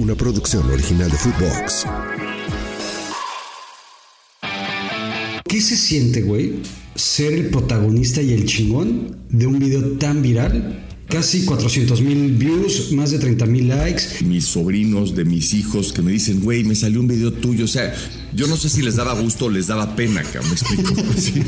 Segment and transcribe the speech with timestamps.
[0.00, 1.84] una producción original de Footbox.
[5.46, 6.62] ¿Qué se siente, güey,
[6.94, 10.86] ser el protagonista y el chingón de un video tan viral?
[11.06, 14.24] Casi 400 mil views, más de 30 mil likes.
[14.24, 17.64] Mis sobrinos de mis hijos que me dicen, güey, me salió un video tuyo.
[17.64, 17.92] O sea,
[18.32, 20.94] yo no sé si les daba gusto o les daba pena, que me explico.
[21.18, 21.42] Sí.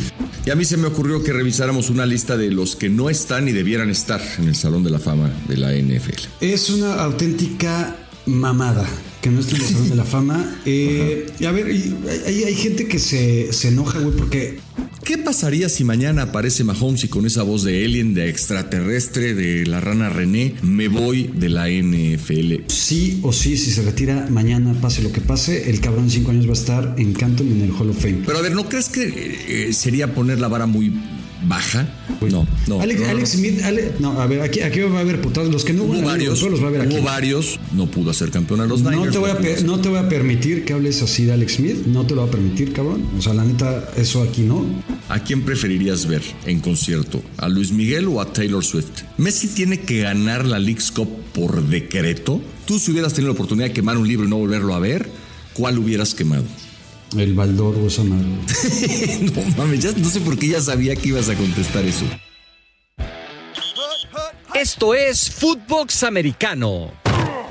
[0.44, 3.46] Y a mí se me ocurrió que revisáramos una lista de los que no están
[3.46, 6.26] y debieran estar en el Salón de la Fama de la NFL.
[6.40, 8.88] Es una auténtica mamada
[9.20, 10.58] que no esté en el Salón de la Fama.
[10.64, 14.58] Eh, a ver, hay, hay gente que se, se enoja, güey, porque
[15.04, 19.66] ¿Qué pasaría si mañana aparece Mahomes y con esa voz de alien, de extraterrestre, de
[19.66, 22.68] la rana René, me voy de la NFL?
[22.68, 26.30] sí o sí, si se retira mañana, pase lo que pase, el cabrón de 5
[26.30, 28.22] años va a estar en Canton en el Hall of Fame.
[28.24, 30.92] Pero a ver, ¿no crees que eh, sería poner la vara muy
[31.44, 31.88] baja?
[32.30, 32.80] No, no.
[32.80, 33.38] Alex, no, no, Alex no.
[33.40, 35.50] Smith, Ale- no, a ver, aquí, aquí va a haber putados.
[35.52, 36.94] Los que no Hubo varios, los va a ver aquí.
[36.96, 39.12] hubo varios, no pudo hacer campeón a los No Niners.
[39.12, 39.34] te, voy a
[39.64, 41.86] no te voy a permitir que hables así de Alex Smith.
[41.86, 43.04] No te lo voy a permitir, cabrón.
[43.18, 44.64] O sea, la neta, eso aquí no.
[45.08, 47.22] ¿A quién preferirías ver en concierto?
[47.38, 49.02] ¿A Luis Miguel o a Taylor Swift?
[49.18, 52.40] ¿Messi tiene que ganar la League's Cup por decreto?
[52.66, 55.08] Tú si hubieras tenido la oportunidad de quemar un libro y no volverlo a ver,
[55.54, 56.44] ¿cuál hubieras quemado?
[57.20, 58.26] El Baldor o esa madre.
[59.20, 62.04] no mames, ya no sé por qué ya sabía que ibas a contestar eso.
[64.54, 66.92] Esto es Footbox Americano,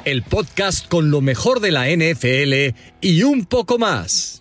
[0.06, 4.40] el podcast con lo mejor de la NFL y un poco más.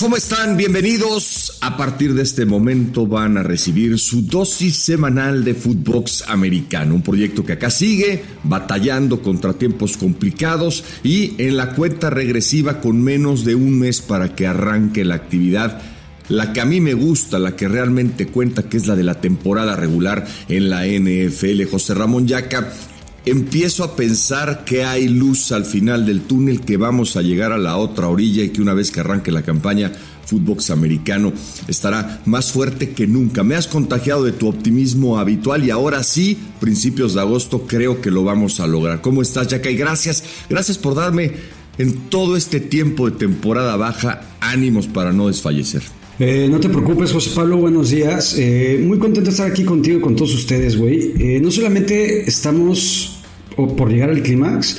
[0.00, 0.56] ¿Cómo están?
[0.56, 1.58] Bienvenidos.
[1.60, 7.02] A partir de este momento van a recibir su dosis semanal de Footbox Americano, un
[7.02, 13.44] proyecto que acá sigue batallando contra tiempos complicados y en la cuenta regresiva con menos
[13.44, 15.82] de un mes para que arranque la actividad.
[16.30, 19.20] La que a mí me gusta, la que realmente cuenta, que es la de la
[19.20, 21.64] temporada regular en la NFL.
[21.70, 22.72] José Ramón Yaca,
[23.26, 27.58] empiezo a pensar que hay luz al final del túnel, que vamos a llegar a
[27.58, 29.92] la otra orilla y que una vez que arranque la campaña,
[30.26, 31.32] Footbox americano
[31.66, 33.42] estará más fuerte que nunca.
[33.42, 38.10] Me has contagiado de tu optimismo habitual y ahora sí, principios de agosto, creo que
[38.10, 39.00] lo vamos a lograr.
[39.00, 39.70] ¿Cómo estás, Yaca?
[39.70, 41.32] Y gracias, gracias por darme
[41.78, 45.82] en todo este tiempo de temporada baja ánimos para no desfallecer.
[46.22, 48.36] Eh, no te preocupes, José Pablo, buenos días.
[48.38, 51.12] Eh, muy contento de estar aquí contigo y con todos ustedes, güey.
[51.18, 53.20] Eh, no solamente estamos
[53.56, 54.76] o- por llegar al clímax,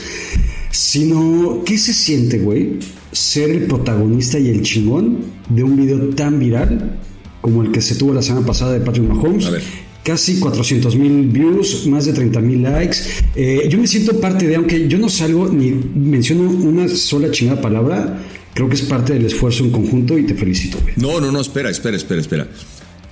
[0.70, 2.74] sino ¿qué se siente, güey?
[3.12, 5.18] Ser el protagonista y el chingón
[5.50, 7.00] de un video tan viral
[7.42, 9.46] como el que se tuvo la semana pasada de Patrick Mahomes.
[9.48, 9.64] A ver.
[10.04, 12.98] Casi 400 mil views, más de 30 mil likes.
[13.36, 17.62] Eh, yo me siento parte de, aunque yo no salgo ni menciono una sola chingada
[17.62, 18.20] palabra,
[18.54, 20.94] creo que es parte del esfuerzo en conjunto y te felicito, güey.
[20.98, 22.48] No, no, no, espera, espera, espera, espera.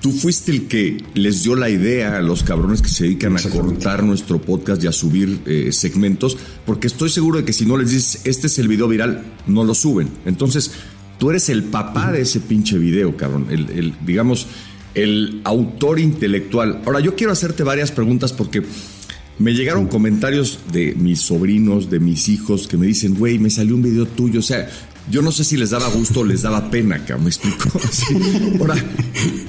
[0.02, 3.42] Tú fuiste el que les dio la idea a los cabrones que se dedican a
[3.42, 7.78] cortar nuestro podcast y a subir eh, segmentos, porque estoy seguro de que si no
[7.78, 10.08] les dices, este es el video viral, no lo suben.
[10.26, 10.72] Entonces,
[11.18, 13.48] tú eres el papá de ese pinche video, cabrón.
[13.50, 14.48] El, el, digamos,
[14.96, 16.82] el autor intelectual.
[16.86, 18.64] Ahora, yo quiero hacerte varias preguntas porque
[19.38, 23.76] me llegaron comentarios de mis sobrinos, de mis hijos, que me dicen, güey, me salió
[23.76, 24.40] un video tuyo.
[24.40, 24.70] O sea,
[25.10, 27.80] yo no sé si les daba gusto o les daba pena, me explico.
[28.60, 28.76] Ahora,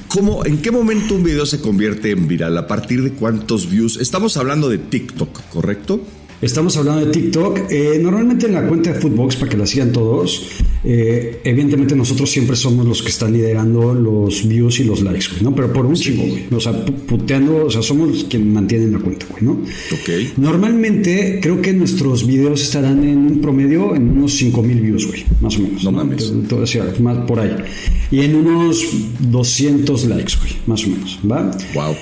[0.09, 2.57] ¿cómo, ¿en qué momento un video se convierte en viral?
[2.57, 3.99] ¿A partir de cuántos views?
[3.99, 6.01] Estamos hablando de TikTok, ¿correcto?
[6.43, 7.71] Estamos hablando de TikTok.
[7.71, 10.47] Eh, normalmente en la cuenta de Footbox, para que la sigan todos,
[10.85, 15.43] eh, evidentemente nosotros siempre somos los que están liderando los views y los likes, güey,
[15.43, 15.55] ¿no?
[15.55, 16.45] Pero por un chingo, güey.
[16.51, 19.53] O sea, pu- puteando, o sea, somos los que mantienen la cuenta, güey, ¿no?
[19.53, 20.39] Ok.
[20.39, 25.25] Normalmente creo que nuestros videos estarán en un promedio en unos 5 mil views, güey,
[25.43, 25.85] más o menos.
[25.85, 26.33] No mames.
[26.51, 27.55] A decir algo, más por ahí.
[28.11, 28.83] Y en unos
[29.31, 31.51] 200 likes, güey, más o menos, ¿va?
[31.75, 31.95] Wow.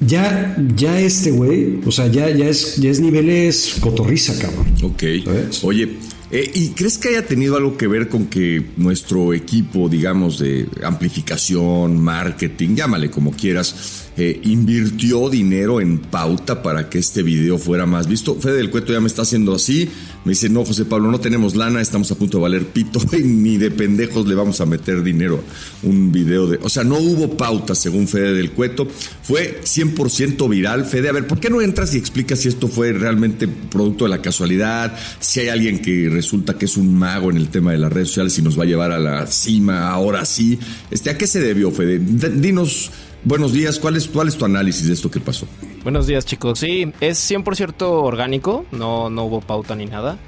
[0.00, 4.66] Ya, ya este güey, o sea, ya, ya, es, ya es niveles cotorriza, cabrón.
[4.82, 5.02] Ok.
[5.24, 5.64] ¿Sabes?
[5.64, 5.96] Oye,
[6.30, 10.66] eh, ¿y crees que haya tenido algo que ver con que nuestro equipo, digamos, de
[10.82, 17.86] amplificación, marketing, llámale como quieras, eh, invirtió dinero en pauta para que este video fuera
[17.86, 18.34] más visto?
[18.34, 19.88] Fede del Cueto ya me está haciendo así.
[20.26, 23.22] Me dice, no, José Pablo, no tenemos lana, estamos a punto de valer pito y
[23.22, 25.40] ni de pendejos le vamos a meter dinero
[25.84, 26.58] un video de...
[26.62, 28.88] O sea, no hubo pauta, según Fede del Cueto.
[29.22, 30.84] Fue 100% viral.
[30.84, 34.10] Fede, a ver, ¿por qué no entras y explicas si esto fue realmente producto de
[34.10, 34.98] la casualidad?
[35.20, 38.08] Si hay alguien que resulta que es un mago en el tema de las redes
[38.08, 40.58] sociales y nos va a llevar a la cima ahora sí.
[40.90, 42.00] Este, ¿A qué se debió, Fede?
[42.00, 42.90] Dinos,
[43.26, 45.46] buenos días, ¿cuál es, cuál es tu análisis de esto que pasó?
[45.82, 50.18] Buenos días chicos, sí, es 100% orgánico, no, no hubo pauta ni nada.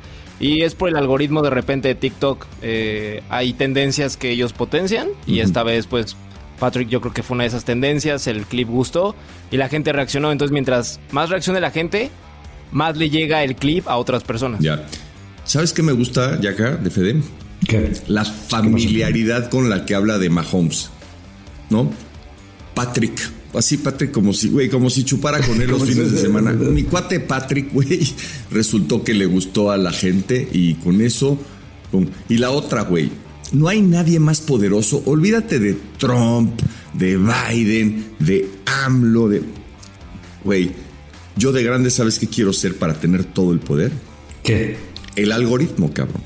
[0.41, 5.09] Y es por el algoritmo de repente de TikTok, eh, hay tendencias que ellos potencian
[5.27, 6.17] y esta vez pues
[6.61, 9.17] Patrick yo creo que fue una de esas tendencias, el clip gustó
[9.51, 12.11] y la gente reaccionó, entonces mientras más reaccione la gente,
[12.71, 14.61] más le llega el clip a otras personas.
[14.61, 14.87] Ya.
[15.45, 17.23] ¿Sabes qué me gusta, Yaka, de Fede?
[17.67, 17.93] ¿Qué?
[18.07, 20.91] La familiaridad con la que habla de Mahomes,
[21.71, 21.91] ¿no?
[22.79, 23.21] Patrick.
[23.55, 26.53] Así, Patrick, como si, güey, como si chupara con él los fines de semana.
[26.53, 28.09] Mi cuate Patrick, güey,
[28.53, 31.37] resultó que le gustó a la gente y con eso,
[31.91, 32.07] pum.
[32.29, 33.11] Y la otra, güey,
[33.51, 35.03] no hay nadie más poderoso.
[35.07, 36.53] Olvídate de Trump,
[36.95, 38.49] de Biden, de
[38.85, 39.43] AMLO, de...
[40.45, 40.71] Güey,
[41.37, 43.91] yo de grande, ¿sabes qué quiero ser para tener todo el poder?
[44.45, 44.77] ¿Qué?
[45.17, 46.23] El algoritmo, cabrón.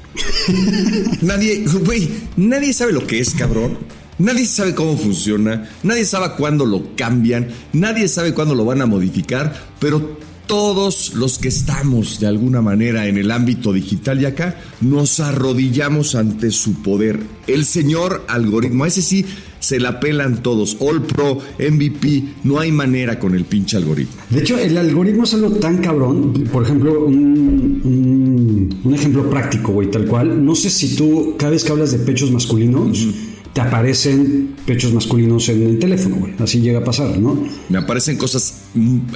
[1.23, 3.79] nadie, güey, nadie sabe lo que es, cabrón.
[4.23, 8.87] Nadie sabe cómo funciona, nadie sabe cuándo lo cambian, nadie sabe cuándo lo van a
[8.87, 10.17] modificar, pero
[10.47, 16.15] todos los que estamos de alguna manera en el ámbito digital y acá nos arrodillamos
[16.15, 17.21] ante su poder.
[17.47, 19.25] El señor algoritmo, a ese sí
[19.61, 20.77] se la pelan todos.
[20.81, 24.15] All Pro, MVP, no hay manera con el pinche algoritmo.
[24.31, 26.33] De hecho, el algoritmo es algo tan cabrón.
[26.53, 30.45] Por ejemplo, un, un- un ejemplo práctico, güey, tal cual.
[30.45, 33.07] No sé si tú, cada vez que hablas de pechos masculinos,
[33.53, 36.35] te aparecen pechos masculinos en el teléfono, güey.
[36.39, 37.47] Así llega a pasar, ¿no?
[37.69, 38.63] Me aparecen cosas,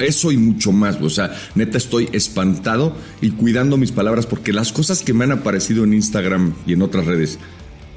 [0.01, 1.01] eso y mucho más.
[1.01, 5.33] O sea, neta estoy espantado y cuidando mis palabras porque las cosas que me han
[5.33, 7.39] aparecido en Instagram y en otras redes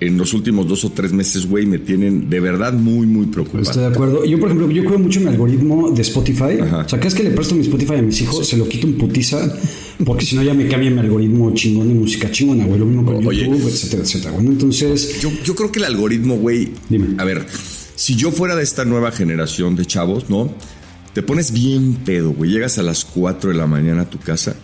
[0.01, 3.63] en los últimos dos o tres meses, güey, me tienen de verdad muy, muy preocupado.
[3.63, 4.24] Estoy de acuerdo.
[4.25, 6.60] Yo, por ejemplo, yo cuido mucho mi algoritmo de Spotify.
[6.62, 6.78] Ajá.
[6.80, 8.88] O sea, cada vez que le presto mi Spotify a mis hijos, se lo quito
[8.88, 9.54] en putiza,
[10.06, 12.80] porque si no ya me cambia mi algoritmo chingón de música chingona, güey.
[12.80, 13.46] Lo mismo con Oye.
[13.46, 14.31] YouTube, etcétera, etcétera.
[14.31, 16.69] Bueno, entonces, Yo, yo creo que el algoritmo, güey.
[16.88, 17.16] Dime.
[17.18, 17.45] A ver,
[17.95, 20.54] si yo fuera de esta nueva generación de chavos, ¿no?
[21.13, 22.52] Te pones bien pedo, güey.
[22.52, 24.56] Llegas a las 4 de la mañana a tu casa.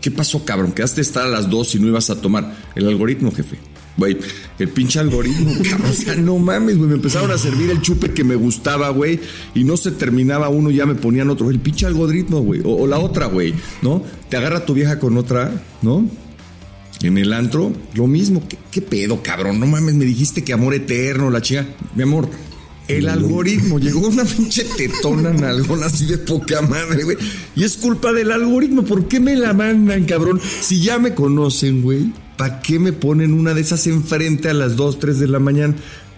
[0.00, 0.72] ¿Qué pasó, cabrón?
[0.72, 2.56] Quedaste a estar a las 2 y no ibas a tomar.
[2.74, 3.58] El algoritmo, jefe.
[4.00, 4.16] Güey,
[4.58, 5.90] el pinche algoritmo, cabrón.
[5.90, 6.88] O sea, no mames, güey.
[6.88, 9.20] Me empezaron a servir el chupe que me gustaba, güey.
[9.54, 11.50] Y no se terminaba uno, ya me ponían otro.
[11.50, 12.62] El pinche algoritmo, güey.
[12.64, 13.52] O, o la otra, güey,
[13.82, 14.02] ¿no?
[14.30, 15.52] Te agarra tu vieja con otra,
[15.82, 16.08] ¿no?
[17.02, 18.42] En el antro, lo mismo.
[18.48, 19.60] ¿Qué, qué pedo, cabrón?
[19.60, 21.66] No mames, me dijiste que amor eterno, la chica.
[21.94, 22.26] Mi amor,
[22.88, 23.78] el algoritmo.
[23.78, 27.18] Llegó una pinche tetona nalgona así de poca madre, güey.
[27.54, 28.82] Y es culpa del algoritmo.
[28.82, 30.40] ¿Por qué me la mandan, cabrón?
[30.62, 34.74] Si ya me conocen, güey, ¿para qué me ponen una de esas enfrente a las
[34.74, 35.74] 2, 3 de la mañana?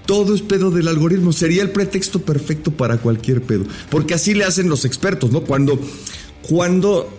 [0.06, 1.32] Todo es pedo del algoritmo.
[1.32, 3.64] Sería el pretexto perfecto para cualquier pedo.
[3.90, 5.40] Porque así le hacen los expertos, ¿no?
[5.40, 5.80] Cuando,
[6.42, 7.12] cuando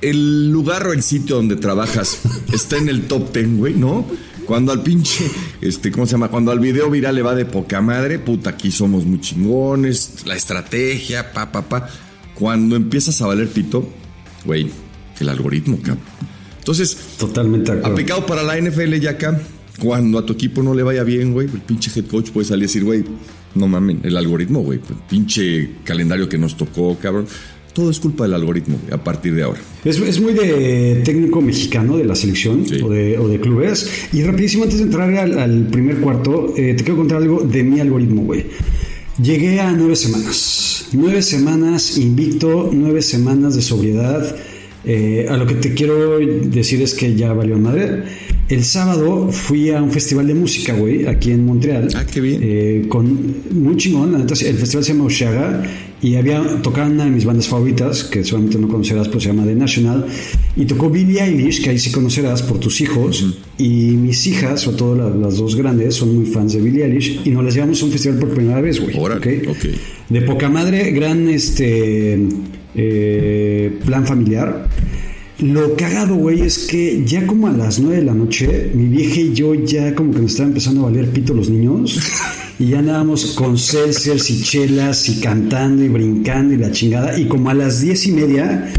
[0.00, 2.20] el lugar o el sitio donde trabajas
[2.52, 4.06] está en el top ten, güey, ¿no?
[4.46, 5.30] Cuando al pinche,
[5.60, 6.28] este, ¿cómo se llama?
[6.28, 10.34] Cuando al video viral le va de poca madre, puta, aquí somos muy chingones, la
[10.34, 11.90] estrategia, pa, pa, pa.
[12.34, 13.86] Cuando empiezas a valer pito,
[14.46, 14.70] güey,
[15.20, 16.35] el algoritmo, cabrón.
[16.66, 17.92] Entonces, totalmente de acuerdo.
[17.94, 19.40] aplicado para la NFL ya acá,
[19.78, 22.64] cuando a tu equipo no le vaya bien, güey, el pinche head coach puede salir
[22.64, 23.04] y decir, güey,
[23.54, 27.26] no mamen, el algoritmo, güey, el pinche calendario que nos tocó, cabrón.
[27.72, 29.60] Todo es culpa del algoritmo, güey, a partir de ahora.
[29.84, 32.80] Es, es muy de técnico mexicano de la selección Sí.
[32.82, 33.88] o, de, o de clubes.
[34.12, 37.62] Y rapidísimo, antes de entrar al, al primer cuarto, eh, te quiero contar algo de
[37.62, 38.44] mi algoritmo, güey.
[39.22, 40.88] Llegué a nueve semanas.
[40.92, 44.34] Nueve semanas invicto, nueve semanas de sobriedad.
[44.86, 48.02] Eh, a lo que te quiero decir es que ya valió madre.
[48.48, 51.88] El sábado fui a un festival de música, güey, aquí en Montreal.
[51.96, 52.40] Ah, qué bien.
[52.44, 55.64] Eh, con muy chingón, neta, el festival se llama Oshaga
[56.00, 59.44] y había tocado una de mis bandas favoritas, que seguramente no conocerás, pues se llama
[59.44, 60.06] The National,
[60.54, 64.76] y tocó Billie Eilish, que ahí sí conocerás por tus hijos, y mis hijas, sobre
[64.76, 67.82] todo la- las dos grandes, son muy fans de Billie Eilish, y nos las llevamos
[67.82, 68.96] a un festival por primera vez, güey.
[68.96, 69.48] Órale, ¿ok?
[69.56, 69.66] ok.
[70.10, 72.18] De poca madre, gran este
[72.76, 74.68] eh, plan familiar.
[75.38, 79.20] Lo cagado, güey, es que ya como a las 9 de la noche, mi vieja
[79.20, 81.98] y yo ya como que nos estaban empezando a valer pito los niños.
[82.58, 87.18] Y ya andábamos con seltzers y chelas y cantando y brincando y la chingada.
[87.20, 88.72] Y como a las diez y media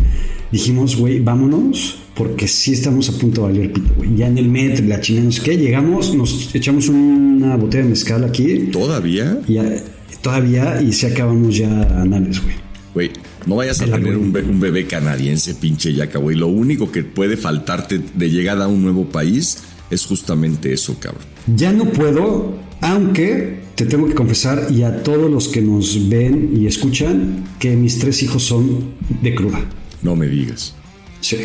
[0.51, 4.15] dijimos, güey, vámonos, porque sí estamos a punto de valer pito, güey.
[4.15, 7.89] Ya en el metro la chingada, no sé qué, llegamos, nos echamos una botella de
[7.91, 8.67] mezcal aquí.
[8.71, 9.37] ¿Todavía?
[9.47, 9.83] Y ya-
[10.23, 11.69] todavía y se acabamos ya
[12.01, 12.55] anales, güey.
[12.95, 13.11] Güey,
[13.47, 16.35] no vayas a tener un, be- un bebé canadiense, pinche yaca, güey.
[16.35, 21.23] Lo único que puede faltarte de llegada a un nuevo país es justamente eso, cabrón.
[21.55, 26.51] Ya no puedo, aunque te tengo que confesar y a todos los que nos ven
[26.59, 29.61] y escuchan que mis tres hijos son de cruda.
[30.03, 30.75] No me digas.
[31.21, 31.37] Sí.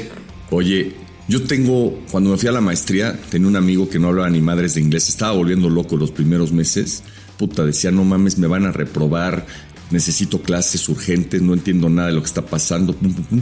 [0.51, 0.93] Oye,
[1.29, 4.41] yo tengo, cuando me fui a la maestría, tenía un amigo que no hablaba ni
[4.41, 7.05] madres de inglés, estaba volviendo loco los primeros meses.
[7.39, 9.47] Puta, decía, no mames, me van a reprobar,
[9.93, 12.95] necesito clases urgentes, no entiendo nada de lo que está pasando.
[12.95, 13.41] pum, pum, pum.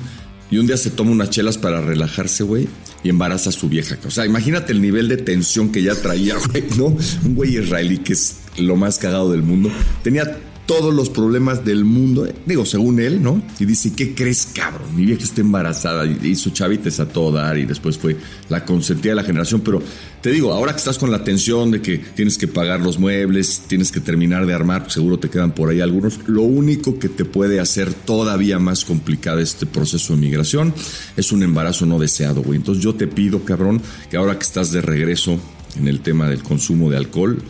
[0.50, 2.68] Y un día se toma unas chelas para relajarse, güey,
[3.04, 3.96] y embaraza a su vieja.
[4.04, 6.86] O sea, imagínate el nivel de tensión que ya traía, güey, ¿no?
[7.24, 9.70] Un güey israelí que es lo más cagado del mundo.
[10.02, 10.38] Tenía
[10.70, 13.42] todos los problemas del mundo, eh, digo, según él, ¿no?
[13.58, 14.94] Y dice, ¿qué crees, cabrón?
[14.94, 18.16] Mi vieja está embarazada y hizo chavites a todo dar y después fue
[18.48, 19.82] la consentida de la generación, pero
[20.22, 23.62] te digo, ahora que estás con la tensión de que tienes que pagar los muebles,
[23.66, 27.08] tienes que terminar de armar, pues seguro te quedan por ahí algunos, lo único que
[27.08, 30.72] te puede hacer todavía más complicado este proceso de migración
[31.16, 32.58] es un embarazo no deseado, güey.
[32.58, 35.36] Entonces yo te pido, cabrón, que ahora que estás de regreso
[35.76, 37.42] en el tema del consumo de alcohol,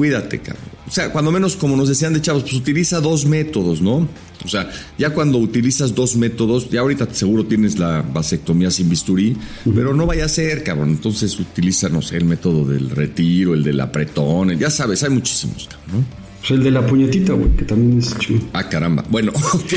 [0.00, 0.64] cuídate, cabrón.
[0.88, 4.08] O sea, cuando menos, como nos decían de chavos, pues utiliza dos métodos, ¿no?
[4.42, 9.36] O sea, ya cuando utilizas dos métodos, ya ahorita seguro tienes la vasectomía sin bisturí,
[9.74, 10.88] pero no vaya a ser, cabrón.
[10.88, 15.68] Entonces utiliza, no sé, el método del retiro, el del apretón, ya sabes, hay muchísimos,
[15.68, 16.20] cabrón, ¿no?
[16.40, 18.40] Pues el de la puñetita, güey, que también es chido.
[18.54, 19.04] Ah, caramba.
[19.10, 19.74] Bueno, ok.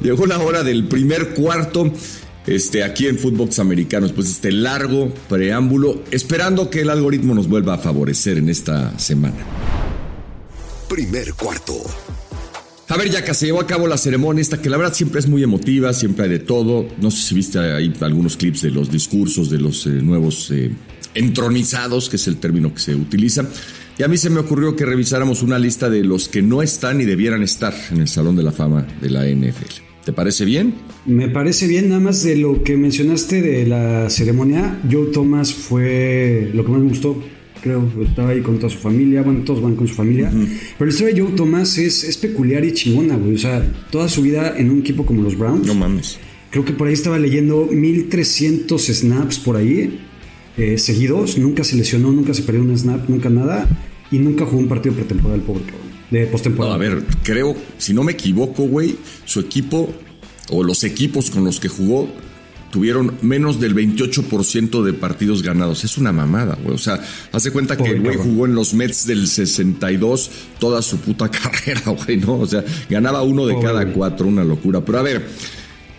[0.00, 1.92] Llegó la hora del primer cuarto
[2.46, 7.48] este, aquí en Footbox Americano, después de este largo preámbulo, esperando que el algoritmo nos
[7.48, 9.44] vuelva a favorecer en esta semana.
[10.88, 11.74] Primer cuarto.
[12.88, 15.18] A ver, ya que se llevó a cabo la ceremonia esta, que la verdad siempre
[15.18, 16.86] es muy emotiva, siempre hay de todo.
[17.00, 20.70] No sé si viste ahí algunos clips de los discursos de los eh, nuevos eh,
[21.14, 23.44] entronizados, que es el término que se utiliza.
[23.98, 27.00] Y a mí se me ocurrió que revisáramos una lista de los que no están
[27.00, 29.85] y debieran estar en el Salón de la Fama de la NFL.
[30.06, 30.72] ¿Te parece bien?
[31.04, 34.80] Me parece bien, nada más de lo que mencionaste de la ceremonia.
[34.88, 37.20] Joe Thomas fue lo que más me gustó.
[37.60, 39.22] Creo estaba ahí con toda su familia.
[39.22, 40.30] Bueno, todos van con su familia.
[40.30, 43.34] Pero la historia de Joe Thomas es, es peculiar y chingona, güey.
[43.34, 45.66] O sea, toda su vida en un equipo como los Browns.
[45.66, 46.20] No mames.
[46.52, 49.98] Creo que por ahí estaba leyendo 1300 snaps por ahí,
[50.56, 51.36] eh, seguidos.
[51.36, 53.66] Nunca se lesionó, nunca se perdió un snap, nunca nada.
[54.12, 55.95] Y nunca jugó un partido pretemporal, pobre cabrón.
[56.10, 56.74] De No, postemporada.
[56.74, 59.92] a ver, creo, si no me equivoco, güey, su equipo
[60.50, 62.08] o los equipos con los que jugó
[62.70, 65.82] tuvieron menos del 28% de partidos ganados.
[65.84, 66.74] Es una mamada, güey.
[66.74, 67.00] O sea,
[67.32, 71.82] hace cuenta que el güey jugó en los Mets del 62 toda su puta carrera,
[71.86, 72.34] güey, ¿no?
[72.38, 73.94] O sea, ganaba uno de Pobre cada güey.
[73.94, 74.84] cuatro, una locura.
[74.84, 75.26] Pero a ver,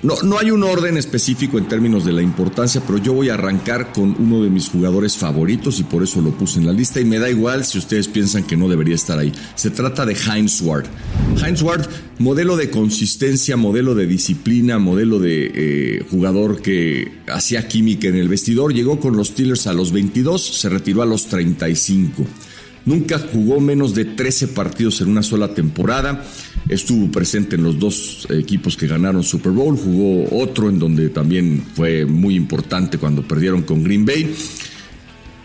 [0.04, 3.34] no, no hay un orden específico en términos de la importancia, pero yo voy a
[3.34, 7.00] arrancar con uno de mis jugadores favoritos y por eso lo puse en la lista
[7.00, 9.34] y me da igual si ustedes piensan que no debería estar ahí.
[9.56, 10.86] Se trata de Heinz Ward.
[11.44, 11.88] Heinz Ward,
[12.20, 18.30] modelo de consistencia, modelo de disciplina, modelo de eh, jugador que hacía química en el
[18.30, 22.24] vestidor, llegó con los Steelers a los 22, se retiró a los 35.
[22.86, 26.24] Nunca jugó menos de 13 partidos en una sola temporada.
[26.70, 29.78] Estuvo presente en los dos equipos que ganaron Super Bowl.
[29.78, 34.36] Jugó otro en donde también fue muy importante cuando perdieron con Green Bay.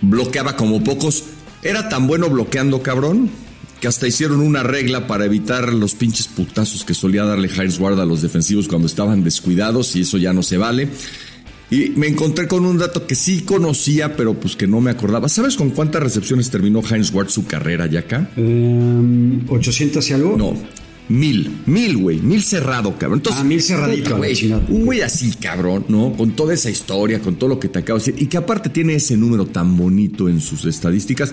[0.00, 1.25] Bloqueaba como pocos.
[1.62, 3.31] Era tan bueno bloqueando, cabrón,
[3.81, 8.00] que hasta hicieron una regla para evitar los pinches putazos que solía darle Heinz Ward
[8.00, 10.88] a los defensivos cuando estaban descuidados y eso ya no se vale.
[11.73, 15.28] Y me encontré con un dato que sí conocía, pero pues que no me acordaba.
[15.31, 18.28] ¿Sabes con cuántas recepciones terminó Heinz Ward su carrera ya acá?
[18.37, 20.37] Eh, 800 y algo.
[20.37, 20.54] No,
[21.09, 23.18] mil, mil, güey, mil cerrado, cabrón.
[23.18, 26.12] Entonces, Ah, mil cerradito, güey, un güey así, cabrón, ¿no?
[26.16, 28.71] Con toda esa historia, con todo lo que te acabo de decir, y que aparte
[28.71, 31.32] tiene ese número tan bonito en sus estadísticas,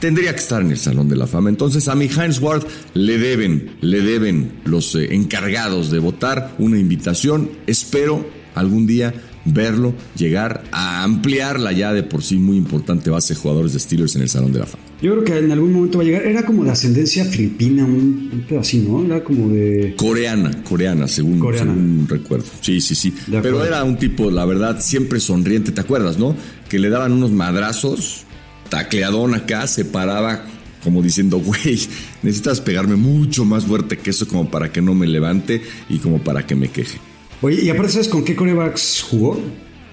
[0.00, 1.50] tendría que estar en el Salón de la Fama.
[1.50, 6.78] Entonces, a mi Heinz Ward le deben, le deben los eh, encargados de votar una
[6.78, 7.50] invitación.
[7.66, 13.34] Espero algún día verlo llegar a ampliar la ya de por sí muy importante base
[13.34, 14.89] de jugadores de Steelers en el Salón de la Fama.
[15.02, 16.26] Yo creo que en algún momento va a llegar.
[16.26, 19.04] Era como de ascendencia filipina, un, un pedo así, ¿no?
[19.04, 19.94] Era como de.
[19.96, 21.72] Coreana, coreana, según, Coreana.
[21.72, 22.44] según recuerdo.
[22.60, 23.14] Sí, sí, sí.
[23.30, 26.36] Pero era un tipo, la verdad, siempre sonriente, ¿te acuerdas, no?
[26.68, 28.24] Que le daban unos madrazos,
[28.68, 30.44] tacleadón acá, se paraba
[30.84, 31.78] como diciendo, güey,
[32.22, 36.18] necesitas pegarme mucho más fuerte que eso como para que no me levante y como
[36.22, 36.98] para que me queje.
[37.42, 39.40] Oye, y aparte, ¿sabes con qué corebacks jugó?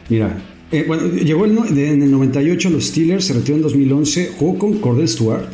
[0.09, 0.37] Mira,
[0.71, 4.57] eh, bueno, llegó el en el 98 a los Steelers, se retiró en 2011, jugó
[4.57, 5.47] con Cordell Stewart.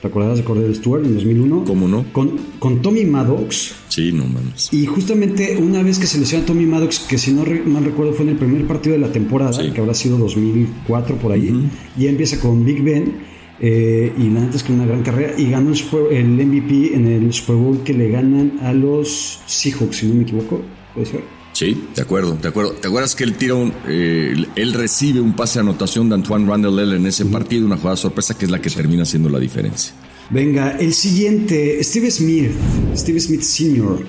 [0.00, 1.64] ¿Te acordarás de Cordell Stewart en 2001?
[1.64, 2.04] ¿Cómo no?
[2.12, 3.72] Con, con Tommy Maddox.
[3.88, 4.68] Sí, no mames.
[4.72, 7.84] Y justamente una vez que se lesionó a Tommy Maddox, que si no re- mal
[7.84, 9.70] recuerdo fue en el primer partido de la temporada, Sí.
[9.72, 13.12] que habrá sido 2004 por ahí, y empieza con Big Ben,
[13.60, 15.70] eh, y la neta es que una gran carrera, y ganó
[16.10, 20.22] el MVP en el Super Bowl que le ganan a los Seahawks, si no me
[20.22, 20.62] equivoco,
[20.94, 21.20] puede ser.
[21.62, 22.72] Sí, de acuerdo, de acuerdo.
[22.72, 26.44] ¿Te acuerdas que él tira un, eh, él recibe un pase de anotación de Antoine
[26.44, 29.94] Randall en ese partido, una jugada sorpresa que es la que termina siendo la diferencia?
[30.30, 32.50] Venga, el siguiente, Steve Smith,
[32.96, 34.04] Steve Smith Sr.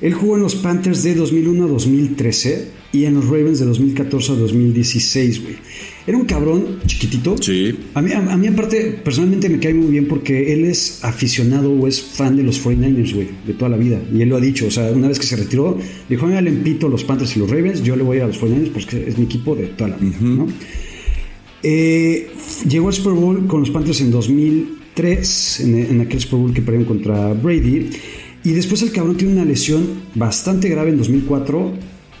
[0.00, 4.32] Él jugó en los Panthers de 2001 a 2013 y en los Ravens de 2014
[4.32, 5.56] a 2016, güey.
[6.06, 7.36] Era un cabrón chiquitito.
[7.40, 7.74] Sí.
[7.94, 11.72] A mí, a, a mí aparte, personalmente me cae muy bien porque él es aficionado
[11.72, 14.00] o es fan de los 49ers, güey, de toda la vida.
[14.14, 15.76] Y él lo ha dicho, o sea, una vez que se retiró,
[16.08, 19.08] dijo, me empito los Panthers y los Ravens, yo le voy a los 49ers porque
[19.08, 20.46] es mi equipo de toda la vida, ¿no?
[21.62, 22.28] Eh,
[22.68, 26.54] llegó al Super Bowl con los Panthers en 2000 2003, en, en aquel Super Bowl
[26.54, 27.90] que perdieron contra Brady.
[28.44, 31.72] Y después el cabrón tiene una lesión bastante grave en 2004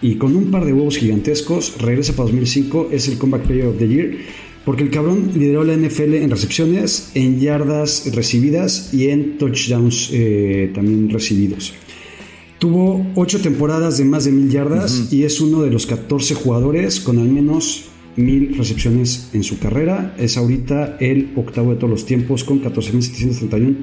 [0.02, 3.78] y con un par de huevos gigantescos regresa para 2005, es el Comeback Player of
[3.78, 4.16] the Year,
[4.64, 10.70] porque el cabrón lideró la NFL en recepciones, en yardas recibidas y en touchdowns eh,
[10.74, 11.74] también recibidos.
[12.58, 16.98] Tuvo ocho temporadas de más de mil yardas y es uno de los 14 jugadores
[17.00, 17.86] con al menos
[18.16, 20.14] mil recepciones en su carrera.
[20.18, 23.76] Es ahorita el octavo de todos los tiempos con 14.731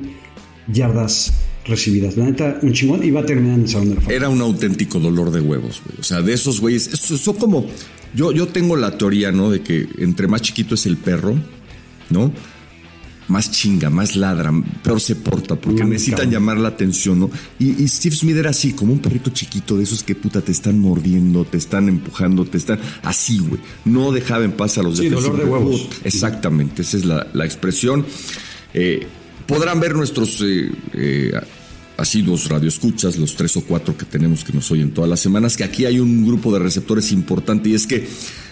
[0.68, 1.34] yardas
[1.72, 2.16] recibidas.
[2.18, 4.14] La neta, un chingón y va a terminar en el Salón de la Fama.
[4.14, 6.00] Era un auténtico dolor de huevos, güey.
[6.00, 7.66] O sea, de esos güeyes, son como,
[8.14, 9.50] yo, yo tengo la teoría, ¿no?
[9.50, 11.36] De que entre más chiquito es el perro,
[12.10, 12.32] ¿no?
[13.28, 14.52] Más chinga, más ladra,
[14.84, 16.34] peor se porta, porque necesitan cabrón.
[16.34, 17.32] llamar la atención, ¿no?
[17.60, 20.52] Y, y Steve Smith era así, como un perrito chiquito de esos que puta te
[20.52, 23.62] están mordiendo, te están empujando, te están así, güey.
[23.86, 25.88] No dejaba en paz a los Sí, dolor de huevos.
[26.04, 28.06] Exactamente, esa es la, la expresión.
[28.74, 29.08] Eh,
[29.48, 31.32] podrán ver nuestros eh, eh,
[32.02, 35.64] asiduos radioescuchas, los tres o cuatro que tenemos que nos oyen todas las semanas, que
[35.64, 38.08] aquí hay un grupo de receptores importante y es que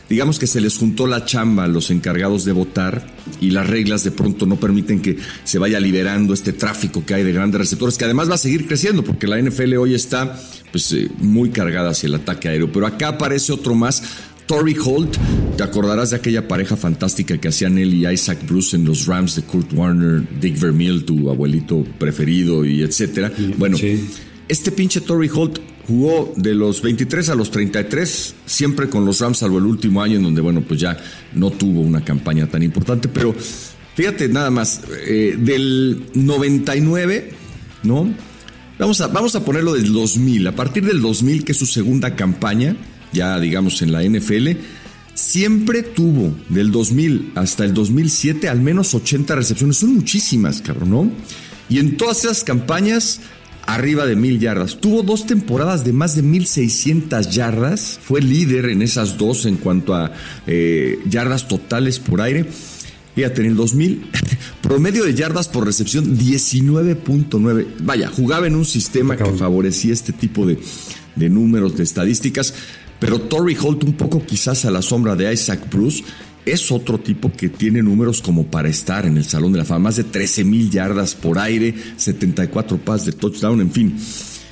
[0.09, 3.07] digamos que se les juntó la chamba a los encargados de votar
[3.39, 7.23] y las reglas de pronto no permiten que se vaya liberando este tráfico que hay
[7.23, 10.39] de grandes receptores, que además va a seguir creciendo porque la NFL hoy está
[10.71, 14.03] pues eh, muy cargada hacia el ataque aéreo, pero acá aparece otro más
[14.49, 15.15] Torrey Holt,
[15.57, 19.35] te acordarás de aquella pareja fantástica que hacían él y Isaac Bruce en los Rams
[19.35, 23.31] de Kurt Warner, Dick Vermeil, tu abuelito preferido y etcétera.
[23.59, 24.09] Bueno, sí.
[24.47, 29.37] este pinche Torrey Holt jugó de los 23 a los 33, siempre con los Rams,
[29.37, 30.97] salvo el último año en donde, bueno, pues ya
[31.35, 33.35] no tuvo una campaña tan importante, pero
[33.93, 37.33] fíjate nada más, eh, del 99,
[37.83, 38.11] ¿no?
[38.79, 42.15] Vamos a, vamos a ponerlo del 2000, a partir del 2000, que es su segunda
[42.15, 42.75] campaña,
[43.13, 44.49] ya digamos en la NFL,
[45.13, 51.11] siempre tuvo del 2000 hasta el 2007 al menos 80 recepciones, son muchísimas, cabrón, ¿no?
[51.69, 53.21] Y en todas esas campañas,
[53.73, 54.77] arriba de mil yardas.
[54.79, 59.93] Tuvo dos temporadas de más de 1600 yardas, fue líder en esas dos en cuanto
[59.93, 60.11] a
[60.47, 62.45] eh, yardas totales por aire.
[63.15, 64.10] Fíjate, en el 2000,
[64.62, 67.67] promedio de yardas por recepción 19.9.
[67.81, 70.57] Vaya, jugaba en un sistema que favorecía este tipo de,
[71.15, 72.53] de números, de estadísticas.
[72.99, 76.03] Pero Torrey Holt, un poco quizás a la sombra de Isaac Bruce,
[76.45, 79.85] es otro tipo que tiene números como para estar en el Salón de la Fama.
[79.85, 83.95] Más de 13 mil yardas por aire, 74 pases de touchdown, en fin.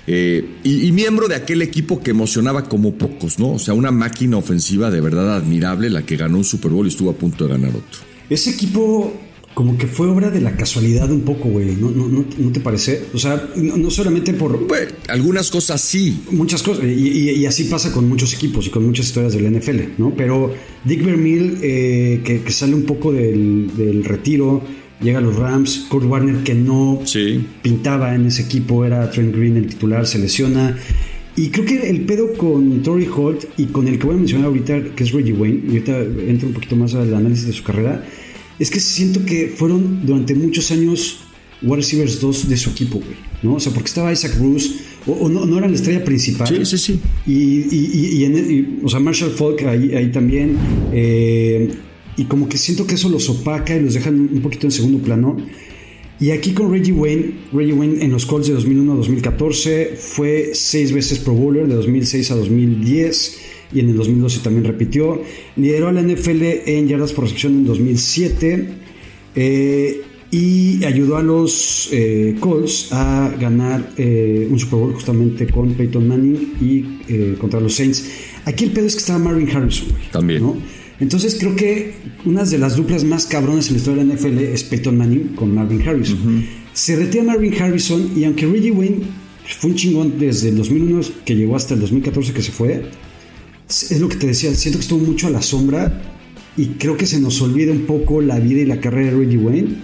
[0.09, 3.53] Eh, y, y, miembro de aquel equipo que emocionaba como pocos, ¿no?
[3.53, 6.89] O sea, una máquina ofensiva de verdad admirable, la que ganó un Super Bowl y
[6.89, 7.99] estuvo a punto de ganar otro.
[8.29, 9.13] Ese equipo
[9.57, 11.75] como que fue obra de la casualidad un poco, güey.
[11.75, 13.05] ¿No, no, no, ¿No, te parece?
[13.11, 14.67] O sea, no, no solamente por...
[14.67, 16.25] Bueno, algunas cosas sí.
[16.29, 16.83] Muchas cosas.
[16.83, 20.13] Y, y, y, así pasa con muchos equipos y con muchas historias del NFL, ¿no?
[20.15, 24.61] Pero Dick Vermeil, eh, que, que, sale un poco del, del, retiro,
[25.01, 25.87] llega a los Rams.
[25.89, 27.43] Kurt Warner, que no sí.
[27.63, 30.77] pintaba en ese equipo, era Trent Green el titular, se lesiona.
[31.35, 34.49] Y creo que el pedo con Torrey Holt y con el que voy a mencionar
[34.49, 37.63] ahorita, que es Reggie Wayne, y ahorita entro un poquito más al análisis de su
[37.63, 38.03] carrera,
[38.59, 41.19] es que siento que fueron durante muchos años
[41.61, 43.55] wide receivers 2 de su equipo, güey, ¿no?
[43.55, 44.71] O sea, porque estaba Isaac Bruce,
[45.05, 46.47] o, o no, no, era la estrella principal.
[46.47, 46.99] Sí, sí, sí.
[47.25, 50.57] Y, y, y, en, y o sea, Marshall Falk ahí, ahí también.
[50.91, 51.71] Eh,
[52.17, 54.99] y como que siento que eso los opaca y los dejan un poquito en segundo
[54.99, 55.37] plano.
[56.19, 60.49] Y aquí con Reggie Wayne, Reggie Wayne en los Colts de 2001 a 2014 fue
[60.53, 63.37] seis veces Pro Bowler de 2006 a 2010
[63.73, 65.21] y en el 2012 también repitió.
[65.55, 68.69] Lideró a la NFL en yardas por recepción en 2007
[69.35, 70.01] eh,
[70.31, 76.07] y ayudó a los eh, Colts a ganar eh, un Super Bowl justamente con Peyton
[76.07, 78.05] Manning y eh, contra los Saints.
[78.45, 79.87] Aquí el pedo es que estaba Marvin Harrison.
[80.11, 80.41] También.
[80.41, 80.57] ¿no?
[80.99, 81.93] Entonces creo que
[82.25, 85.35] una de las duplas más cabronas en la historia de la NFL es Peyton Manning
[85.35, 86.19] con Marvin Harrison.
[86.19, 86.45] Uh -huh.
[86.73, 88.99] Se retira Marvin Harrison y aunque Reggie Wayne
[89.59, 92.83] fue un chingón desde el 2001 que llegó hasta el 2014 que se fue,
[93.67, 96.01] es lo que te decía, siento que estuvo mucho a la sombra
[96.55, 99.37] y creo que se nos olvida un poco la vida y la carrera de Reggie
[99.37, 99.75] Wayne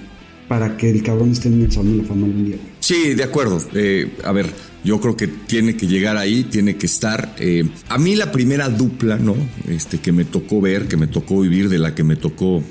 [0.47, 2.57] para que el cabrón esté en el Salón de la Fama algún día.
[2.79, 3.61] Sí, de acuerdo.
[3.73, 4.47] Eh, a ver,
[4.83, 7.35] yo creo que tiene que llegar ahí, tiene que estar.
[7.39, 9.35] Eh, a mí la primera dupla, ¿no?
[9.67, 12.61] Este, que me tocó ver, que me tocó vivir, de la que me tocó,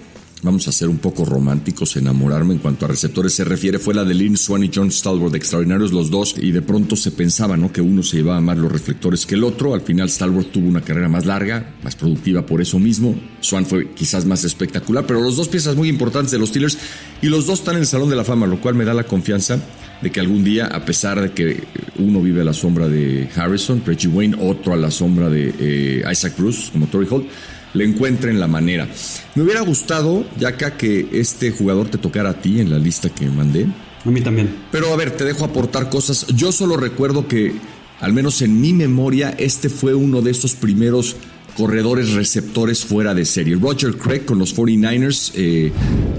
[0.43, 4.05] vamos a ser un poco románticos, enamorarme en cuanto a receptores se refiere, fue la
[4.05, 7.73] de Lynn Swan y John Stalwart, extraordinarios los dos, y de pronto se pensaba, ¿no?
[7.73, 9.75] Que uno se llevaba más los reflectores que el otro.
[9.75, 13.15] Al final Stalwart tuvo una carrera más larga, más productiva por eso mismo.
[13.41, 16.77] Swan fue quizás más espectacular, pero los dos piezas muy importantes de los Steelers
[17.23, 19.05] y los dos están en el Salón de la Fama, lo cual me da la
[19.05, 19.59] confianza
[20.03, 21.63] de que algún día, a pesar de que
[21.99, 26.05] uno vive a la sombra de Harrison, Reggie Wayne, otro a la sombra de eh,
[26.11, 27.29] Isaac Bruce, como Torrey Holt,
[27.75, 28.89] le encuentren la manera.
[29.35, 33.27] Me hubiera gustado, ya que este jugador te tocara a ti en la lista que
[33.27, 33.67] mandé.
[34.05, 34.55] A mí también.
[34.71, 36.27] Pero a ver, te dejo aportar cosas.
[36.29, 37.55] Yo solo recuerdo que,
[38.01, 41.17] al menos en mi memoria, este fue uno de esos primeros
[41.57, 43.57] corredores receptores fuera de serie.
[43.57, 45.71] Roger Craig con los 49ers, eh,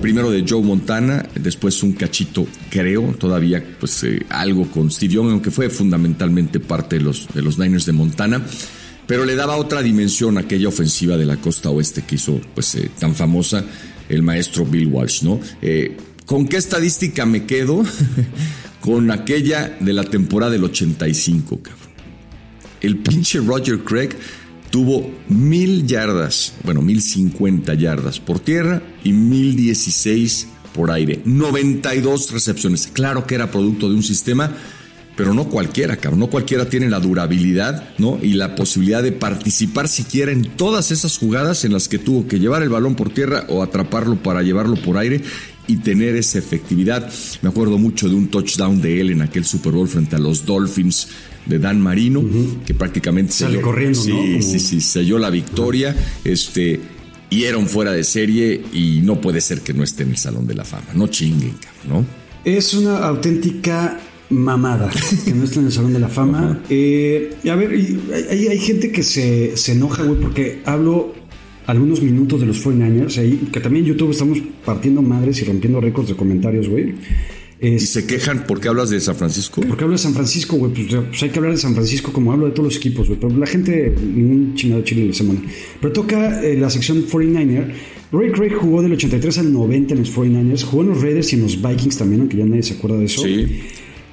[0.01, 5.31] primero de Joe Montana, después un cachito, creo, todavía pues eh, algo con Steve Young,
[5.31, 8.45] aunque fue fundamentalmente parte de los, de los Niners de Montana.
[9.07, 12.75] Pero le daba otra dimensión a aquella ofensiva de la costa oeste que hizo pues
[12.75, 13.65] eh, tan famosa
[14.09, 15.39] el maestro Bill Walsh, ¿no?
[16.25, 17.83] ¿Con qué estadística me quedo?
[18.83, 21.79] con aquella de la temporada del 85, cabrón.
[22.81, 24.09] El pinche Roger Craig
[24.69, 31.21] tuvo mil yardas, bueno, mil cincuenta yardas por tierra y mil dieciséis por aire.
[31.23, 32.89] 92 recepciones.
[32.91, 34.51] Claro que era producto de un sistema,
[35.15, 36.21] pero no cualquiera, cabrón.
[36.21, 38.19] No cualquiera tiene la durabilidad, ¿no?
[38.21, 42.39] Y la posibilidad de participar siquiera en todas esas jugadas en las que tuvo que
[42.39, 45.21] llevar el balón por tierra o atraparlo para llevarlo por aire
[45.67, 47.11] y tener esa efectividad.
[47.41, 50.45] Me acuerdo mucho de un touchdown de él en aquel Super Bowl frente a los
[50.45, 51.07] Dolphins
[51.45, 52.23] de Dan Marino,
[52.65, 54.41] que prácticamente Sale corriendo, sí, ¿no?
[54.41, 56.79] sí, sí, selló la victoria, este,
[57.29, 60.17] y era un fuera de serie y no puede ser que no esté en el
[60.17, 62.23] Salón de la Fama, no chinguen, cabrón, ¿no?
[62.45, 63.99] Es una auténtica
[64.33, 64.89] mamada
[65.25, 66.61] que no está en el Salón de la Fama.
[66.69, 71.13] Eh, a ver, hay, hay gente que se, se enoja, güey, porque hablo
[71.65, 75.79] algunos minutos de los 49ers ahí, que también en YouTube estamos partiendo madres y rompiendo
[75.79, 76.95] récords de comentarios, güey.
[77.61, 79.61] Y se quejan porque hablas de San Francisco.
[79.61, 82.33] porque hablo de San Francisco, güey, pues, pues hay que hablar de San Francisco como
[82.33, 85.41] hablo de todos los equipos, güey, pero la gente, ningún chingado chile la semana.
[85.79, 87.71] Pero toca eh, la sección 49er.
[88.11, 91.35] Ray Craig jugó del 83 al 90 en los 49ers, jugó en los Raiders y
[91.37, 93.21] en los Vikings también, aunque ya nadie se acuerda de eso.
[93.21, 93.61] Sí.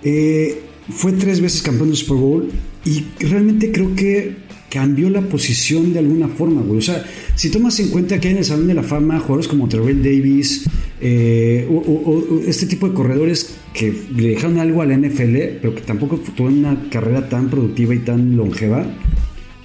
[0.04, 2.48] Eh, fue tres veces campeón del Super Bowl
[2.84, 4.34] y realmente creo que
[4.70, 6.78] cambió la posición de alguna forma, güey.
[6.78, 9.48] O sea, si tomas en cuenta que hay en el Salón de la Fama jugadores
[9.48, 10.64] como Terrell Davis,
[11.00, 15.82] eh, o, este tipo de corredores que le dejaron algo a la NFL, pero que
[15.82, 18.86] tampoco tuvieron una carrera tan productiva y tan longeva.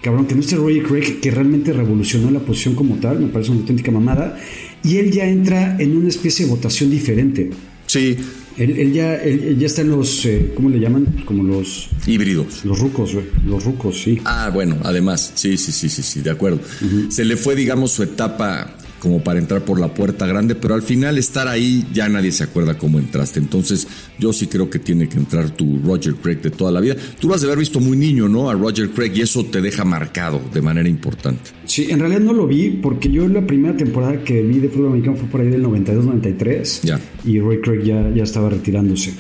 [0.02, 3.52] Cabrón, que no esté Roy Craig, que realmente revolucionó la posición como tal, me parece
[3.52, 4.38] una auténtica mamada.
[4.84, 7.50] Y él ya entra en una especie de votación diferente.
[7.96, 8.18] Sí,
[8.58, 11.24] Él, él ya, él, él ya está en los, eh, ¿cómo le llaman?
[11.24, 12.66] Como los, híbridos.
[12.66, 13.28] los rucos, güey.
[13.46, 14.20] Los rucos, sí.
[14.26, 16.60] Ah, bueno, además, sí, sí, sí, sí, sí, de acuerdo.
[17.08, 20.82] Se le fue, digamos, su etapa como para entrar por la puerta grande, pero al
[20.82, 23.40] final estar ahí ya nadie se acuerda cómo entraste.
[23.40, 26.96] Entonces, yo sí creo que tiene que entrar tu Roger Craig de toda la vida.
[27.20, 28.50] Tú lo has de haber visto muy niño, ¿no?
[28.50, 31.52] A Roger Craig y eso te deja marcado de manera importante.
[31.66, 34.88] Sí, en realidad no lo vi porque yo la primera temporada que vi de fútbol
[34.88, 36.82] americano fue por ahí del 92-93.
[36.84, 37.00] Ya.
[37.26, 39.14] Y Roy Craig ya, ya estaba retirándose.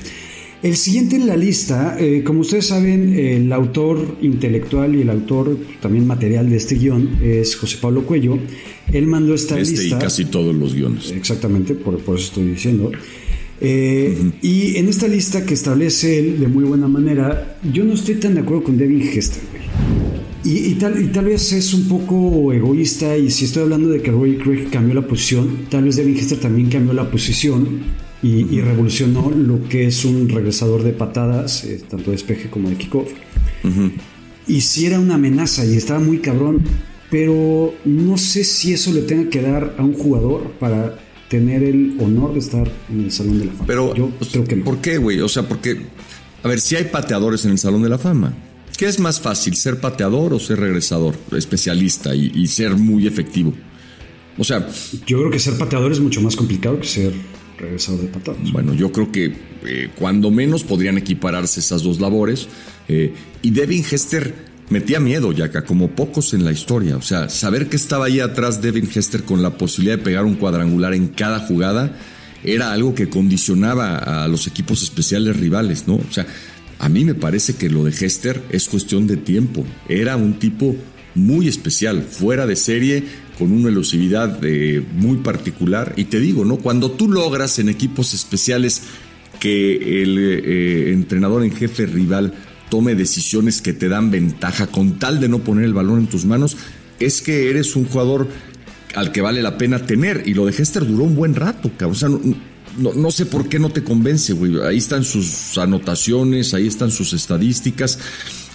[0.63, 5.57] El siguiente en la lista, eh, como ustedes saben, el autor intelectual y el autor
[5.79, 8.39] también material de este guion es José Pablo Cuello.
[8.91, 9.97] Él mandó esta Este lista.
[9.97, 11.11] y casi todos los guiones.
[11.11, 12.91] Exactamente, por, por eso estoy diciendo.
[13.61, 18.15] Eh, Y en esta lista que establece él de muy buena manera, yo no estoy
[18.15, 19.43] tan de acuerdo con Devin Hester.
[20.43, 24.01] Y, y tal, y tal vez es un poco egoísta, y si estoy hablando de
[24.01, 28.55] que Roy Craig cambió la posición, tal vez Devin Hester también cambió la posición y,
[28.55, 32.75] y revolucionó lo que es un regresador de patadas, eh, tanto de despeje como de
[32.75, 33.11] kickoff.
[34.47, 36.63] Y si era una amenaza y estaba muy cabrón,
[37.11, 40.97] pero no sé si eso le tenga que dar a un jugador para
[41.29, 43.67] tener el honor de estar en el Salón de la Fama.
[43.67, 44.65] Pero, yo pues, creo que no.
[44.65, 45.19] ¿por qué, güey?
[45.21, 45.81] O sea, porque,
[46.41, 48.33] a ver, si hay pateadores en el Salón de la Fama,
[48.75, 53.53] ¿qué es más fácil, ser pateador o ser regresador, especialista y, y ser muy efectivo?
[54.38, 54.67] O sea,
[55.05, 57.13] Yo creo que ser pateador es mucho más complicado que ser
[57.57, 58.51] regresador de patadas.
[58.51, 59.33] bueno, yo creo que
[59.65, 62.47] eh, cuando menos podrían equipararse esas dos labores.
[62.87, 64.33] eh, y Devin Hester
[64.69, 66.97] metía miedo, Yaka, como pocos en la historia.
[66.97, 70.35] O sea, saber que estaba ahí atrás Devin Hester con la posibilidad de pegar un
[70.35, 71.97] cuadrangular en cada jugada
[72.43, 75.95] era algo que condicionaba a los equipos especiales rivales, ¿no?
[75.95, 76.27] O sea,
[76.77, 79.65] a mí me parece que lo de Hester es cuestión de tiempo.
[79.89, 80.75] Era un tipo
[81.15, 83.03] muy especial, fuera de serie,
[83.38, 85.93] con una elusividad eh, muy particular.
[85.95, 86.58] Y te digo, ¿no?
[86.58, 88.84] Cuando tú logras en equipos especiales
[89.39, 92.34] que el eh, entrenador en jefe rival
[92.69, 96.26] tome decisiones que te dan ventaja con tal de no poner el balón en tus
[96.26, 96.58] manos,
[97.00, 98.28] es que eres un jugador
[98.95, 100.24] al que vale la pena tener.
[100.26, 101.91] Y lo de Hester duró un buen rato, cabrón.
[101.91, 102.19] O sea, no,
[102.78, 104.60] no, no sé por qué no te convence, güey.
[104.62, 108.00] Ahí están sus anotaciones, ahí están sus estadísticas.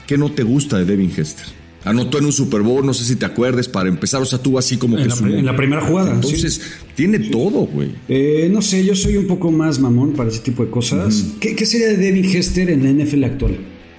[0.07, 1.60] ¿Qué no te gusta de Devin Hester?
[1.85, 4.59] Anotó en un Super Bowl, no sé si te acuerdes, para empezar, o sea, tuvo
[4.59, 6.61] así como En que la su- en la primera jugada, Entonces,
[6.95, 7.91] tiene todo, güey.
[8.09, 11.25] Eh, no sé, yo soy un poco más mamón para ese tipo de cosas.
[11.41, 13.57] ¿Qué, qué sería de Devin Hester en la NFL actual?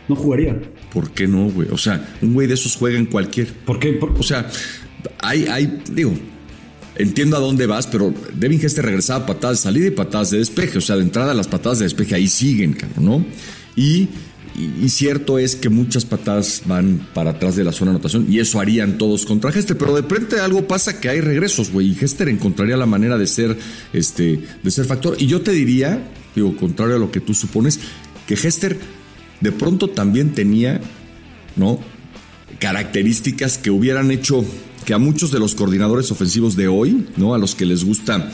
[0.08, 0.60] No jugaría.
[0.94, 1.70] ¿Por qué no, güey?
[1.72, 3.48] O sea, un güey de esos juega en cualquier.
[3.66, 3.94] ¿Por qué?
[3.94, 4.48] Por- O sea,
[5.20, 6.14] hay, hay, digo,
[6.98, 10.78] entiendo a dónde vas, pero Devin Hester regresaba patadas de salida y patadas de despeje.
[10.78, 13.26] O sea, de entrada las patadas de despeje ahí siguen, cabrón, ¿no?
[13.76, 14.10] Y,
[14.56, 18.40] y, cierto es que muchas patadas van para atrás de la zona de anotación y
[18.40, 19.78] eso harían todos contra Hester.
[19.78, 23.28] Pero de repente algo pasa que hay regresos, güey, y Hester encontraría la manera de
[23.28, 23.58] ser,
[23.94, 25.16] este, de ser factor.
[25.20, 26.04] Y yo te diría,
[26.36, 27.80] digo, contrario a lo que tú supones,
[28.28, 28.78] que Hester
[29.40, 30.82] de pronto también tenía,
[31.56, 31.80] ¿no?
[32.60, 34.46] Características que hubieran hecho
[34.86, 37.34] que a muchos de los coordinadores ofensivos de hoy, ¿no?
[37.34, 38.32] A los que les gusta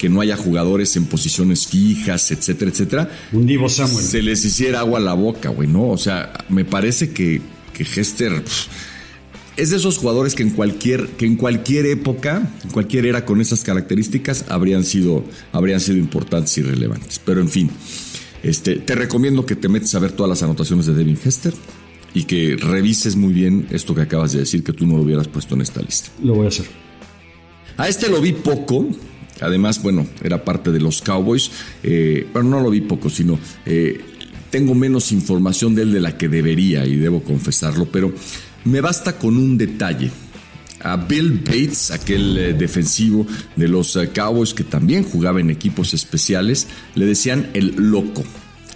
[0.00, 3.10] que no haya jugadores en posiciones fijas, etcétera, etcétera.
[3.32, 4.02] Un Divo Samuel.
[4.02, 5.90] Se les hiciera agua a la boca, güey, ¿no?
[5.90, 7.42] O sea, me parece que,
[7.74, 8.42] que Hester
[9.58, 13.42] es de esos jugadores que en cualquier, que en cualquier época, en cualquier era con
[13.42, 17.20] esas características, habrían sido, habrían sido importantes y relevantes.
[17.22, 17.70] Pero en fin,
[18.42, 21.52] este, te recomiendo que te metes a ver todas las anotaciones de Devin Hester
[22.14, 25.28] y que revises muy bien esto que acabas de decir, que tú no lo hubieras
[25.28, 26.08] puesto en esta lista.
[26.22, 26.64] Lo voy a hacer.
[27.76, 28.88] A este lo vi poco.
[29.40, 31.50] Además, bueno, era parte de los Cowboys.
[31.82, 34.00] Eh, pero no lo vi poco, sino eh,
[34.50, 37.86] tengo menos información de él de la que debería y debo confesarlo.
[37.86, 38.12] Pero
[38.64, 40.10] me basta con un detalle.
[40.82, 46.68] A Bill Bates, aquel eh, defensivo de los Cowboys que también jugaba en equipos especiales,
[46.94, 48.24] le decían el loco.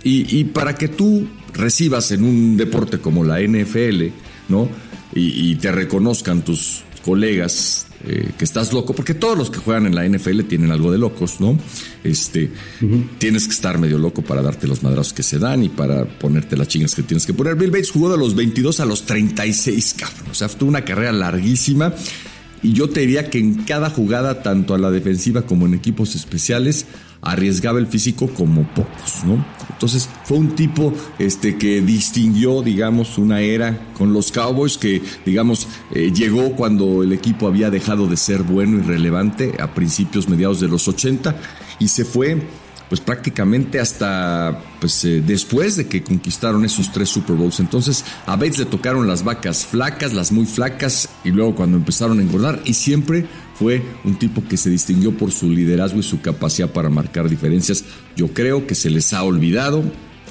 [0.02, 4.06] y para que tú recibas en un deporte como la NFL,
[4.48, 4.68] ¿no?
[5.16, 9.94] Y, te reconozcan tus colegas eh, que estás loco, porque todos los que juegan en
[9.94, 11.58] la NFL tienen algo de locos, ¿no?
[12.02, 12.50] Este,
[13.18, 16.56] tienes que estar medio loco para darte los madrazos que se dan y para ponerte
[16.56, 17.56] las chingas que tienes que poner.
[17.56, 20.30] Bill Bates jugó de los 22 a los 36, cabrón.
[20.30, 21.94] O sea, tuvo una carrera larguísima.
[22.64, 26.14] Y yo te diría que en cada jugada, tanto a la defensiva como en equipos
[26.14, 26.86] especiales,
[27.20, 29.44] arriesgaba el físico como pocos, ¿no?
[29.70, 35.68] Entonces fue un tipo este, que distinguió, digamos, una era con los Cowboys que, digamos,
[35.94, 40.60] eh, llegó cuando el equipo había dejado de ser bueno y relevante a principios, mediados
[40.60, 41.36] de los 80
[41.80, 42.40] y se fue
[42.94, 47.58] pues prácticamente hasta pues eh, después de que conquistaron esos tres Super Bowls.
[47.58, 52.20] Entonces a Bates le tocaron las vacas flacas, las muy flacas y luego cuando empezaron
[52.20, 53.26] a engordar y siempre
[53.58, 57.84] fue un tipo que se distinguió por su liderazgo y su capacidad para marcar diferencias.
[58.14, 59.82] Yo creo que se les ha olvidado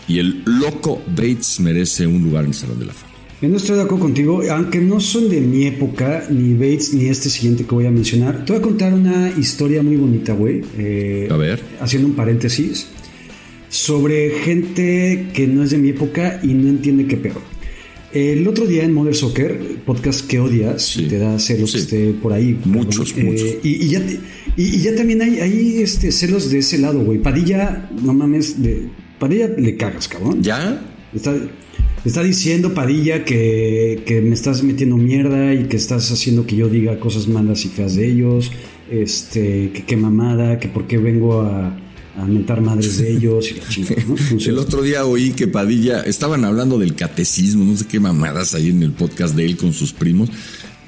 [0.07, 3.12] y el loco Bates merece un lugar en el Salón de la Fama.
[3.43, 7.07] Yo no estoy de acuerdo contigo, aunque no son de mi época, ni Bates, ni
[7.07, 8.45] este siguiente que voy a mencionar.
[8.45, 10.61] Te voy a contar una historia muy bonita, güey.
[10.77, 11.61] Eh, a ver.
[11.81, 12.87] Haciendo un paréntesis.
[13.67, 17.41] Sobre gente que no es de mi época y no entiende qué peor.
[18.13, 22.31] El otro día en Mother Soccer, podcast que odias, te da celos que esté por
[22.31, 22.57] ahí.
[22.63, 23.55] Muchos, eh, muchos.
[23.61, 24.01] Y, ya,
[24.55, 27.19] y, ya también hay, hay este, celos de ese lado, güey.
[27.19, 28.87] Padilla, no mames, de,
[29.19, 30.41] Padilla le cagas, cabrón.
[30.41, 30.81] ¿Ya?
[31.13, 31.35] Está,
[32.05, 36.99] Está diciendo Padilla que, me estás metiendo mierda y que estás haciendo que yo diga
[36.99, 38.51] cosas malas y feas de ellos.
[38.91, 41.77] Este, que qué mamada, que por qué vengo a,
[42.17, 44.03] a mentar madres de ellos y la chingada,
[44.45, 48.69] el otro día oí que Padilla estaban hablando del catecismo, no sé qué mamadas ahí
[48.69, 50.29] en el podcast de él con sus primos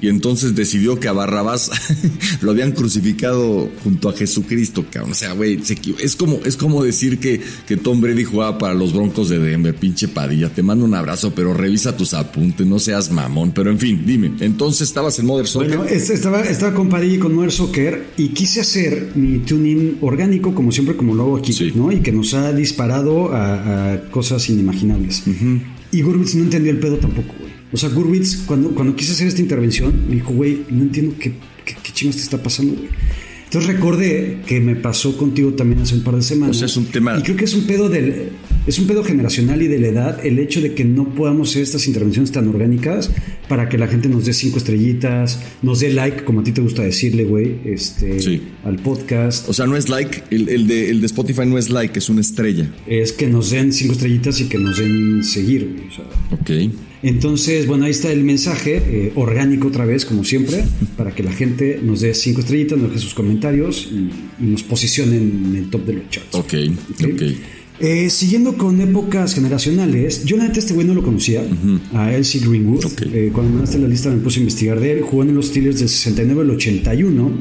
[0.00, 1.70] y entonces decidió que a Barrabás
[2.42, 5.12] lo habían crucificado junto a Jesucristo, cabrón.
[5.12, 5.60] O sea, güey,
[6.00, 9.74] es como, es como decir que, que Tom Brady jugaba para los Broncos de Denver,
[9.74, 10.50] pinche Padilla.
[10.50, 13.52] Te mando un abrazo, pero revisa tus apuntes, no seas mamón.
[13.52, 15.76] Pero en fin, dime, entonces estabas en Mother Soccer.
[15.78, 20.54] Bueno, estaba, estaba con Padilla y con Mother Soccer y quise hacer mi tuning orgánico,
[20.54, 21.90] como siempre, como lo hago aquí, ¿no?
[21.90, 25.22] Y que nos ha disparado a, cosas inimaginables.
[25.92, 27.45] Y Gurwitz no entendió el pedo tampoco.
[27.72, 31.32] O sea, Gurwitz, cuando, cuando quise hacer esta intervención, me dijo, güey, no entiendo qué,
[31.64, 32.88] qué, qué chingos te está pasando, güey.
[33.46, 36.56] Entonces recordé que me pasó contigo también hace un par de semanas.
[36.56, 37.16] O sea, es un tema.
[37.16, 38.30] Y creo que es un pedo del,
[38.66, 41.62] es un pedo generacional y de la edad el hecho de que no podamos hacer
[41.62, 43.10] estas intervenciones tan orgánicas
[43.48, 46.60] para que la gente nos dé cinco estrellitas, nos dé like, como a ti te
[46.60, 49.48] gusta decirle, güey, este, al podcast.
[49.48, 52.22] O sea, no es like, el, de, el de Spotify no es like, es una
[52.22, 52.68] estrella.
[52.88, 55.88] Es que nos den cinco estrellitas y que nos den seguir, güey.
[55.88, 56.74] O sea, ok.
[57.02, 60.64] Entonces, bueno, ahí está el mensaje eh, orgánico otra vez, como siempre,
[60.96, 64.10] para que la gente nos dé cinco estrellitas, nos deje sus comentarios y,
[64.42, 66.34] nos posicione en el top de los charts.
[66.34, 66.54] Ok,
[67.02, 67.22] ok.
[67.78, 71.44] Eh, siguiendo con épocas generacionales, yo la este güey no lo conocía,
[71.92, 72.86] a Elsie Greenwood.
[73.12, 75.02] Eh, cuando me mandaste la lista me puse a investigar de él.
[75.02, 77.32] Jugó en los Steelers del 69 al 81.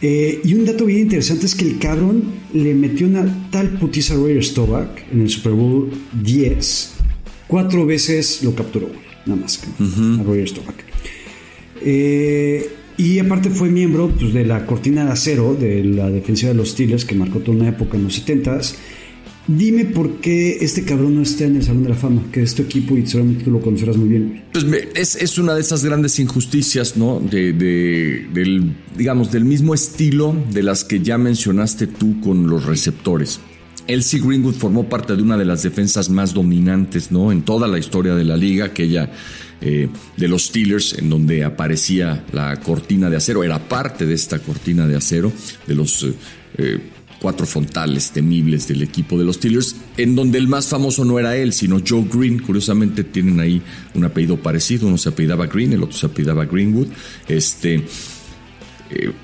[0.00, 4.16] y un dato bien interesante es que el cabrón le metió una tal putiza a
[4.18, 5.90] Roger Stovak en el Super Bowl
[6.22, 6.97] 10
[7.48, 8.90] Cuatro veces lo capturó,
[9.26, 10.76] nada más, a Roger Staubach.
[11.80, 16.56] Eh, y aparte fue miembro pues, de la cortina de acero de la defensiva de
[16.56, 18.74] los Steelers, que marcó toda una época en los 70s.
[19.46, 22.54] Dime por qué este cabrón no está en el Salón de la Fama, que es
[22.54, 24.42] tu equipo y seguramente tú lo conocerás muy bien.
[24.52, 27.18] Pues es, es una de esas grandes injusticias, ¿no?
[27.18, 33.40] De, del, digamos, del mismo estilo de las que ya mencionaste tú con los receptores.
[33.88, 37.32] Elsie Greenwood formó parte de una de las defensas más dominantes, ¿no?
[37.32, 39.10] En toda la historia de la liga, aquella
[39.62, 44.38] eh, de los Steelers, en donde aparecía la cortina de acero, era parte de esta
[44.40, 45.32] cortina de acero,
[45.66, 46.14] de los eh,
[46.58, 46.80] eh,
[47.18, 51.34] cuatro frontales temibles del equipo de los Steelers, en donde el más famoso no era
[51.36, 52.40] él, sino Joe Green.
[52.40, 53.62] Curiosamente tienen ahí
[53.94, 56.88] un apellido parecido, uno se apellidaba Green, el otro se apellidaba Greenwood.
[57.26, 57.84] Este,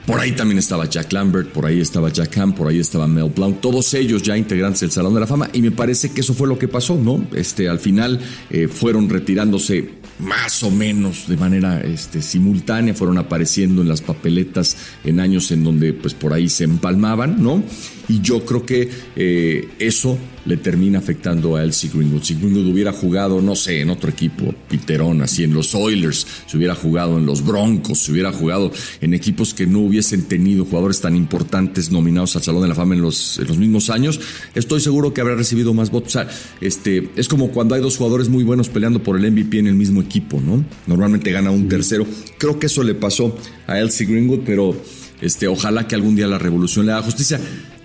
[0.07, 3.31] por ahí también estaba Jack Lambert, por ahí estaba Jack Ham, por ahí estaba Mel
[3.35, 6.35] Blount, todos ellos ya integrantes del Salón de la Fama, y me parece que eso
[6.35, 7.27] fue lo que pasó, ¿no?
[7.35, 8.20] Este, al final
[8.68, 15.20] fueron retirándose más o menos de manera este, simultánea, fueron apareciendo en las papeletas en
[15.20, 17.62] años en donde pues por ahí se empalmaban, ¿no?
[18.08, 22.22] Y yo creo que eh, eso le termina afectando a Elsie Greenwood.
[22.22, 26.56] Si Greenwood hubiera jugado, no sé, en otro equipo, Piterón, así en los Oilers, si
[26.56, 31.00] hubiera jugado en los Broncos, si hubiera jugado en equipos que no hubiesen tenido jugadores
[31.00, 34.20] tan importantes nominados al Salón de la Fama en los, en los mismos años,
[34.54, 36.08] estoy seguro que habrá recibido más votos.
[36.08, 36.28] O sea,
[36.60, 39.74] este, es como cuando hay dos jugadores muy buenos peleando por el MVP en el
[39.74, 40.64] mismo equipo, ¿no?
[40.86, 42.06] Normalmente gana un tercero.
[42.38, 43.36] Creo que eso le pasó
[43.66, 44.76] a Elsie Greenwood, pero
[45.20, 47.40] este, ojalá que algún día la revolución le haga justicia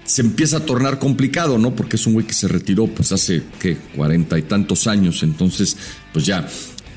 [0.10, 1.76] se empieza a tornar complicado, ¿no?
[1.76, 3.78] Porque es un güey que se retiró pues hace, ¿qué?
[3.96, 5.22] Cuarenta y tantos años.
[5.22, 5.78] Entonces,
[6.12, 6.48] pues ya,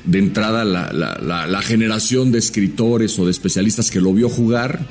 [0.03, 4.83] de entrada la, generación de escritores o de especialistas que lo vio jugar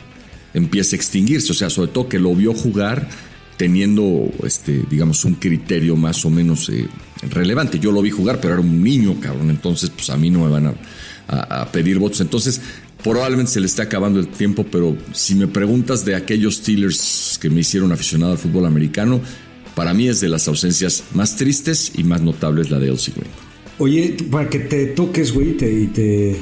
[0.54, 1.50] empieza a extinguirse.
[1.50, 3.08] O sea, sobre todo que lo vio jugar
[3.56, 6.86] teniendo, este, digamos, un criterio más o menos eh,
[7.28, 7.80] relevante.
[7.80, 9.50] Yo lo vi jugar, pero era un niño, cabrón.
[9.50, 12.20] Entonces, pues a mí no me van a, a pedir votos.
[12.20, 12.60] Entonces,
[13.02, 17.50] Probablemente se le está acabando el tiempo, pero si me preguntas de aquellos Steelers que
[17.50, 19.20] me hicieron aficionado al fútbol americano,
[19.74, 23.30] para mí es de las ausencias más tristes y más notables la de Elsie Green.
[23.78, 26.36] Oye, para que te toques, güey, y te,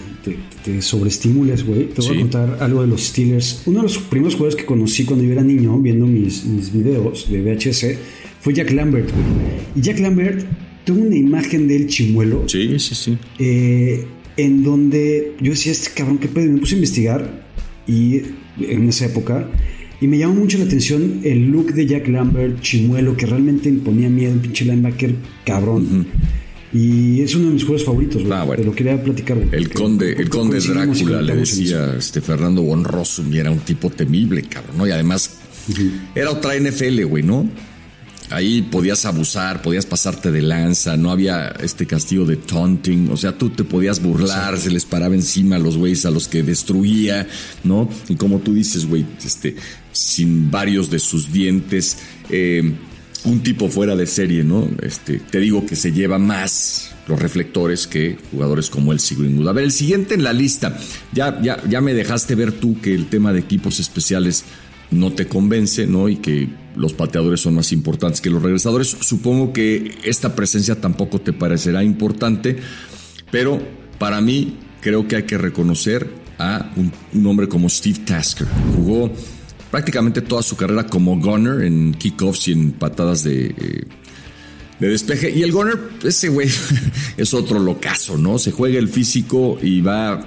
[0.64, 3.62] te, sobreestimules, güey, te voy a contar algo de los Steelers.
[3.64, 7.30] Uno de los primeros jugadores que conocí cuando yo era niño, viendo mis, mis videos
[7.30, 7.86] de VHS,
[8.40, 9.24] fue Jack Lambert, güey.
[9.74, 10.44] Y Jack Lambert,
[10.84, 12.44] tuvo una imagen del chimuelo.
[12.46, 13.16] Sí, sí, sí.
[13.38, 14.04] Eh,
[14.40, 16.50] en donde yo decía, este cabrón, ¿qué pedo?
[16.50, 17.44] me puse a investigar
[17.86, 18.22] y
[18.60, 19.46] en esa época
[20.00, 24.08] y me llamó mucho la atención el look de Jack Lambert, chimuelo, que realmente imponía
[24.08, 26.06] miedo, un pinche linebacker cabrón.
[26.72, 28.32] Y es uno de mis juegos favoritos, güey.
[28.32, 32.84] Ah, Te lo quería platicar, El conde, el conde Drácula le decía este Fernando von
[32.84, 34.86] Rossum y era un tipo temible, cabrón, ¿no?
[34.86, 35.38] Y además
[36.14, 37.46] era otra NFL, güey, ¿no?
[38.30, 43.36] Ahí podías abusar, podías pasarte de lanza, no había este castigo de taunting, o sea,
[43.36, 47.26] tú te podías burlar, se les paraba encima a los güeyes a los que destruía,
[47.64, 47.88] ¿no?
[48.08, 49.56] Y como tú dices, güey, este,
[49.92, 51.98] sin varios de sus dientes,
[52.30, 52.72] eh,
[53.24, 54.68] un tipo fuera de serie, ¿no?
[54.82, 59.48] Este, te digo que se lleva más los reflectores que jugadores como el Greenwood.
[59.48, 60.78] A ver, el siguiente en la lista.
[61.12, 64.44] Ya, ya, ya me dejaste ver tú que el tema de equipos especiales
[64.90, 66.08] no te convence, ¿no?
[66.08, 68.88] Y que los pateadores son más importantes que los regresadores.
[69.00, 72.56] Supongo que esta presencia tampoco te parecerá importante,
[73.30, 73.60] pero
[73.98, 78.46] para mí creo que hay que reconocer a un, hombre como Steve Tasker.
[78.74, 79.10] Jugó
[79.70, 83.86] prácticamente toda su carrera como gunner en kickoffs y en patadas de...
[84.80, 85.30] De despeje.
[85.30, 86.48] Y el Gunner, ese güey
[87.18, 88.38] es otro locazo, ¿no?
[88.38, 90.24] Se juega el físico y va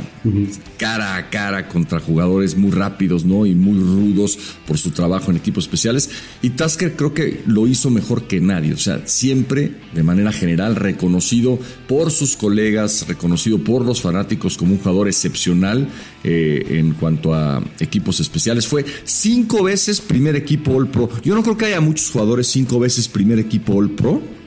[0.78, 3.48] cara a cara contra jugadores muy rápidos, ¿no?
[3.48, 4.38] Y muy rudos
[4.68, 6.12] por su trabajo en equipos especiales.
[6.44, 8.74] Y Tasker creo que lo hizo mejor que nadie.
[8.74, 14.74] O sea, siempre de manera general reconocido por sus colegas, reconocido por los fanáticos como
[14.74, 15.89] un jugador excepcional
[16.24, 18.68] eh, en cuanto a equipos especiales.
[18.68, 21.10] Fue cinco veces primer equipo All Pro.
[21.24, 24.42] Yo no creo que haya muchos jugadores cinco veces primer equipo All Pro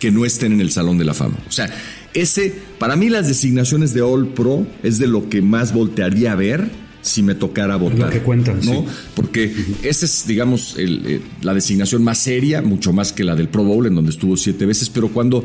[0.00, 1.36] que no estén en el Salón de la Fama.
[1.48, 1.70] O sea,
[2.14, 6.34] ese, para mí las designaciones de All Pro es de lo que más voltearía a
[6.34, 6.68] ver
[7.02, 7.98] si me tocara votar.
[7.98, 8.84] Lo que cuentan, ¿no?
[9.14, 13.62] Porque esa es, digamos, eh, la designación más seria, mucho más que la del Pro
[13.62, 15.44] Bowl, en donde estuvo siete veces, pero cuando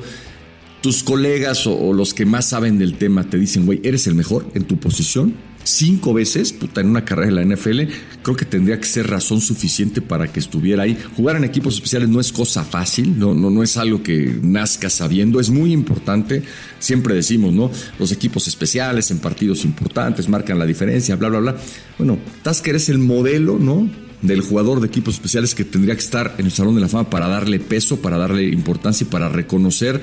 [0.81, 4.45] tus colegas o, los que más saben del tema te dicen, güey, eres el mejor
[4.53, 5.33] en tu posición,
[5.65, 7.81] cinco veces, en una carrera de la NFL,
[8.21, 10.97] creo que tendría que ser razón suficiente para que estuviera ahí.
[11.17, 14.89] Jugar en equipos especiales no es cosa fácil, no, no, no es algo que nazca
[14.89, 16.43] sabiendo, es muy importante.
[16.79, 17.71] Siempre decimos, ¿no?
[17.99, 21.57] Los equipos especiales en partidos importantes marcan la diferencia, bla, bla, bla.
[21.97, 23.89] Bueno, Tasker es el modelo, ¿no?
[24.21, 27.09] del jugador de equipos especiales que tendría que estar en el Salón de la Fama
[27.11, 30.01] para darle peso, para darle importancia y para reconocer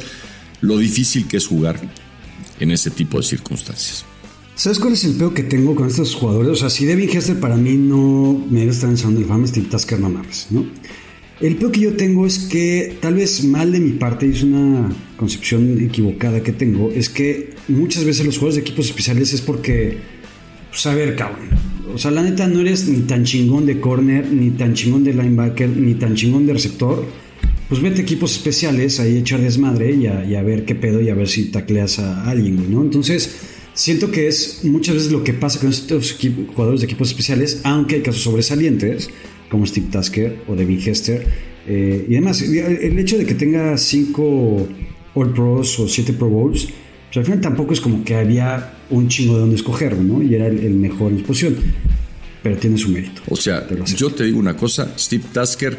[0.60, 1.80] lo difícil que es jugar
[2.60, 4.04] en ese tipo de circunstancias.
[4.62, 6.52] ¿Sabes cuál es el peo que tengo con estos jugadores?
[6.52, 9.98] O sea, si Devin Hester para mí no me estar en el Fama, Steve Tasker
[9.98, 10.64] no mames, ¿no?
[11.40, 14.44] El peor que yo tengo es que, tal vez mal de mi parte, y es
[14.44, 19.40] una concepción equivocada que tengo, es que muchas veces los juegos de equipos especiales es
[19.40, 19.98] porque,
[20.70, 21.48] pues a ver, cabrón.
[21.92, 25.12] O sea, la neta no eres ni tan chingón de corner, ni tan chingón de
[25.12, 27.04] linebacker, ni tan chingón de receptor.
[27.68, 31.08] Pues vete equipos especiales ahí echar desmadre y a, y a ver qué pedo y
[31.08, 32.80] a ver si tacleas a alguien, ¿no?
[32.80, 36.16] Entonces, siento que es muchas veces lo que pasa con estos
[36.54, 39.10] jugadores de equipos especiales, aunque hay casos sobresalientes,
[39.48, 41.26] como Steve Tasker o Devin Hester
[41.66, 42.42] eh, y demás.
[42.42, 44.66] Y El hecho de que tenga cinco
[45.14, 46.68] All Pros o siete Pro Bowls,
[47.06, 50.22] pues al final tampoco es como que había un chingo de donde escoger, ¿no?
[50.22, 51.56] Y era el, el mejor en su posición.
[52.42, 53.22] Pero tiene su mérito.
[53.28, 55.78] O sea, Te yo te digo una cosa, Steve Tasker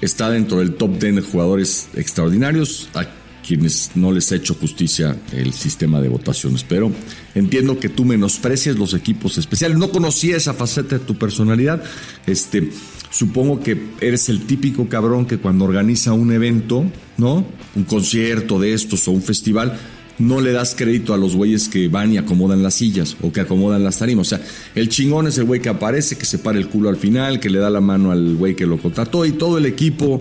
[0.00, 3.06] está dentro del top 10 de jugadores extraordinarios a
[3.46, 6.92] quienes no les ha hecho justicia el sistema de votaciones, pero
[7.34, 9.76] entiendo que tú menosprecias los equipos especiales.
[9.78, 11.82] No conocía esa faceta de tu personalidad.
[12.26, 12.70] Este,
[13.10, 16.84] supongo que eres el típico cabrón que cuando organiza un evento,
[17.18, 17.44] ¿no?
[17.74, 19.78] Un concierto de estos o un festival,
[20.18, 23.40] no le das crédito a los güeyes que van y acomodan las sillas o que
[23.40, 24.26] acomodan las tarimas.
[24.32, 26.96] O sea, el chingón es el güey que aparece, que se para el culo al
[26.96, 30.20] final, que le da la mano al güey que lo contrató y todo el equipo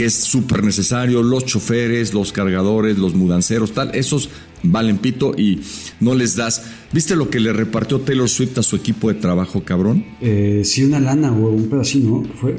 [0.00, 4.30] que es súper necesario, los choferes, los cargadores, los mudanceros, tal, esos
[4.62, 5.60] valen pito y
[6.00, 6.62] no les das.
[6.90, 10.06] ¿Viste lo que le repartió Taylor Swift a su equipo de trabajo, cabrón?
[10.22, 12.24] Eh, sí, una lana o un pedacito, ¿no?
[12.32, 12.56] Fue.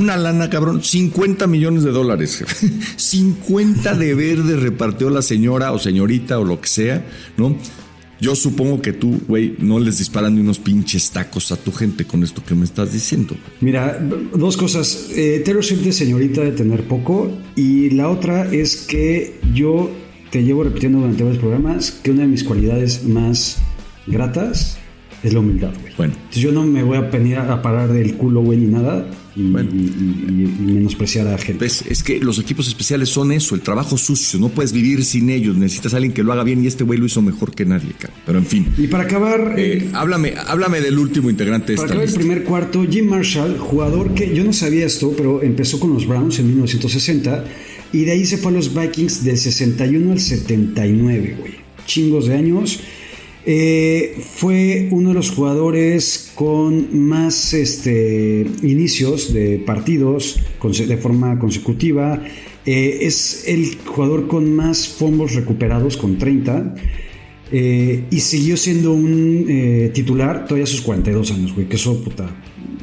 [0.00, 2.42] Una lana, cabrón, 50 millones de dólares.
[2.96, 7.54] 50 de verde repartió la señora o señorita o lo que sea, ¿no?
[8.20, 12.04] Yo supongo que tú, güey, no les disparan ni unos pinches tacos a tu gente
[12.04, 13.36] con esto que me estás diciendo.
[13.60, 13.98] Mira,
[14.34, 15.10] dos cosas.
[15.14, 17.30] Eh, Taylor Swift señorita de tener poco.
[17.54, 19.90] Y la otra es que yo
[20.30, 23.58] te llevo repitiendo durante varios programas que una de mis cualidades más
[24.06, 24.78] gratas
[25.22, 25.92] es la humildad, güey.
[25.96, 26.14] Bueno.
[26.16, 29.08] Entonces yo no me voy a venir a parar del culo, güey, ni nada.
[29.36, 29.70] Y, Bueno.
[29.72, 31.64] y- y- y menospreciar a gente.
[31.64, 31.84] ¿Ves?
[31.88, 34.38] Es que los equipos especiales son eso, el trabajo sucio.
[34.40, 35.56] No puedes vivir sin ellos.
[35.56, 37.92] Necesitas a alguien que lo haga bien y este güey lo hizo mejor que nadie,
[37.98, 38.20] cabrón.
[38.26, 38.66] Pero en fin.
[38.76, 42.08] Y para acabar, Eh, eh, háblame, háblame del último integrante de Para esta acabar el
[42.08, 42.18] lista.
[42.20, 46.38] primer cuarto, Jim Marshall, jugador que yo no sabía esto, pero empezó con los Browns
[46.40, 47.44] en 1960
[47.92, 51.52] y de ahí se fue a los Vikings del 61 al 79, güey.
[51.86, 52.80] Chingos de años.
[53.50, 62.22] Eh, fue uno de los jugadores con más este, inicios de partidos de forma consecutiva.
[62.66, 66.74] Eh, es el jugador con más fumbles recuperados, con 30.
[67.50, 71.70] Eh, y siguió siendo un titular todavía a sus 42 años, güey.
[71.70, 72.28] Que eso, puta,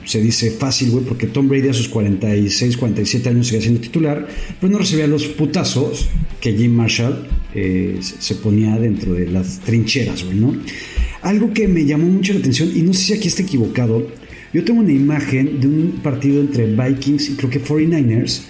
[0.03, 4.27] se dice fácil, güey, porque Tom Brady a sus 46, 47 años seguía siendo titular,
[4.59, 6.07] pero no recibía los putazos
[6.41, 10.55] que Jim Marshall eh, se ponía dentro de las trincheras, güey, ¿no?
[11.21, 14.07] Algo que me llamó mucho la atención, y no sé si aquí está equivocado,
[14.53, 18.41] yo tengo una imagen de un partido entre Vikings y creo que 49ers,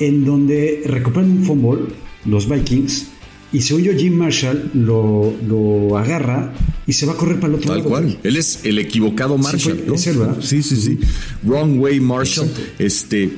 [0.00, 1.82] en donde recuperan un fumble,
[2.24, 3.06] los Vikings,
[3.52, 6.52] y según yo Jim Marshall lo, lo agarra
[6.86, 7.88] y se va a correr para el otro Tal lado.
[7.90, 8.18] cual.
[8.22, 9.76] Él es el equivocado Marshall.
[9.78, 9.94] fue- ¿no?
[9.94, 10.38] es él, ¿verdad?
[10.42, 10.98] Sí, sí, sí.
[11.44, 12.46] Wrong way Marshall.
[12.48, 12.72] Exacto.
[12.84, 13.30] Este,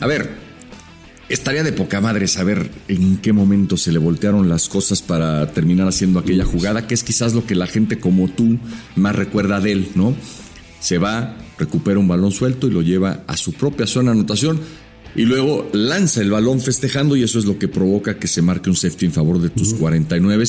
[0.00, 0.28] a ver,
[1.28, 5.88] estaría de poca madre saber en qué momento se le voltearon las cosas para terminar
[5.88, 8.58] haciendo aquella jugada, que es quizás lo que la gente como tú
[8.96, 10.14] más recuerda de él, ¿no?
[10.80, 14.60] Se va, recupera un balón suelto y lo lleva a su propia zona de anotación.
[15.16, 18.68] Y luego lanza el balón festejando y eso es lo que provoca que se marque
[18.68, 20.44] un safety en favor de tus 49.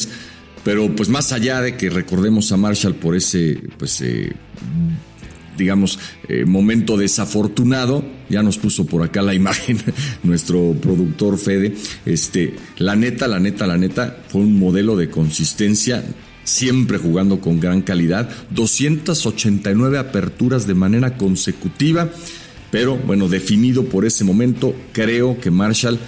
[0.63, 4.33] Pero pues más allá de que recordemos a Marshall por ese, pues, eh,
[5.57, 9.77] digamos, eh, momento desafortunado, ya nos puso por acá la imagen
[10.23, 11.75] nuestro productor Fede,
[12.05, 16.03] este, la neta, la neta, la neta, fue un modelo de consistencia,
[16.43, 22.09] siempre jugando con gran calidad, 289 aperturas de manera consecutiva,
[22.71, 25.99] pero bueno, definido por ese momento, creo que Marshall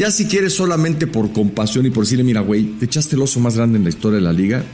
[0.00, 3.38] ya si quieres solamente por compasión y por decirle, mira, güey, te echaste el oso
[3.38, 4.64] más grande en la historia de la liga.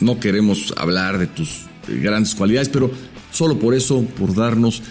[0.00, 2.90] No queremos hablar de tus grandes cualidades, pero
[3.30, 4.82] solo por eso, por darnos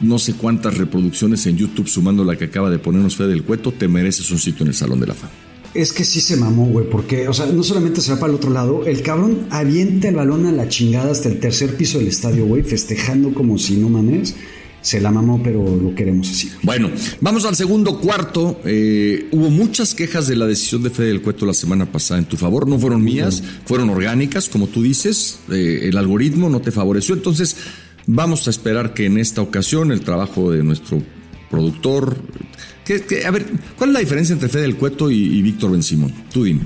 [0.00, 3.72] no sé cuántas reproducciones en YouTube, sumando la que acaba de ponernos Fede del Cueto,
[3.72, 5.32] te mereces un sitio en el Salón de la Fama.
[5.74, 8.36] Es que sí se mamó, güey, porque, o sea, no solamente se va para el
[8.36, 12.08] otro lado, el cabrón avienta el balón a la chingada hasta el tercer piso del
[12.08, 14.34] estadio, güey, festejando como si no mames.
[14.86, 16.48] Se la mamó, pero lo queremos así.
[16.62, 18.60] Bueno, vamos al segundo cuarto.
[18.64, 22.26] Eh, hubo muchas quejas de la decisión de Fede del Cueto la semana pasada en
[22.26, 22.68] tu favor.
[22.68, 25.40] No fueron mías, fueron orgánicas, como tú dices.
[25.50, 27.16] Eh, el algoritmo no te favoreció.
[27.16, 27.56] Entonces,
[28.06, 31.02] vamos a esperar que en esta ocasión el trabajo de nuestro
[31.50, 32.16] productor.
[32.84, 33.44] que- que- a ver,
[33.76, 36.12] ¿cuál es la diferencia entre Fede del Cueto y, y Víctor Ben Simón?
[36.32, 36.60] Tú dime.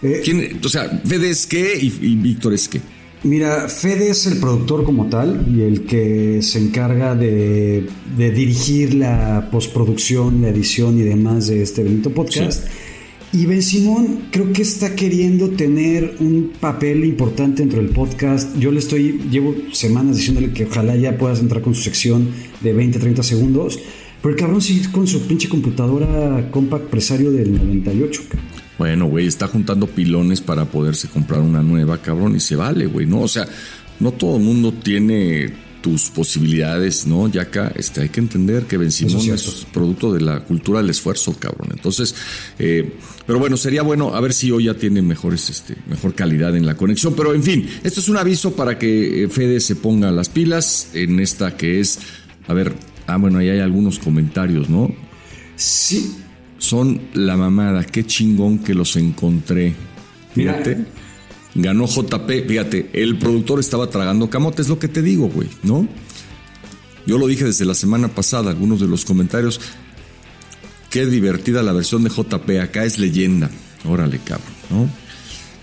[0.00, 2.80] Eh, ¿Quién- o sea, Fede es qué y, y Víctor es qué.
[3.24, 9.48] Mira, Fede es el productor como tal y el que se encarga de, dirigir la
[9.50, 12.66] postproducción, la edición y demás de este bonito podcast.
[13.32, 18.58] Y Ben Simón creo que está queriendo tener un papel importante dentro del podcast.
[18.58, 22.28] Yo le estoy, llevo semanas diciéndole que ojalá ya puedas entrar con su sección
[22.60, 23.80] de 20, 30 segundos.
[24.20, 28.22] Pero el cabrón sigue con su pinche computadora compact presario del 98.
[28.78, 33.06] Bueno, güey, está juntando pilones para poderse comprar una nueva, cabrón, y se vale, güey,
[33.06, 33.20] ¿no?
[33.20, 33.46] O sea,
[34.00, 35.52] no todo el mundo tiene
[35.84, 37.28] tus posibilidades, ¿no?
[37.28, 40.88] Ya acá este, hay que entender que Ben Simón es, producto de la cultura del
[40.88, 41.68] esfuerzo, cabrón.
[41.72, 42.14] Entonces,
[42.58, 42.94] eh,
[43.26, 46.64] pero bueno, sería bueno a ver si hoy ya tiene mejores, este, mejor calidad en
[46.64, 47.12] la conexión.
[47.14, 50.88] Pero en fin, esto es un aviso para que eh, Fede se ponga las pilas
[50.94, 51.98] en esta que es,
[52.48, 52.72] a ver,
[53.06, 54.90] ah, bueno, ahí hay algunos comentarios, ¿no?
[55.56, 56.16] Sí,
[56.64, 57.84] son la mamada.
[57.84, 59.74] Qué chingón que los encontré.
[60.34, 60.84] Fíjate.
[61.54, 62.48] Ganó JP.
[62.48, 65.86] Fíjate, el productor estaba tragando camote, es lo que te digo, güey, ¿no?
[67.06, 69.60] Yo lo dije desde la semana pasada, algunos de los comentarios.
[70.90, 72.60] Qué divertida la versión de JP.
[72.60, 73.50] Acá es leyenda.
[73.84, 74.88] Órale, cabrón, ¿no?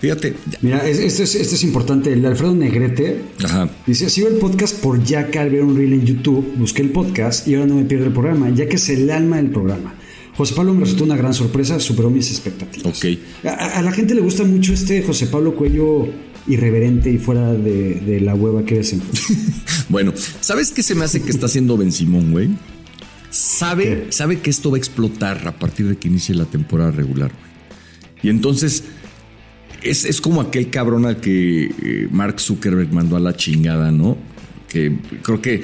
[0.00, 0.34] Fíjate.
[0.62, 2.12] Mira, esto es, es, importante.
[2.12, 3.70] El Alfredo Negrete Ajá.
[3.86, 6.54] dice: Sigo el podcast por ya al ver un reel en YouTube.
[6.56, 9.36] Busqué el podcast y ahora no me pierdo el programa, ya que es el alma
[9.36, 9.94] del programa.
[10.36, 12.98] José Pablo me resultó una gran sorpresa, superó mis expectativas.
[12.98, 13.18] Ok.
[13.44, 16.08] A, la gente le gusta mucho este José Pablo Cuello
[16.46, 19.02] irreverente y fuera de, la hueva que eres en
[19.88, 22.50] Bueno, ¿sabes qué se me hace que está haciendo Ben Simón, güey?
[23.30, 27.30] Sabe, sabe que esto va a explotar a partir de que inicie la temporada regular,
[27.30, 27.52] güey.
[28.22, 28.84] Y entonces
[29.82, 34.16] es, es, como aquel cabrón al que eh, Mark Zuckerberg mandó a la chingada, ¿no?
[34.68, 35.62] Que creo que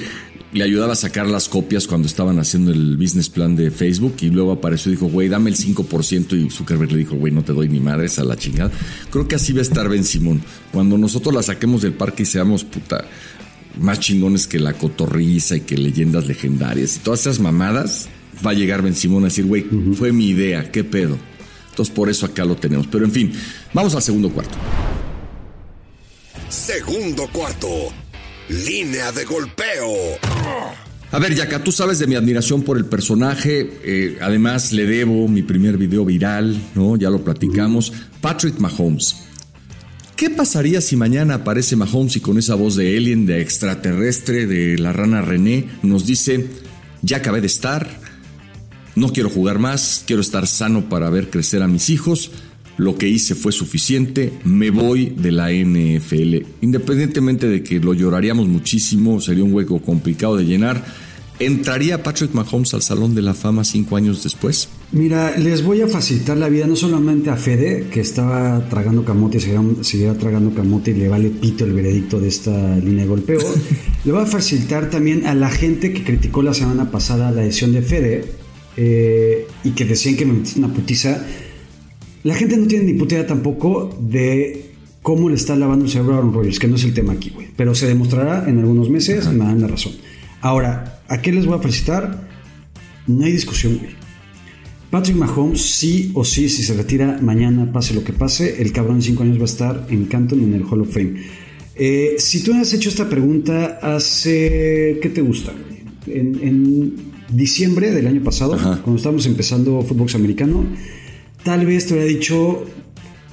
[0.53, 4.31] le ayudaba a sacar las copias cuando estaban haciendo el business plan de Facebook y
[4.31, 7.53] luego apareció y dijo, güey, dame el 5% y Zuckerberg le dijo, güey, no te
[7.53, 8.71] doy ni madres a la chingada.
[9.11, 10.43] Creo que así va a estar Ben Simón.
[10.73, 13.05] Cuando nosotros la saquemos del parque y seamos puta
[13.79, 18.09] más chingones que la cotorriza y que leyendas legendarias y todas esas mamadas,
[18.45, 21.19] va a llegar Ben Simón a decir, güey, fue mi idea, qué pedo.
[21.71, 22.87] Entonces por eso acá lo tenemos.
[22.87, 23.33] Pero en fin,
[23.75, 24.57] vamos al segundo cuarto.
[26.49, 27.69] Segundo cuarto.
[28.49, 30.19] Línea de golpeo.
[31.11, 33.71] A ver, Yaka, tú sabes de mi admiración por el personaje.
[33.85, 36.97] Eh, además, le debo mi primer video viral, ¿no?
[36.97, 37.93] Ya lo platicamos.
[38.23, 39.17] Patrick Mahomes.
[40.17, 44.79] ¿Qué pasaría si mañana aparece Mahomes y con esa voz de alien, de extraterrestre, de
[44.79, 46.47] la rana René, nos dice:
[47.03, 48.01] Ya acabé de estar,
[48.97, 52.31] no quiero jugar más, quiero estar sano para ver crecer a mis hijos
[52.79, 56.47] lo que hice fue suficiente, me voy de la NFL.
[56.63, 60.85] Independientemente de que lo lloraríamos muchísimo, sería un hueco complicado de llenar,
[61.41, 64.69] ¿entraría Patrick Mahomes al Salón de la Fama cinco años después?
[64.93, 69.39] Mira, les voy a facilitar la vida no solamente a Fede, que estaba tragando camote
[69.39, 69.41] y
[69.83, 73.41] seguirá, tragando camote y le vale pito el veredicto de esta línea de golpeo,
[74.05, 77.73] le voy a facilitar también a la gente que criticó la semana pasada la edición
[77.73, 78.25] de Fede
[78.77, 81.27] eh, y que decían que me metí una putiza
[82.25, 86.15] la gente no tiene ni puta idea tampoco de cómo le está lavando el cerebro
[86.15, 87.49] a Aaron Rodgers, que no es el tema aquí, güey.
[87.57, 89.93] Pero se demostrará en algunos meses y me dan la razón.
[90.41, 92.29] Ahora, ¿a qué les voy a felicitar?
[93.07, 93.97] No hay discusión, güey.
[94.91, 98.97] Patrick Mahomes, sí o sí, si se retira mañana, pase lo que pase, el cabrón
[98.97, 101.17] en 5 años va a estar en Canton en el Hall of Fame.
[101.75, 104.99] Eh, si tú has hecho esta pregunta hace.
[105.01, 105.53] ¿Qué te gusta?
[106.07, 106.95] En, en
[107.31, 110.65] diciembre del año pasado, cuando estábamos empezando fútbol americano,
[111.43, 112.65] tal vez te hubiera dicho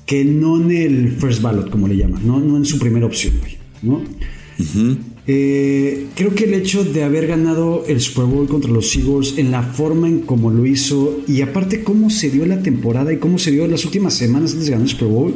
[0.05, 3.33] que no en el first ballot, como le llaman, no, no en su primera opción,
[3.81, 4.01] ¿no?
[5.27, 9.49] Eh, creo que el hecho de haber ganado el Super Bowl contra los Eagles en
[9.49, 13.39] la forma en cómo lo hizo y aparte cómo se dio la temporada y cómo
[13.39, 15.33] se dio las últimas semanas antes de ganar el Super Bowl,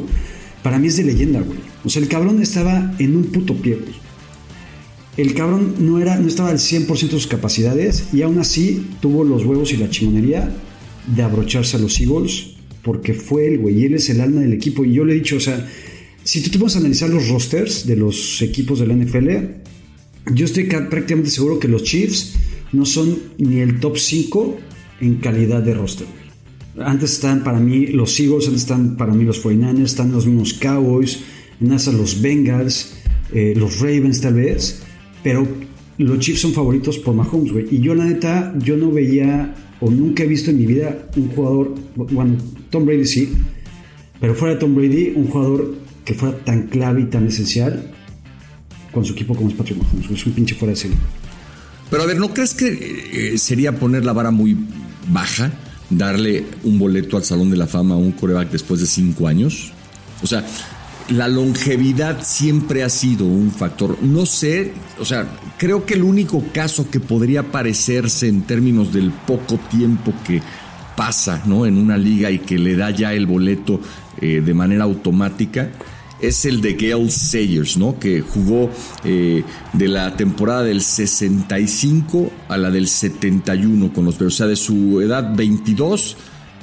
[0.62, 1.58] para mí es de leyenda, güey.
[1.84, 3.94] O sea, el cabrón estaba en un puto pie, güey.
[5.16, 9.24] El cabrón no, era, no estaba al 100% de sus capacidades y aún así tuvo
[9.24, 10.54] los huevos y la chingonería
[11.06, 12.49] de abrocharse a los Eagles
[12.82, 14.84] porque fue él, güey, y él es el alma del equipo.
[14.84, 15.66] Y yo le he dicho, o sea,
[16.24, 19.28] si tú te vas a analizar los rosters de los equipos de la NFL,
[20.34, 22.34] yo estoy prácticamente seguro que los Chiefs
[22.72, 24.58] no son ni el top 5
[25.00, 26.06] en calidad de roster.
[26.78, 30.54] Antes están para mí los Eagles, antes están para mí los 49ers, están los mismos
[30.54, 31.20] Cowboys,
[31.58, 32.94] NASA los Bengals,
[33.32, 34.82] eh, los Ravens tal vez,
[35.22, 35.46] pero
[35.98, 37.66] los Chiefs son favoritos por Mahomes, güey.
[37.70, 41.28] Y yo la neta, yo no veía o nunca he visto en mi vida un
[41.28, 42.36] jugador, bueno,
[42.70, 43.32] Tom Brady sí,
[44.20, 47.90] pero fuera de Tom Brady, un jugador que fuera tan clave y tan esencial
[48.92, 50.10] con su equipo como es Patrick Mahomes.
[50.10, 50.96] Es un pinche fuera de serie.
[51.90, 54.56] Pero a ver, ¿no crees que eh, sería poner la vara muy
[55.08, 55.50] baja
[55.90, 59.72] darle un boleto al Salón de la Fama a un coreback después de cinco años?
[60.22, 60.44] O sea,
[61.08, 64.00] la longevidad siempre ha sido un factor.
[64.02, 65.26] No sé, o sea,
[65.58, 70.40] creo que el único caso que podría parecerse en términos del poco tiempo que
[70.96, 71.66] pasa ¿no?
[71.66, 73.80] en una liga y que le da ya el boleto
[74.20, 75.70] eh, de manera automática
[76.20, 77.98] es el de Gail Sayers, ¿no?
[77.98, 78.70] Que jugó
[79.04, 84.34] eh, de la temporada del 65 a la del 71 con los Bears.
[84.34, 86.16] O sea, de su edad 22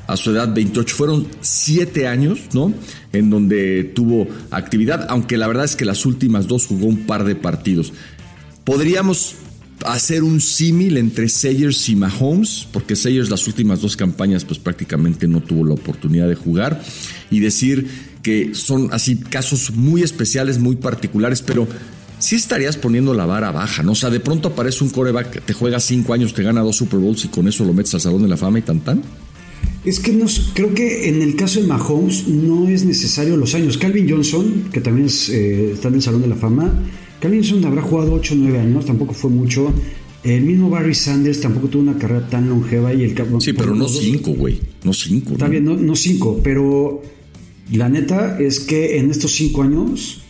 [0.07, 0.95] a su edad 28.
[0.95, 2.73] Fueron siete años, ¿no?
[3.13, 7.23] En donde tuvo actividad, aunque la verdad es que las últimas dos jugó un par
[7.23, 7.93] de partidos.
[8.63, 9.35] Podríamos
[9.85, 15.27] hacer un símil entre Sayers y Mahomes, porque Sayers las últimas dos campañas pues prácticamente
[15.27, 16.81] no tuvo la oportunidad de jugar,
[17.29, 17.87] y decir
[18.23, 21.67] que son así casos muy especiales, muy particulares, pero
[22.19, 23.91] sí estarías poniendo la vara baja, ¿no?
[23.91, 26.99] O sea, de pronto aparece un coreback, te juega cinco años, te gana dos Super
[26.99, 29.01] Bowls y con eso lo metes al Salón de la Fama y tan tan.
[29.85, 33.77] Es que no, creo que en el caso de Mahomes no es necesario los años.
[33.77, 36.73] Calvin Johnson, que también eh, está en el Salón de la Fama,
[37.19, 39.73] Calvin Johnson habrá jugado 8 o 9 años, tampoco fue mucho.
[40.23, 43.87] El mismo Barry Sanders tampoco tuvo una carrera tan longeva y el Sí, pero no
[43.87, 44.59] 5, güey.
[44.83, 45.33] No 5.
[45.33, 47.01] Está bien, no 5, pero
[47.71, 50.21] la neta es que en estos 5 años,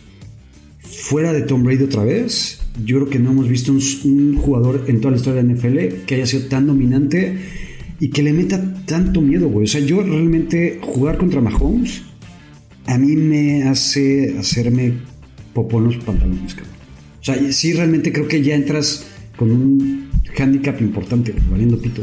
[0.80, 4.84] fuera de Tom Brady otra vez, yo creo que no hemos visto un, un jugador
[4.86, 7.36] en toda la historia de la NFL que haya sido tan dominante
[8.00, 9.64] y que le meta tanto miedo, güey.
[9.64, 12.02] O sea, yo realmente jugar contra Mahomes
[12.86, 14.94] a mí me hace hacerme
[15.52, 16.77] popón los pantalones, cabrón.
[17.28, 19.04] Sea, sí realmente creo que ya entras
[19.36, 22.02] con un handicap importante, valiendo pito.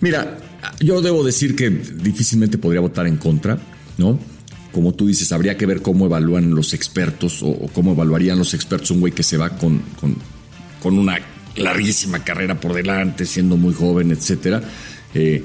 [0.00, 0.36] Mira,
[0.80, 3.56] yo debo decir que difícilmente podría votar en contra,
[3.98, 4.18] ¿no?
[4.72, 8.90] Como tú dices, habría que ver cómo evalúan los expertos o, cómo evaluarían los expertos
[8.90, 10.16] un güey que se va con, con,
[10.82, 11.20] con una
[11.54, 14.60] larguísima carrera por delante, siendo muy joven, etcétera.
[15.14, 15.44] Eh,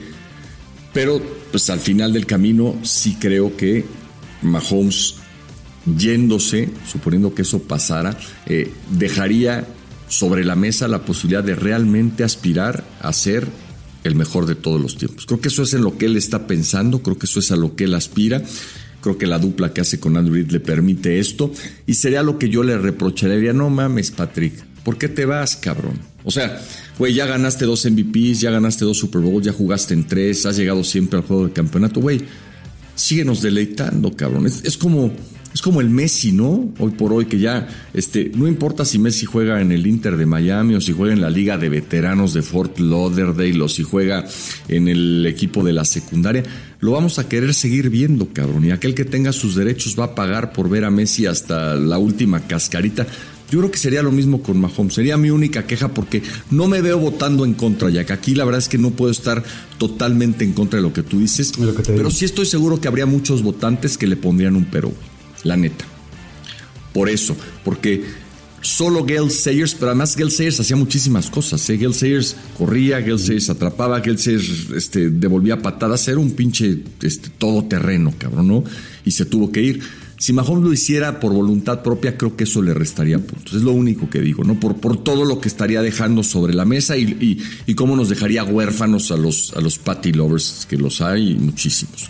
[0.92, 1.22] pero
[1.52, 3.86] pues al final del camino sí creo que
[4.42, 5.18] Mahomes
[5.98, 9.66] yéndose, suponiendo que eso pasara, eh, dejaría
[10.10, 13.48] sobre la mesa la posibilidad de realmente aspirar a ser
[14.04, 15.26] el mejor de todos los tiempos.
[15.26, 17.56] Creo que eso es en lo que él está pensando, creo que eso es a
[17.56, 18.42] lo que él aspira.
[19.02, 21.52] Creo que la dupla que hace con Andrew Reid le permite esto.
[21.86, 23.54] Y sería lo que yo le reprocharía.
[23.54, 24.54] No mames, Patrick.
[24.84, 26.00] ¿Por qué te vas, cabrón?
[26.24, 26.62] O sea,
[26.98, 30.58] güey, ya ganaste dos MVPs, ya ganaste dos Super Bowls, ya jugaste en tres, has
[30.58, 32.22] llegado siempre al juego de campeonato, güey.
[32.96, 34.46] Síguenos deleitando, cabrón.
[34.46, 35.14] Es, como,
[35.54, 36.72] es como el Messi, ¿no?
[36.78, 40.26] Hoy por hoy, que ya, este, no importa si Messi juega en el Inter de
[40.26, 44.26] Miami o si juega en la Liga de Veteranos de Fort Lauderdale o si juega
[44.68, 46.44] en el equipo de la secundaria,
[46.80, 48.66] lo vamos a querer seguir viendo, cabrón.
[48.66, 51.98] Y aquel que tenga sus derechos va a pagar por ver a Messi hasta la
[51.98, 53.08] última cascarita.
[53.50, 54.94] Yo creo que sería lo mismo con Mahomes.
[54.94, 56.22] Sería mi única queja porque
[56.52, 59.12] no me veo votando en contra, ya que aquí la verdad es que no puedo
[59.12, 59.44] estar
[59.78, 61.54] totalmente en contra de lo que tú dices.
[61.86, 64.92] pero sí estoy seguro que habría muchos votantes que le pondrían un pero,
[65.44, 65.86] la neta.
[66.94, 68.04] Por eso, porque
[68.62, 71.70] solo Gail Sayers, pero además Gail Sayers hacía muchísimas cosas.
[71.70, 71.78] ¿eh?
[71.78, 76.08] Gail Sayers corría, Gail Sayers atrapaba, Gail Sayers este, devolvía patadas.
[76.08, 78.64] Era un pinche este, todoterreno, cabrón, ¿no?
[79.06, 79.82] Y se tuvo que ir.
[80.20, 83.54] Si Mahomes lo hiciera por voluntad propia, creo que eso le restaría puntos.
[83.54, 84.60] Es lo único que digo, ¿no?
[84.60, 88.44] Por, por todo lo que estaría dejando sobre la mesa y, y, cómo nos dejaría
[88.44, 92.10] huérfanos a los, a los patty lovers, que los hay muchísimos.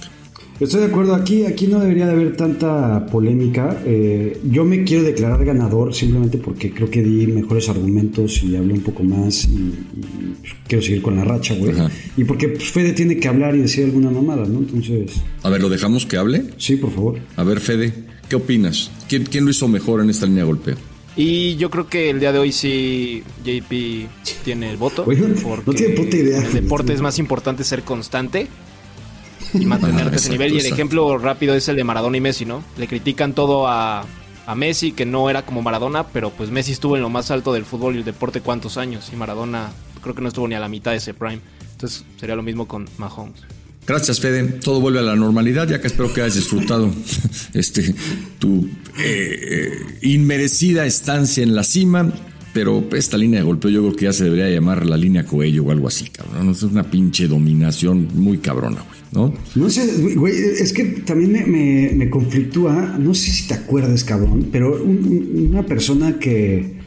[0.60, 3.80] Estoy de acuerdo, aquí, aquí no debería de haber tanta polémica.
[3.86, 8.74] Eh, yo me quiero declarar ganador simplemente porque creo que di mejores argumentos y hablé
[8.74, 9.74] un poco más y,
[10.41, 11.74] pues, quiero seguir con la racha, güey.
[12.18, 14.58] Y porque pues, Fede tiene que hablar y decir alguna mamada, ¿no?
[14.58, 15.12] Entonces...
[15.43, 16.45] A ver, ¿lo dejamos que hable?
[16.58, 17.20] Sí, por favor.
[17.36, 17.93] A ver, Fede,
[18.28, 18.89] ¿qué opinas?
[19.08, 20.76] ¿Quién, quién lo hizo mejor en esta línea de golpeo?
[21.16, 24.08] Y yo creo que el día de hoy sí JP
[24.43, 25.05] tiene el voto.
[25.05, 26.43] no tiene puta idea.
[26.43, 28.47] El deporte es más importante ser constante
[29.54, 30.54] y mantenerte ese nivel.
[30.54, 32.64] Y el ejemplo rápido es el de Maradona y Messi, ¿no?
[32.78, 34.06] Le critican todo a,
[34.45, 37.54] a Messi, que no era como Maradona, pero pues Messi estuvo en lo más alto
[37.54, 39.10] del fútbol y el deporte cuántos años.
[39.14, 39.70] Y Maradona
[40.02, 41.41] creo que no estuvo ni a la mitad de ese prime.
[41.74, 43.41] Entonces sería lo mismo con Mahomes.
[43.86, 44.43] Gracias, Fede.
[44.43, 46.91] Todo vuelve a la normalidad, ya que espero que hayas disfrutado
[47.54, 47.95] este,
[48.38, 52.12] tu eh, eh, inmerecida estancia en la cima.
[52.58, 55.66] Pero esta línea de golpeo yo creo que ya se debería llamar la línea Coello
[55.66, 56.49] o algo así, cabrón.
[56.49, 58.99] Es una pinche dominación muy cabrona, güey.
[59.12, 59.32] ¿no?
[59.53, 64.84] No sé, güey, es que también me, conflictúa, no sé si te acuerdas, cabrón, pero
[64.84, 66.78] una persona que,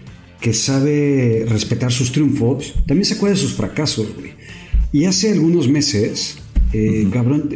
[0.40, 4.32] que sabe respetar sus triunfos, también se acuerda de sus fracasos, güey.
[4.90, 6.38] Y hace algunos meses,
[6.72, 7.48] eh, cabrón,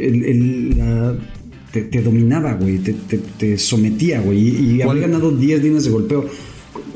[1.72, 6.30] te, dominaba, güey, te, sometía, güey, y, había ganado 10 líneas de golpeo.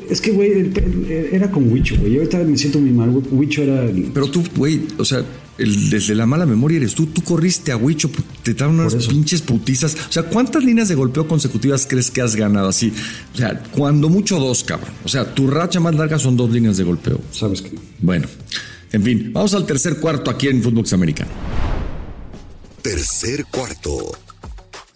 [0.09, 2.13] Es que, güey, el- era con Wicho, güey.
[2.13, 3.23] Yo ahorita me siento muy mal, güey.
[3.31, 3.83] Wicho era.
[3.85, 5.23] el- Pero tú, güey, o sea,
[5.57, 7.05] el- desde la mala memoria eres tú.
[7.07, 8.09] Tú corriste a Huicho,
[8.43, 9.95] te daban unas pinches putizas.
[10.09, 12.91] O sea, ¿cuántas líneas de golpeo consecutivas crees que has ganado así?
[13.33, 14.91] O sea, cuando mucho dos, cabrón.
[15.03, 17.19] O sea, tu racha más larga son dos líneas de golpeo.
[17.31, 17.71] Sabes que.
[18.01, 18.27] Bueno,
[18.91, 21.29] en fin, vamos al tercer cuarto aquí en Fútbol Americano.
[22.81, 24.11] Tercer cuarto.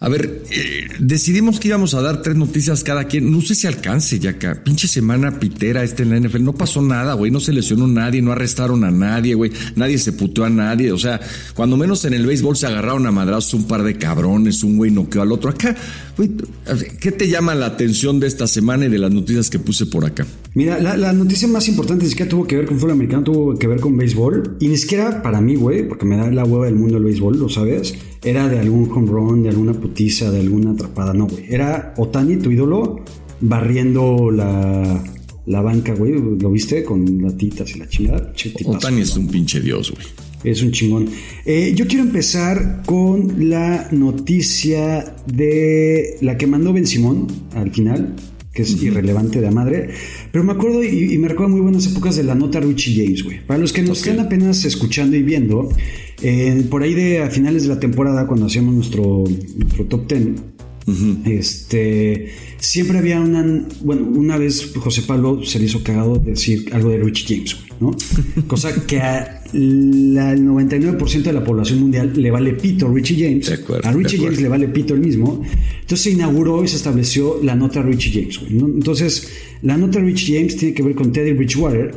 [0.04, 3.32] A ver, eh, decidimos que íbamos a dar tres noticias cada quien.
[3.32, 4.62] No sé si alcance ya acá.
[4.62, 6.44] Pinche semana pitera este en la NFL.
[6.44, 7.30] No pasó nada, güey.
[7.30, 9.50] No se lesionó nadie, no arrestaron a nadie, güey.
[9.76, 10.92] Nadie se puteó a nadie.
[10.92, 11.22] O sea,
[11.54, 14.90] cuando menos en el béisbol se agarraron a madrazos un par de cabrones, un güey
[14.90, 15.48] noqueó al otro.
[15.48, 15.74] Acá,
[16.18, 16.32] güey,
[17.00, 20.04] ¿qué te llama la atención de esta semana y de las noticias que puse por
[20.04, 20.26] acá?
[20.52, 23.58] Mira, la, la noticia más importante ni siquiera tuvo que ver con fútbol americano, tuvo
[23.58, 24.58] que ver con béisbol.
[24.60, 27.38] Y ni siquiera para mí, güey, porque me da la hueva del mundo el béisbol,
[27.38, 27.94] lo sabes.
[28.24, 31.12] Era de algún home run, de alguna putiza, de alguna atrapada.
[31.12, 31.44] No, güey.
[31.48, 33.04] Era Otani, tu ídolo,
[33.40, 35.04] barriendo la,
[35.46, 36.14] la banca, güey.
[36.40, 36.82] ¿Lo viste?
[36.84, 38.32] Con latitas y la chingada.
[38.64, 40.06] Otani es un pinche dios, güey.
[40.42, 41.08] Es un chingón.
[41.46, 48.14] Eh, yo quiero empezar con la noticia de la que mandó Ben Simón al final,
[48.52, 49.88] que es irrelevante de la madre.
[50.32, 53.22] Pero me acuerdo y, y me recuerda muy buenas épocas de la nota Richie James,
[53.24, 53.44] güey.
[53.46, 54.06] Para los que nos Ok.
[54.08, 55.70] están apenas escuchando y viendo,
[56.24, 59.24] eh, por ahí de a finales de la temporada, cuando hacíamos nuestro,
[59.56, 60.22] nuestro top 10,
[61.24, 66.90] este, siempre había una, bueno, una vez José Pablo se le hizo cagado decir algo
[66.90, 67.96] de Richie James, ¿no?
[68.46, 73.16] Cosa que a la- el 99% de la población mundial le vale pito a Richie
[73.24, 73.50] James.
[73.52, 74.18] Acuerdo, a Richie.
[74.18, 75.42] James le vale pito el mismo.
[75.80, 78.66] Entonces se inauguró y se estableció la nota Richie James, ¿no?
[78.66, 79.28] Entonces,
[79.62, 81.94] la nota Richie James tiene que ver con Teddy Bridgewater.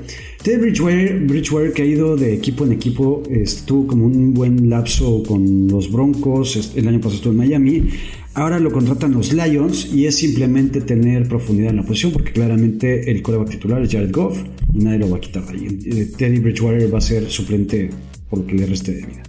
[0.48, 5.22] Teddy Bridgewater, Bridgewater que ha ido de equipo en equipo, estuvo como un buen lapso
[5.28, 7.90] con los Broncos, el año pasado estuvo en Miami.
[8.34, 13.12] Ahora lo contratan los Lions y es simplemente tener profundidad en la posición porque claramente
[13.12, 14.38] el coreback titular es Jared Goff
[14.74, 15.80] y nadie lo va a quitar de ahí.
[15.84, 17.90] Eh, Teddy Bridgewater va a ser suplente
[18.30, 19.24] por lo que le reste de vida.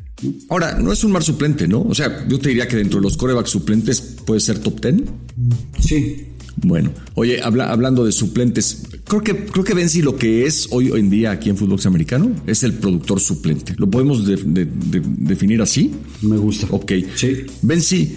[0.50, 1.82] Ahora, no es un mal suplente, ¿no?
[1.82, 5.02] O sea, yo te diría que dentro de los corebacks suplentes puede ser top 10.
[5.80, 6.28] Sí,
[6.62, 10.90] Bueno, oye, habla- hablando de suplentes, creo que creo que Benzi lo que es hoy
[10.94, 13.74] en día aquí en fútbol americano es el productor suplente.
[13.76, 15.92] ¿Lo podemos de- de- de- definir así?
[16.22, 16.66] me gusta.
[16.70, 16.92] Ok.
[17.14, 17.46] Sí.
[17.62, 18.16] Benzi,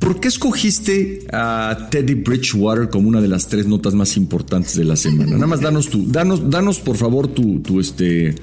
[0.00, 4.84] ¿por qué escogiste a Teddy Bridgewater como una de las tres notas más importantes de
[4.84, 5.32] la semana?
[5.32, 8.34] Nada más danos tu, danos, danos por favor tu, tu este,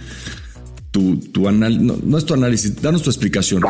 [0.91, 3.61] tu, tu análisis, no, no es tu análisis, danos tu explicación.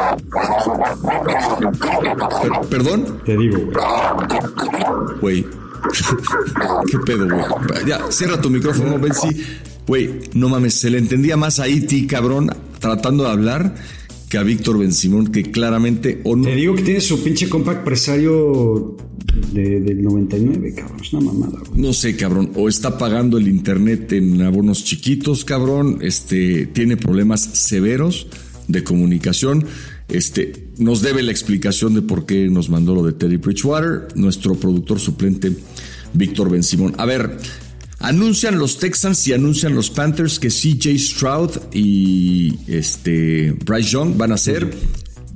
[1.32, 3.20] Per- ¿Perdón?
[3.26, 3.76] Te digo, güey.
[5.22, 5.46] Güey.
[6.92, 7.86] ¿Qué pedo, güey?
[7.88, 9.28] Ya, cierra tu micrófono, Benzi.
[9.88, 13.76] Güey, no mames, se le entendía más a Iti, cabrón, tratando de hablar
[14.30, 16.44] que a Víctor Benzimón, que claramente o no.
[16.46, 18.96] Te digo que tiene su pinche compact presario
[19.52, 20.98] de- del 99, cabrón.
[21.02, 21.82] Es una mamada, güey.
[21.82, 27.42] No sé, cabrón, o está pagando el internet en abonos chiquitos, cabrón, este, tiene problemas
[27.42, 28.28] severos
[28.68, 29.66] de comunicación,
[30.08, 34.56] este, nos debe la explicación de por qué nos mandó lo de Teddy Bridgewater, nuestro
[34.56, 35.52] productor suplente,
[36.14, 36.94] Víctor Ben Simón.
[36.98, 37.38] A ver,
[38.00, 44.32] anuncian los Texans y anuncian los Panthers que CJ Stroud y este, Bryce Young van
[44.32, 44.70] a ser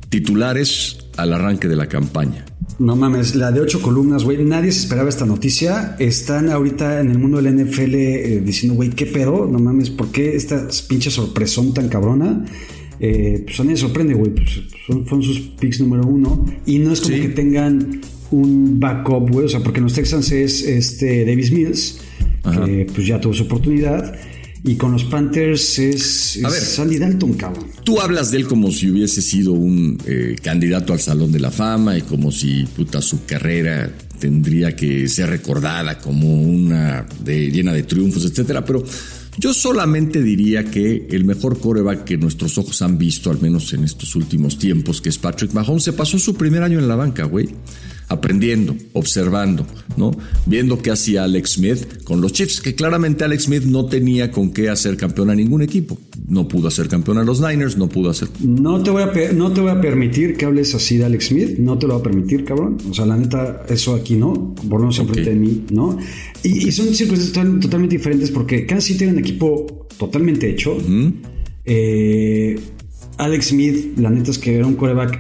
[0.10, 2.46] titulares al arranque de la campaña.
[2.80, 4.44] No mames, la de ocho columnas, güey.
[4.44, 5.96] Nadie se esperaba esta noticia.
[5.98, 9.48] Están ahorita en el mundo del NFL eh, diciendo, güey, ¿qué pedo?
[9.52, 12.46] No mames, ¿por qué esta pinche sorpresón tan cabrona?
[13.00, 14.32] Eh, pues a nadie sorprende, güey.
[14.32, 14.62] Pues,
[15.10, 16.46] son, sus picks número uno.
[16.68, 17.22] Y no es como Sí.
[17.22, 18.00] que tengan
[18.32, 19.46] un backup, güey.
[19.46, 22.00] O sea, porque en los Texans es este Davis Mills,
[22.44, 24.16] que pues ya tuvo su oportunidad.
[24.64, 26.62] Y con los Panthers es, A es ver.
[26.62, 27.68] Sandy Dalton, cabrón.
[27.84, 31.52] Tú hablas de él como si hubiese sido un eh, candidato al Salón de la
[31.52, 37.72] Fama y como si puta su carrera tendría que ser recordada como una de, llena
[37.72, 38.66] de triunfos, etcétera.
[38.66, 38.84] Pero
[39.38, 43.84] yo solamente diría que el mejor coreback que nuestros ojos han visto, al menos en
[43.84, 47.24] estos últimos tiempos, que es Patrick Mahomes, se pasó su primer año en la banca,
[47.26, 47.48] güey.
[48.10, 49.66] Aprendiendo, observando,
[49.98, 50.12] ¿no?
[50.46, 54.54] Viendo qué hacía Alex Smith con los Chiefs, que claramente Alex Smith no tenía con
[54.54, 55.98] qué hacer campeón a ningún equipo.
[56.26, 59.52] No pudo hacer campeón a los Niners, no pudo hacer No te, voy a no
[59.52, 62.04] te voy a permitir que hables así de Alex Smith, no te lo voy a
[62.04, 62.78] permitir, cabrón.
[62.90, 65.36] O sea, la neta, eso aquí no, por menos enfrente Ok.
[65.36, 65.98] de mí, ¿no?
[66.44, 70.78] Y, y son circunstancias total- totalmente diferentes porque Kansas City tiene un equipo totalmente hecho.
[71.66, 72.58] Eh,
[73.18, 75.20] Alex Smith, la neta es que era un coreback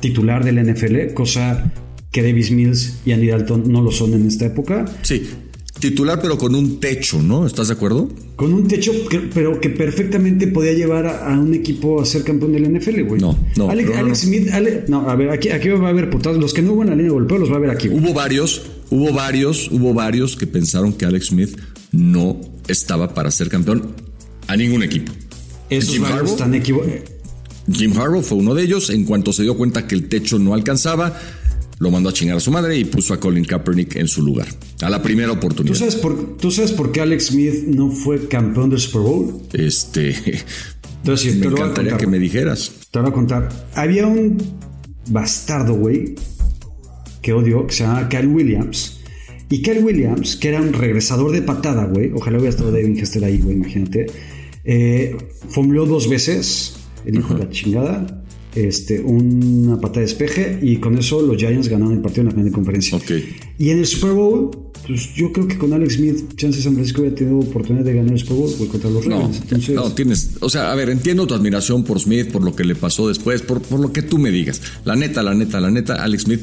[0.00, 1.70] titular del NFL, cosa
[2.10, 4.84] que Davis Mills y Andy Dalton no lo son en esta época.
[5.02, 5.28] Sí,
[5.78, 7.46] titular pero con un techo, ¿no?
[7.46, 8.08] ¿Estás de acuerdo?
[8.36, 12.24] Con un techo, que- pero que perfectamente podía llevar a, a un equipo a ser
[12.24, 13.20] campeón del NFL, güey.
[13.20, 14.28] No, no, Alex, no, Alex no.
[14.28, 16.38] Smith, Ale- no, a ver, aquí, aquí va a haber putados.
[16.38, 18.02] Los que no hubo en la línea de golpeo los va a ver aquí, güey.
[18.02, 21.56] Hubo varios, hubo varios, hubo varios que pensaron que Alex Smith
[21.92, 23.92] no estaba para ser campeón
[24.46, 25.12] a ningún equipo.
[25.70, 26.26] Esos Jim Harbaugh.
[26.30, 27.00] están equivocados.
[27.70, 28.88] Jim Harbaugh fue uno de ellos.
[28.90, 31.18] En cuanto se dio cuenta que el techo no alcanzaba,
[31.78, 34.48] lo mandó a chingar a su madre y puso a Colin Kaepernick en su lugar.
[34.82, 35.74] A la primera ¿Tú oportunidad.
[35.76, 39.42] sabes, por, ¿Tú sabes por qué Alex Smith no fue campeón del Super Bowl?
[39.52, 40.14] Este.
[40.98, 42.00] Entonces, me te lo voy a encantaría contar.
[42.06, 42.72] que me dijeras.
[42.90, 43.48] Te voy a contar.
[43.74, 44.36] Había un
[45.10, 46.14] bastardo, güey,
[47.22, 49.00] que odio, que se llamaba Kyle Williams.
[49.50, 52.10] Y Kyle Williams, que era un regresador de patada, güey.
[52.14, 54.06] Ojalá hubiera estado David Hester ahí, güey, imagínate.
[54.64, 55.16] Eh,
[55.54, 56.74] dos veces,
[57.06, 58.17] el hijo de la chingada.
[58.58, 60.58] Este, una patada de despeje.
[60.62, 62.98] Y con eso los Giants ganaron el partido en la final de conferencia.
[62.98, 63.10] Ok.
[63.58, 64.50] Y en el Super Bowl,
[64.86, 68.12] pues yo creo que con Alex Smith, Chances San Francisco hubiera tenido oportunidad de ganar
[68.12, 69.40] el Super Bowl, güey, contra los No, Ravens.
[69.42, 70.30] Entonces, no, tienes.
[70.40, 73.42] O sea, a ver, entiendo tu admiración por Smith, por lo que le pasó después,
[73.42, 74.60] por, por lo que tú me digas.
[74.84, 76.40] La neta, la neta, la neta, Alex Smith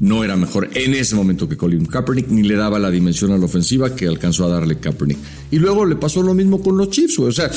[0.00, 3.38] no era mejor en ese momento que Colin Kaepernick, ni le daba la dimensión a
[3.38, 5.18] la ofensiva que alcanzó a darle Kaepernick.
[5.50, 7.30] Y luego le pasó lo mismo con los Chiefs, güey.
[7.30, 7.50] O sea,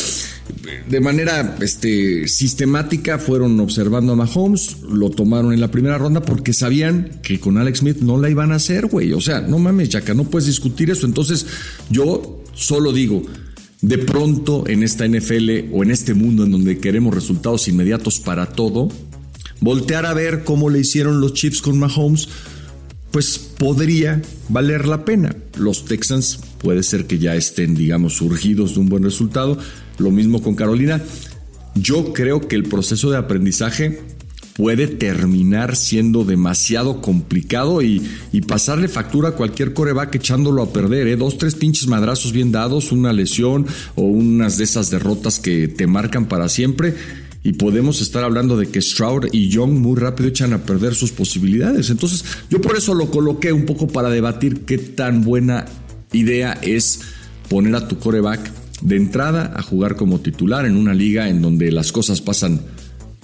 [0.89, 6.53] de manera este, sistemática fueron observando a Mahomes, lo tomaron en la primera ronda porque
[6.53, 9.13] sabían que con Alex Smith no la iban a hacer, güey.
[9.13, 11.05] O sea, no mames, Yaka, no puedes discutir eso.
[11.05, 11.45] Entonces,
[11.89, 13.23] yo solo digo,
[13.81, 18.47] de pronto en esta NFL o en este mundo en donde queremos resultados inmediatos para
[18.47, 18.89] todo,
[19.61, 22.27] voltear a ver cómo le hicieron los Chiefs con Mahomes,
[23.11, 25.35] pues podría valer la pena.
[25.57, 29.57] Los Texans puede ser que ya estén, digamos, surgidos de un buen resultado.
[29.97, 31.01] Lo mismo con Carolina.
[31.75, 34.01] Yo creo que el proceso de aprendizaje
[34.55, 38.01] puede terminar siendo demasiado complicado y,
[38.47, 41.07] pasarle factura a cualquier coreback echándolo a perder.
[41.07, 41.15] ¿eh?
[41.15, 45.87] Dos, tres pinches madrazos bien dados, una lesión o unas de esas derrotas que te
[45.87, 46.95] marcan para siempre.
[47.43, 51.11] Y podemos estar hablando de que Stroud y Young muy rápido echan a perder sus
[51.11, 51.89] posibilidades.
[51.89, 55.65] Entonces, yo por eso lo coloqué un poco para debatir qué tan buena
[56.13, 57.01] idea es
[57.49, 61.71] poner a tu coreback de entrada a jugar como titular en una liga en donde
[61.71, 62.61] las cosas pasan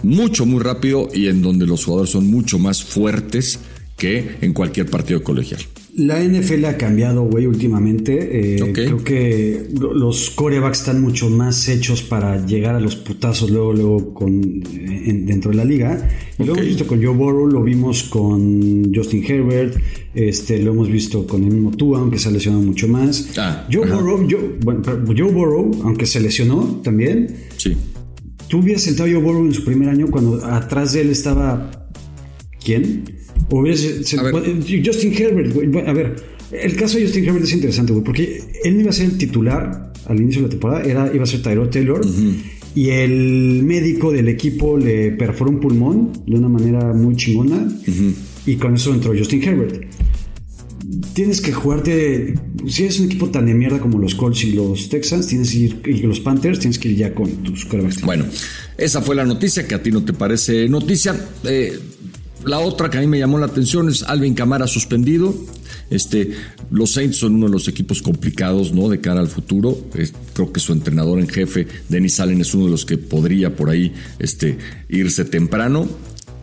[0.04, 3.60] mucho, muy rápido y en donde los jugadores son mucho más fuertes
[3.98, 5.62] que en cualquier partido colegial.
[5.98, 8.56] La NFL ha cambiado, güey, últimamente.
[8.56, 8.72] Eh.
[8.72, 13.74] Creo que lo- los corebacks están mucho más hechos para llegar a los putazos luego,
[13.74, 14.32] luego con,
[14.72, 16.08] en- dentro de la liga.
[16.38, 19.76] Y lo hemos visto con Joe Burrow, lo vimos con Justin Herbert,
[20.14, 23.32] este, lo hemos visto con el mismo Tua, aunque se ha lesionado mucho más.
[23.38, 23.90] Ah, Joe.
[23.90, 27.76] Burrow, Joe- bueno, Joe Burrow, aunque se lesionó también, Sí.
[28.48, 31.72] ¿Tú hubieras sentado a Joe Burrow en su primer año cuando atrás de él estaba.
[32.64, 33.04] ¿Quién?
[34.32, 34.40] Bueno,
[34.86, 35.68] Justin Herbert, güey.
[35.68, 36.16] Bueno, A ver,
[36.52, 39.18] el caso de Justin Herbert es interesante, güey, porque él no iba a ser el
[39.18, 42.02] titular al inicio de la temporada, era, iba a ser Tyrod Taylor.
[42.76, 47.68] Y el médico del equipo le perforó un pulmón de una manera muy chingona.
[48.46, 49.84] Y con eso entró Justin Herbert.
[51.14, 52.36] Tienes que jugarte.
[52.68, 55.58] Si eres un equipo tan de mierda como los Colts y los Texans, tienes que
[55.58, 55.82] ir.
[55.86, 57.68] Y los Panthers, tienes que ir ya con tus.
[58.06, 58.26] Bueno,
[58.78, 61.16] esa fue la noticia que a ti no te parece noticia.
[61.46, 61.78] Eh,
[62.46, 65.36] la otra que a mí me llamó la atención es Alvin Camara suspendido.
[65.90, 66.34] Este,
[66.70, 68.90] los Saints son uno de los equipos complicados, ¿no?
[68.90, 69.78] De cara al futuro.
[70.34, 73.70] Creo que su entrenador en jefe, Dennis Allen, es uno de los que podría por
[73.70, 74.58] ahí este,
[74.90, 75.88] irse temprano.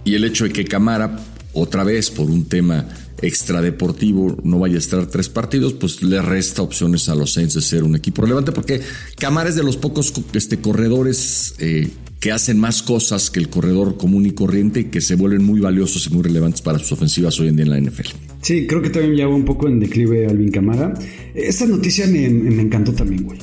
[0.04, 1.18] Y el hecho de que Camara,
[1.52, 2.88] otra vez por un tema
[3.22, 7.62] extradeportivo, no vaya a estar tres partidos, pues le resta opciones a los Saints de
[7.62, 8.82] ser un equipo relevante, porque
[9.18, 11.90] Camara es de los pocos este, corredores eh,
[12.24, 15.60] que hacen más cosas que el corredor común y corriente y que se vuelven muy
[15.60, 18.08] valiosos y muy relevantes para sus ofensivas hoy en día en la NFL.
[18.40, 20.94] Sí, creo que también ya va un poco en declive Alvin Camara.
[21.34, 23.38] Esta noticia me, me encantó también, güey.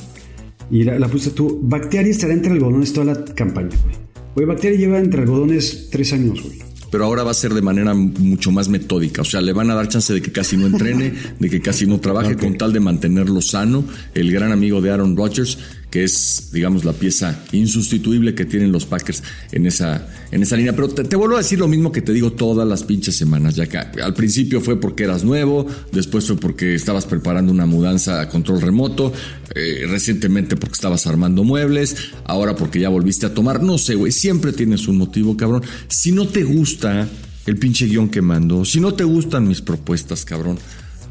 [0.68, 1.60] Y la, la puse tú.
[1.62, 3.94] Bactiari estará entre algodones toda la campaña, güey.
[4.34, 6.58] Güey, Bactiari lleva entre algodones tres años, güey.
[6.90, 9.22] pero ahora va a ser de manera mucho más metódica.
[9.22, 11.86] O sea, le van a dar chance de que casi no entrene, de que casi
[11.86, 13.84] no trabaje, con tal de mantenerlo sano.
[14.12, 15.56] El gran amigo de Aaron Rodgers,
[15.92, 19.22] que es, digamos, la pieza insustituible que tienen los Packers
[19.52, 20.74] en esa, en esa línea.
[20.74, 23.66] Pero te, vuelvo a decir lo mismo que te digo todas las pinches semanas, ya
[23.66, 28.30] que al principio fue porque eras nuevo, después fue porque estabas preparando una mudanza a
[28.30, 29.12] control remoto,
[29.54, 33.62] eh, recientemente porque estabas armando muebles, ahora porque ya volviste a tomar.
[33.62, 35.62] No sé, güey, siempre tienes un motivo, cabrón.
[35.88, 37.06] Si no te gusta
[37.44, 40.58] el pinche guion que mando, si no te gustan mis propuestas, cabrón,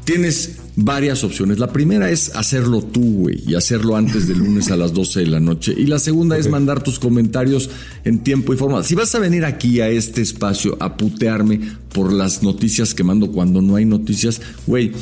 [0.04, 1.58] tienes varias opciones.
[1.58, 5.26] La primera es hacerlo tú, güey, y hacerlo antes del lunes a las 12 de
[5.26, 5.74] la noche.
[5.76, 7.70] Y la segunda es mandar tus comentarios
[8.04, 8.82] en tiempo y forma.
[8.82, 11.60] Si vas a venir aquí a este espacio a putearme
[11.92, 14.92] por las noticias que mando cuando no hay noticias, güey,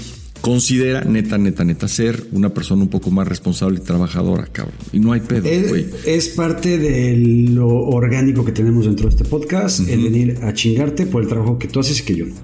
[0.41, 4.75] considera, neta, neta, neta, ser una persona un poco más responsable y trabajadora, cabrón.
[4.93, 5.87] Y no hay pedo, güey.
[6.05, 10.53] Es, es parte de lo orgánico que tenemos dentro de este podcast, el venir a
[10.53, 12.35] chingarte por el trabajo que tú haces y que yo no.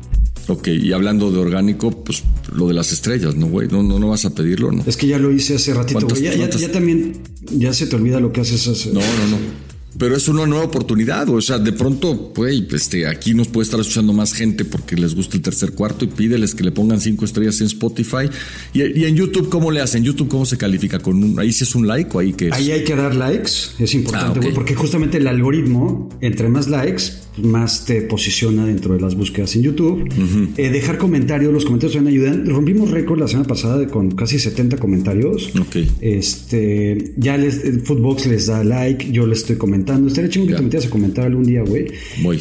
[0.48, 2.22] Ok, y hablando de orgánico, pues
[2.54, 3.66] lo de las estrellas, ¿no, güey?
[3.68, 4.84] ¿No, no, no vas a pedirlo, no?
[4.86, 6.24] Es que ya lo hice hace ratito, ¿Cuántas- güey.
[6.24, 7.14] Ya, ya- cuántas- ya también,
[7.52, 8.90] ya se te olvida lo que haces hace.
[8.92, 9.66] No, no, no.
[9.98, 13.80] Pero es una nueva oportunidad, o sea, de pronto, güey, este, aquí nos puede estar
[13.80, 17.24] escuchando más gente porque les gusta el tercer cuarto y pídeles que le pongan cinco
[17.24, 18.28] estrellas en Spotify.
[18.74, 20.04] Y, y en YouTube, ¿cómo le hacen?
[20.04, 20.98] YouTube, ¿cómo se califica?
[20.98, 22.52] ¿Con un, ahí sí es un like o ahí que es?
[22.52, 26.68] Ahí hay que dar likes, es importante, Ah, güey, porque justamente el algoritmo, entre más
[26.68, 27.04] likes,
[27.42, 30.08] más te posiciona dentro de las búsquedas en YouTube.
[30.56, 32.46] Eh, dejar comentarios, los comentarios también ayudan.
[32.46, 35.50] Rompimos récord la semana pasada con casi 70 comentarios.
[35.60, 35.76] Ok.
[36.00, 40.08] Este, ya les, el Footbox les da like, yo les estoy comentando.
[40.08, 41.86] Estaría chingo que te metieras a comentar algún día, güey.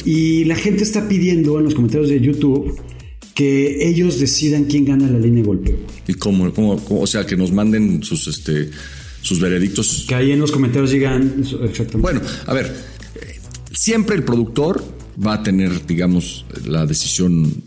[0.06, 2.76] Y la gente está pidiendo en los comentarios de YouTube
[3.34, 5.76] que ellos decidan quién gana la línea de golpeo.
[6.08, 7.02] ¿Y cómo, cómo- cómo?
[7.02, 8.70] O sea, que nos manden sus, este,
[9.22, 10.06] sus veredictos.
[10.08, 11.34] Que ahí en los comentarios digan
[11.64, 11.98] exactamente.
[11.98, 12.95] Bueno, a ver, eh,
[13.76, 14.84] siempre el productor
[15.24, 17.64] va a tener, digamos, la decisión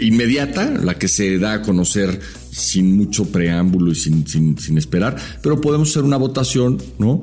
[0.00, 5.16] inmediata, la que se da a conocer sin mucho preámbulo y sin, sin, sin esperar,
[5.42, 7.22] pero podemos hacer una votación, ¿no?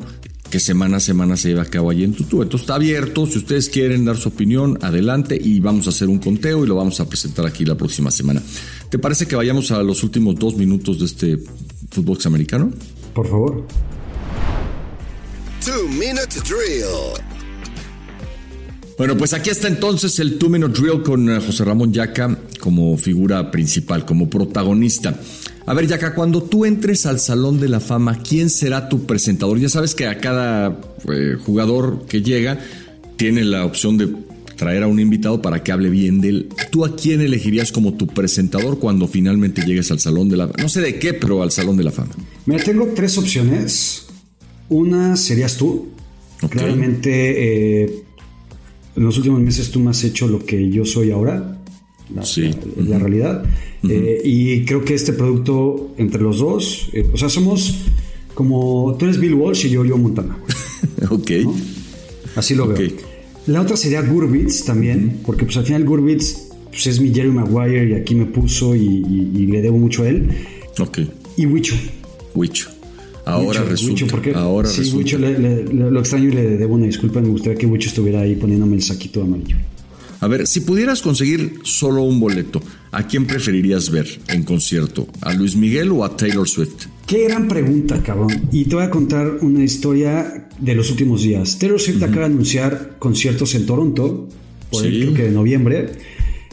[0.49, 2.43] Que semana a semana se lleva a cabo allí en YouTube.
[2.43, 6.19] Entonces está abierto, si ustedes quieren dar su opinión, adelante y vamos a hacer un
[6.19, 8.41] conteo y lo vamos a presentar aquí la próxima semana.
[8.89, 11.39] ¿Te parece que vayamos a los últimos dos minutos de este
[11.91, 12.71] fútbol americano?
[13.13, 13.67] Por favor.
[15.65, 17.36] Two Minute Drill.
[18.97, 22.97] Bueno, pues aquí está entonces el Two Minute Drill con eh, José Ramón Yaca como
[22.97, 25.19] figura principal, como protagonista.
[25.67, 29.59] A ver, Yaca, cuando tú entres al Salón de la Fama, ¿quién será tu presentador?
[29.59, 30.81] Ya sabes que a cada
[31.13, 32.59] eh, jugador que llega
[33.17, 34.07] tiene la opción de
[34.55, 36.49] traer a un invitado para que hable bien de él.
[36.71, 40.69] ¿Tú a quién elegirías como tu presentador cuando finalmente llegues al Salón de la No
[40.69, 42.15] sé de qué, pero al Salón de la Fama.
[42.47, 44.07] Mira, tengo tres opciones.
[44.69, 45.89] Una serías tú.
[46.41, 46.51] Ok.
[46.51, 48.06] Claramente, eh,
[48.97, 51.53] en los últimos meses tú me has hecho lo que yo soy ahora.
[52.13, 52.41] La, Sí.
[52.43, 53.43] la- la realidad.
[53.87, 57.75] Eh, y creo que este producto, entre los dos, eh, o sea, somos
[58.33, 60.37] como tú eres Bill Walsh y yo, yo Montana.
[61.09, 61.31] ok.
[61.43, 61.55] ¿no?
[62.35, 62.77] Así lo Ok.
[62.79, 62.91] veo.
[63.47, 67.89] La otra sería Gurbitz también, porque pues al final Gurbitz pues, es mi Jerry Maguire
[67.89, 70.29] y aquí me puso y, y- y le debo mucho a él.
[70.79, 70.99] Ok.
[71.37, 71.75] Y Wicho.
[72.35, 72.69] Huicho.
[73.27, 74.05] Ahora resulta.
[74.07, 75.17] Porque ahora sí, resulta.
[75.17, 77.19] Le- le- lo extraño y le debo una disculpa.
[77.21, 79.57] Me gustaría que Wicho estuviera ahí poniéndome el saquito amarillo.
[80.19, 82.59] A ver, si pudieras conseguir solo un boleto,
[82.91, 85.07] ¿a quién preferirías ver en concierto?
[85.21, 86.87] ¿A Luis Miguel o a Taylor Swift?
[87.05, 88.29] Qué gran pregunta, cabrón.
[88.51, 91.59] Y te voy a contar una historia de los últimos días.
[91.59, 94.27] Taylor Swift acaba de anunciar conciertos en Toronto,
[94.71, 94.87] por Sí.
[94.87, 95.89] ahí creo que de noviembre.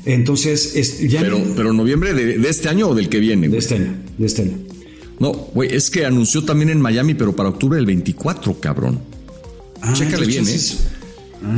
[0.05, 3.57] Entonces, es, ya Pero, pero noviembre de, de este año o del que viene, de
[3.59, 4.59] este año, de este año.
[5.19, 8.99] No, güey, es que anunció también en Miami, pero para octubre del 24, cabrón.
[9.81, 10.59] Ah, Chécale bien, ¿eh?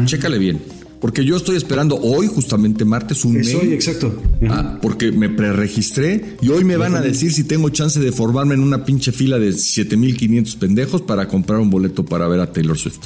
[0.05, 0.61] Chécale bien.
[1.01, 3.59] Porque yo estoy esperando hoy, justamente martes, un Es mail.
[3.69, 4.21] hoy, exacto.
[4.49, 8.55] Ah, porque me preregistré y hoy me van a decir si tengo chance de formarme
[8.55, 12.79] en una pinche fila de 7500 pendejos para comprar un boleto para ver a Taylor
[12.79, 13.01] Swift.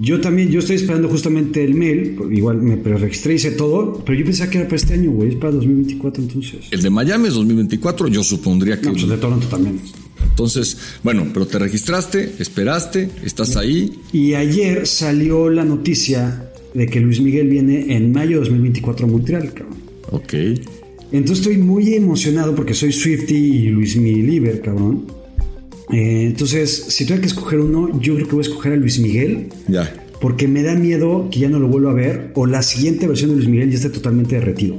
[0.00, 2.18] Yo también, yo estoy esperando justamente el mail.
[2.30, 5.30] Igual me preregistré, hice todo, pero yo pensaba que era para este año, güey.
[5.30, 6.66] Es para 2024 entonces.
[6.70, 8.86] El de Miami es 2024, yo supondría que...
[8.86, 9.80] No, pues el de Toronto también.
[10.22, 14.00] Entonces, bueno, pero te registraste, esperaste, estás ahí.
[14.12, 19.08] Y ayer salió la noticia de que Luis Miguel viene en mayo de 2024 a
[19.08, 19.76] Montreal, cabrón.
[20.10, 20.34] Ok.
[21.12, 25.06] Entonces estoy muy emocionado porque soy Swifty y Luis Miguel, cabrón.
[25.92, 28.98] Eh, entonces, si tuviera que escoger uno, yo creo que voy a escoger a Luis
[28.98, 29.48] Miguel.
[29.68, 30.06] Ya.
[30.20, 33.30] Porque me da miedo que ya no lo vuelva a ver o la siguiente versión
[33.30, 34.76] de Luis Miguel ya esté totalmente derretido.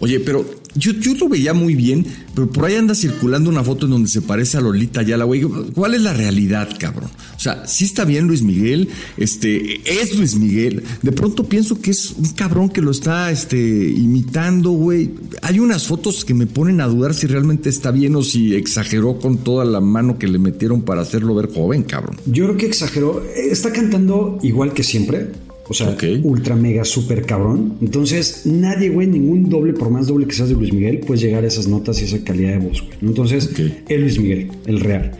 [0.00, 0.44] Oye, pero
[0.74, 4.08] yo, yo lo veía muy bien, pero por ahí anda circulando una foto en donde
[4.08, 5.42] se parece a Lolita Ayala, güey.
[5.42, 7.10] ¿Cuál es la realidad, cabrón?
[7.36, 10.82] O sea, sí está bien Luis Miguel, este, es Luis Miguel.
[11.02, 15.10] De pronto pienso que es un cabrón que lo está, este, imitando, güey.
[15.42, 19.18] Hay unas fotos que me ponen a dudar si realmente está bien o si exageró
[19.18, 22.16] con toda la mano que le metieron para hacerlo ver joven, cabrón.
[22.26, 23.22] Yo creo que exageró.
[23.34, 25.32] Está cantando igual que siempre.
[25.68, 27.74] O sea, ultra mega super cabrón.
[27.80, 31.44] Entonces, nadie, güey, ningún doble, por más doble que seas de Luis Miguel, puedes llegar
[31.44, 32.98] a esas notas y esa calidad de voz, güey.
[33.02, 33.60] Entonces, Ok.
[33.88, 35.12] el Luis Miguel, el real.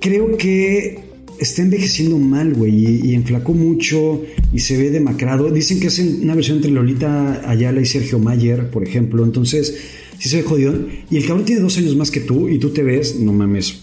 [0.00, 0.98] Creo que
[1.40, 5.50] está envejeciendo mal, güey, y, y enflacó mucho y se ve demacrado.
[5.50, 9.24] Dicen que hacen una versión entre Lolita Ayala y Sergio Mayer, por ejemplo.
[9.24, 9.74] Entonces,
[10.18, 10.74] sí se ve jodido.
[11.10, 13.80] Y el cabrón tiene dos años más que tú y tú te ves, no mames,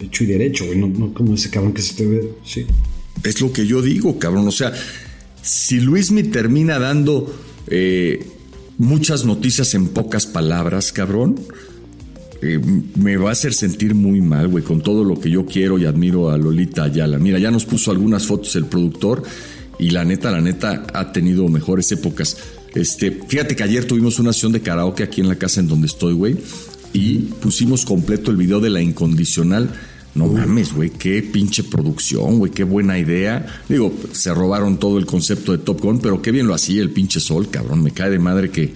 [0.00, 0.78] hecho y derecho, güey.
[0.78, 2.64] No, no como ese cabrón que se te ve, sí.
[3.22, 4.48] Es lo que yo digo, cabrón.
[4.48, 4.72] O sea,
[5.42, 7.34] si Luismi termina dando
[7.68, 8.26] eh,
[8.78, 11.36] muchas noticias en pocas palabras, cabrón,
[12.42, 12.60] eh,
[12.96, 15.84] me va a hacer sentir muy mal, güey, con todo lo que yo quiero y
[15.84, 17.18] admiro a Lolita Ayala.
[17.18, 19.22] Mira, ya nos puso algunas fotos el productor
[19.78, 22.36] y la neta, la neta, ha tenido mejores épocas.
[22.74, 25.86] Este, fíjate que ayer tuvimos una sesión de karaoke aquí en la casa en donde
[25.86, 26.36] estoy, güey,
[26.92, 29.70] y pusimos completo el video de la incondicional.
[30.14, 33.46] No mames, güey, qué pinche producción, güey, qué buena idea.
[33.68, 36.90] Digo, se robaron todo el concepto de Top Gun, pero qué bien lo hacía el
[36.90, 37.82] pinche Sol, cabrón.
[37.82, 38.74] Me cae de madre que,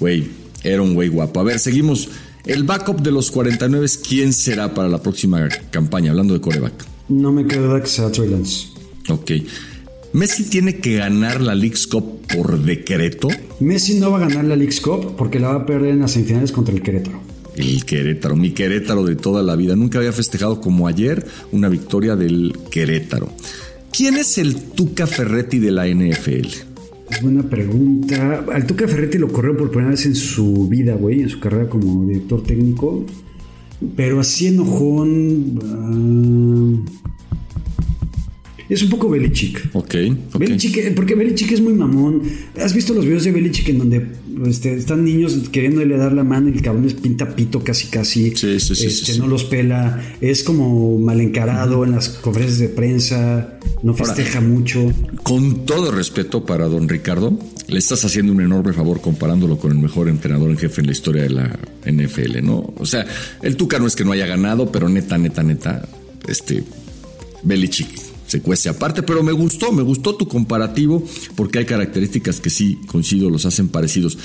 [0.00, 0.28] güey,
[0.64, 1.40] era un güey guapo.
[1.40, 2.08] A ver, seguimos.
[2.46, 6.12] El backup de los 49, ¿quién será para la próxima campaña?
[6.12, 6.86] Hablando de coreback.
[7.08, 8.68] No me queda duda que sea Trey Lance.
[9.10, 9.32] Ok.
[10.14, 13.28] Messi tiene que ganar la League's Cup por decreto.
[13.60, 16.12] Messi no va a ganar la League's Cup porque la va a perder en las
[16.12, 17.20] semifinales contra el Querétaro.
[17.58, 19.74] El Querétaro, mi Querétaro de toda la vida.
[19.74, 23.30] Nunca había festejado como ayer una victoria del Querétaro.
[23.92, 26.46] ¿Quién es el Tuca Ferretti de la NFL?
[27.20, 28.44] Buena pregunta.
[28.52, 31.68] Al Tuca Ferretti lo corrió por primera vez en su vida, güey, en su carrera
[31.68, 33.04] como director técnico.
[33.96, 35.58] Pero así enojón.
[35.64, 37.27] ah,
[38.68, 39.70] es un poco Belichick.
[39.72, 39.94] Ok,
[40.32, 40.38] ok.
[40.38, 42.22] Belichick, porque Belichick es muy mamón.
[42.60, 44.06] ¿Has visto los videos de Belichick en donde
[44.46, 48.30] este, están niños queriéndole dar la mano y el cabrón les pinta pito casi casi?
[48.36, 49.18] Sí, sí, sí, Este, sí, sí.
[49.18, 50.02] No los pela.
[50.20, 53.58] Es como mal encarado en las conferencias de prensa.
[53.82, 54.92] No festeja mucho.
[55.22, 57.38] Con todo respeto para don Ricardo,
[57.68, 60.92] le estás haciendo un enorme favor comparándolo con el mejor entrenador en jefe en la
[60.92, 62.74] historia de la NFL, ¿no?
[62.76, 63.06] O sea,
[63.42, 65.88] el Tuca no es que no haya ganado, pero neta, neta, neta,
[66.26, 66.64] este,
[67.42, 71.02] Belichick se cuece aparte, pero me gustó, me gustó tu comparativo
[71.34, 74.18] porque hay características que sí, coincido, los hacen parecidos.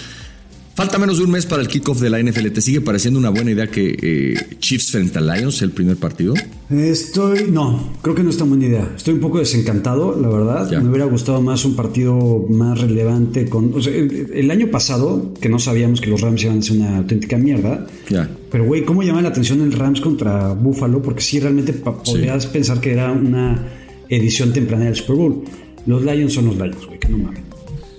[0.76, 2.48] Falta menos de un mes para el kickoff de la NFL.
[2.50, 6.34] ¿Te sigue pareciendo una buena idea que eh, Chiefs frente a Lions, el primer partido?
[6.72, 7.52] Estoy.
[7.52, 8.92] No, creo que no es tan buena idea.
[8.96, 10.72] Estoy un poco desencantado, la verdad.
[10.72, 10.80] Ya.
[10.80, 13.48] Me hubiera gustado más un partido más relevante.
[13.48, 16.62] con o sea, el, el año pasado, que no sabíamos que los Rams iban a
[16.64, 17.86] ser una auténtica mierda.
[18.10, 18.28] Ya.
[18.50, 21.04] Pero, güey, ¿cómo llama la atención el Rams contra Buffalo?
[21.04, 23.83] Porque sí, realmente podrías pensar que era una
[24.16, 25.44] edición temprana del Super Bowl.
[25.86, 27.42] Los Lions son los Lions, güey, que no mames.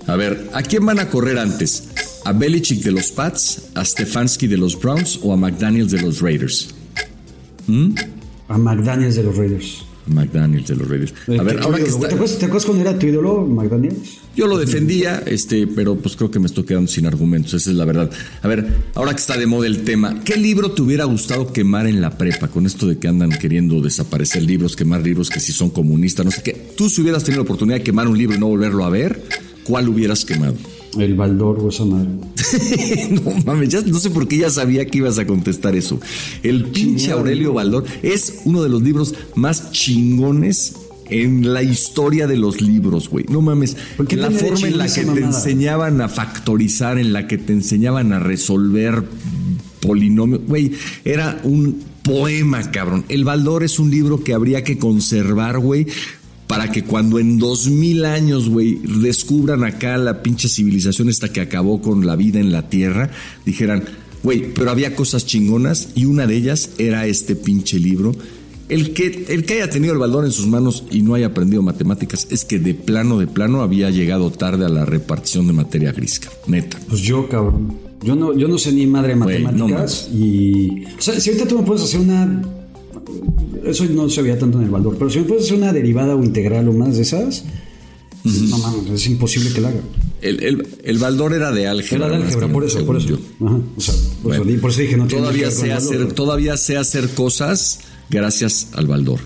[0.07, 1.89] A ver, ¿a quién van a correr antes?
[2.25, 3.69] ¿A Belichick de los Pats?
[3.75, 5.19] ¿A Stefanski de los Browns?
[5.23, 6.73] ¿O a McDaniels de los Raiders?
[8.47, 9.84] A McDaniels de los Raiders.
[10.07, 11.13] McDaniels de los Raiders.
[11.27, 12.05] A ver, ¿Qué ahora que ídolo, güey?
[12.05, 12.07] está...
[12.07, 14.19] ¿Te acuerdas, ¿Te acuerdas cuando era tu ídolo, McDaniels?
[14.35, 17.75] Yo lo defendía, este, pero pues creo que me estoy quedando sin argumentos, esa es
[17.77, 18.11] la verdad.
[18.41, 21.87] A ver, ahora que está de moda el tema, ¿qué libro te hubiera gustado quemar
[21.87, 22.49] en la prepa?
[22.49, 26.31] Con esto de que andan queriendo desaparecer libros, quemar libros que si son comunistas, no
[26.31, 26.73] sé qué.
[26.75, 29.23] Tú si hubieras tenido la oportunidad de quemar un libro y no volverlo a ver,
[29.63, 30.55] ¿cuál hubieras quemado?
[30.97, 32.09] El Baldor o esa madre.
[33.11, 35.99] no mames, ya no sé por qué ya sabía que ibas a contestar eso.
[36.43, 40.75] El pinche Aurelio Baldor es uno de los libros más chingones
[41.09, 43.25] en la historia de los libros, güey.
[43.29, 43.77] No mames.
[43.97, 47.53] ¿Por qué La forma en la que te enseñaban a factorizar, en la que te
[47.53, 49.03] enseñaban a resolver
[49.81, 50.71] polinomios, güey,
[51.03, 53.05] era un poema, cabrón.
[53.09, 55.87] El Baldor es un libro que habría que conservar, güey,
[56.47, 61.41] para que cuando en dos mil años, güey, descubran acá la pinche civilización esta que
[61.41, 63.09] acabó con la vida en la Tierra,
[63.45, 63.83] dijeran,
[64.23, 68.15] güey, pero había cosas chingonas y una de ellas era este pinche libro.
[68.67, 71.61] El que, el que haya tenido el baldón en sus manos y no haya aprendido
[71.61, 75.91] matemáticas es que de plano, de plano había llegado tarde a la repartición de materia
[75.91, 76.41] gris, cabrón.
[76.47, 76.79] neta.
[76.89, 77.77] Pues yo, cabrón.
[78.01, 80.83] Yo no, yo no sé ni madre de no matemáticas y...
[80.97, 82.41] O sea, si ahorita tú me puedes hacer una...
[83.63, 86.15] Eso no se veía tanto en el valor, pero si me puedes hacer una derivada
[86.15, 87.45] o integral o más de esas,
[88.23, 89.81] no mames, es imposible que la haga.
[90.21, 92.07] El, el, el baldor era de álgebra.
[92.07, 93.09] Era de álgebra, por eso, por eso.
[93.09, 93.17] yo.
[93.45, 96.77] Ajá, o sea, por, Bueno, eso, por eso dije, no todavía sé hacer, todavía sé
[96.77, 97.79] hacer cosas
[98.09, 99.19] gracias al Baldor.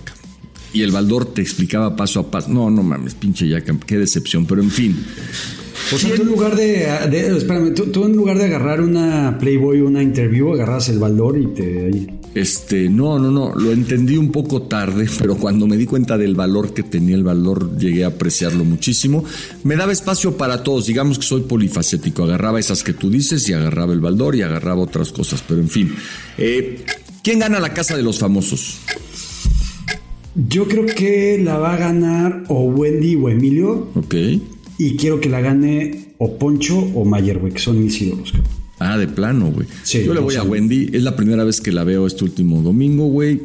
[0.72, 2.48] Y el Baldor te explicaba paso a paso.
[2.50, 4.46] No, no mames, pinche ya, qué decepción.
[4.46, 4.96] Pero en fin,
[5.92, 9.38] O sea, tú en lugar de, de- espérame, tú, tú en lugar de agarrar una
[9.38, 11.90] Playboy, una interview, agarras el valor y te...
[12.34, 16.34] este, no, no, no, lo entendí un poco tarde, pero cuando me di cuenta del
[16.36, 19.24] valor que tenía el valor, llegué a apreciarlo muchísimo.
[19.64, 23.52] Me daba espacio para todos, digamos que soy polifacético, agarraba esas que tú dices y
[23.52, 25.92] agarraba el Baldor y agarraba otras cosas, pero en fin.
[26.38, 26.84] Eh,
[27.24, 28.78] ¿Quién gana la casa de los famosos?
[30.48, 34.14] Yo creo que la va a ganar o Wendy o Emilio Ok.
[34.80, 38.32] Y quiero que la gane o Poncho o Mayer, güey, que son mis ídolos.
[38.32, 38.50] cabrón.
[38.78, 39.66] Ah, de plano, güey.
[39.82, 40.88] Sí, Yo le voy a Wendy.
[40.94, 43.42] Es la primera vez que la veo este último domingo, güey.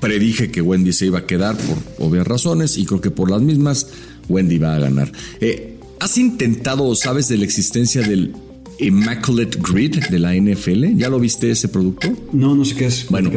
[0.00, 3.40] Predije que Wendy se iba a quedar por obvias razones y creo que por las
[3.40, 3.88] mismas
[4.28, 5.10] Wendy va a ganar.
[5.40, 8.34] Eh, ¿Has intentado o sabes de la existencia del
[8.78, 10.96] Immaculate Grid de la NFL?
[10.96, 12.12] ¿Ya lo viste ese producto?
[12.34, 13.06] No, no sé qué es.
[13.08, 13.30] Bueno.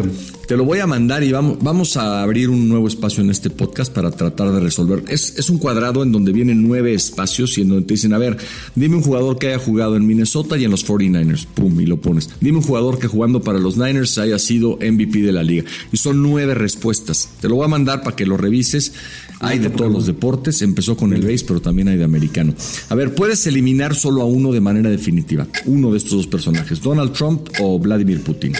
[0.49, 3.51] Te lo voy a mandar y vamos, vamos a abrir un nuevo espacio en este
[3.51, 5.03] podcast para tratar de resolver.
[5.07, 8.17] Es, es un cuadrado en donde vienen nueve espacios y en donde te dicen, a
[8.17, 8.35] ver,
[8.73, 11.45] dime un jugador que haya jugado en Minnesota y en los 49ers.
[11.45, 12.31] Pum, y lo pones.
[12.41, 15.65] Dime un jugador que jugando para los Niners haya sido MVP de la liga.
[15.91, 17.29] Y son nueve respuestas.
[17.39, 18.93] Te lo voy a mandar para que lo revises.
[19.41, 20.63] Hay de todos los deportes.
[20.63, 22.55] Empezó con el base, pero también hay de americano.
[22.89, 25.45] A ver, puedes eliminar solo a uno de manera definitiva.
[25.67, 28.53] Uno de estos dos personajes, Donald Trump o Vladimir Putin.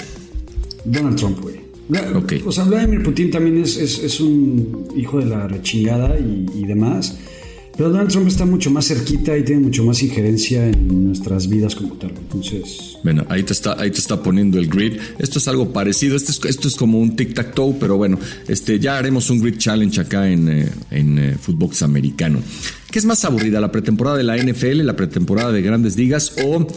[0.85, 1.58] Donald Trump, güey.
[1.89, 2.33] Vla- Ok.
[2.45, 6.65] O sea, Vladimir Putin también es, es- es un hijo de la rechingada y, y
[6.65, 7.17] demás.
[7.75, 11.75] Pero Donald Trump está mucho más cerquita y tiene mucho más injerencia en nuestras vidas
[11.75, 12.09] como tal.
[12.09, 14.97] Entonces, Bueno, ahí te está, ahí te está poniendo el grid.
[15.17, 16.17] Esto es algo parecido.
[16.17, 20.01] Esto es, esto es como un tic-tac-toe, pero bueno, este, ya haremos un grid challenge
[20.01, 22.41] acá en, eh, en eh, Footbox americano.
[22.91, 26.67] ¿Qué es más aburrida, la pretemporada de la NFL, la pretemporada de grandes ligas o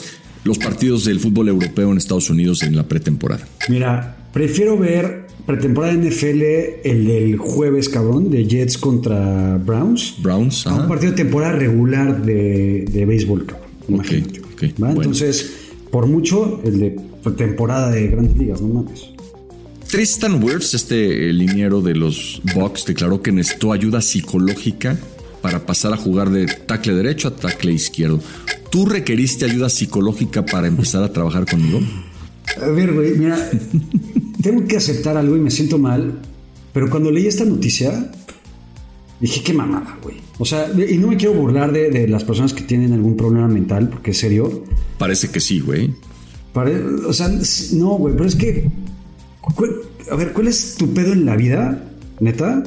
[0.45, 3.47] los partidos del fútbol europeo en Estados Unidos en la pretemporada?
[3.69, 6.43] mira, prefiero ver pretemporada NFL
[6.85, 10.17] el del jueves, cabrón, de Jets contra Browns.
[10.23, 13.69] Browns, a un partido de temporada regular de, de béisbol, cabrón.
[13.89, 14.41] Imagínate.
[14.41, 14.87] ok, ¿va?
[14.89, 15.03] bueno.
[15.03, 15.53] Entonces,
[15.91, 16.97] por mucho, el de
[17.37, 19.09] temporada de grandes ligas, no mames.
[19.89, 24.99] Tristan Wirfs, este eh, liniero de los Bucks, declaró que necesitó ayuda psicológica
[25.43, 28.21] para pasar a jugar de tackle derecho a tackle izquierdo.
[28.71, 31.81] ¿Tú requeriste ayuda psicológica para empezar a trabajar conmigo?
[32.63, 33.51] A ver, güey, mira,
[34.43, 36.21] tengo que aceptar algo y me siento mal,
[36.73, 38.11] pero cuando leí esta noticia,
[39.21, 40.17] dije, qué mamada, güey.
[40.39, 43.47] O sea, y no me quiero burlar de, de las personas que tienen algún problema
[43.49, 44.65] mental, porque es serio.
[44.99, 45.91] Parece que sí, güey.
[46.53, 47.31] Pare- o sea,
[47.73, 48.69] no, güey, pero es que,
[50.11, 51.85] a ver, ¿cuál es tu pedo en la vida,
[52.21, 52.65] neta?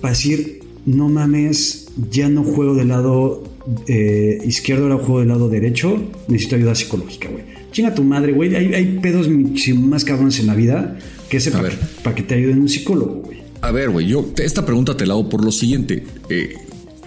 [0.00, 3.44] Para decir, no mames, ya no juego del lado
[3.86, 7.44] eh, izquierdo, ahora juego del lado derecho, necesito ayuda psicológica, güey.
[7.72, 8.54] Chinga tu madre, güey.
[8.56, 9.28] Hay, hay pedos
[9.76, 10.98] más cabrones en la vida
[11.28, 13.38] que ese A para que, pa' que te ayuden un psicólogo, güey.
[13.60, 16.04] A ver, güey, yo te- esta pregunta te la hago por lo siguiente.
[16.28, 16.54] Eh,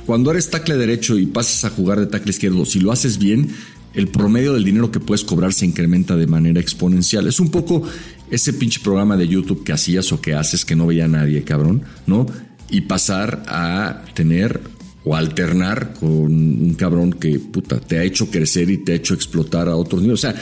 [0.06, 3.50] cuando eres tackle derecho y pasas a jugar de tackle izquierdo, si lo haces bien,
[3.94, 7.28] el promedio del dinero que puedes cobrar se incrementa de manera exponencial.
[7.28, 7.84] Es un poco
[8.32, 11.84] ese pinche programa de YouTube que hacías o que haces que no veía nadie, cabrón,
[12.08, 12.26] ¿no?
[12.74, 14.60] Y pasar a tener
[15.06, 19.14] o alternar con un cabrón que puta te ha hecho crecer y te ha hecho
[19.14, 20.24] explotar a otros niveles.
[20.24, 20.36] O sea,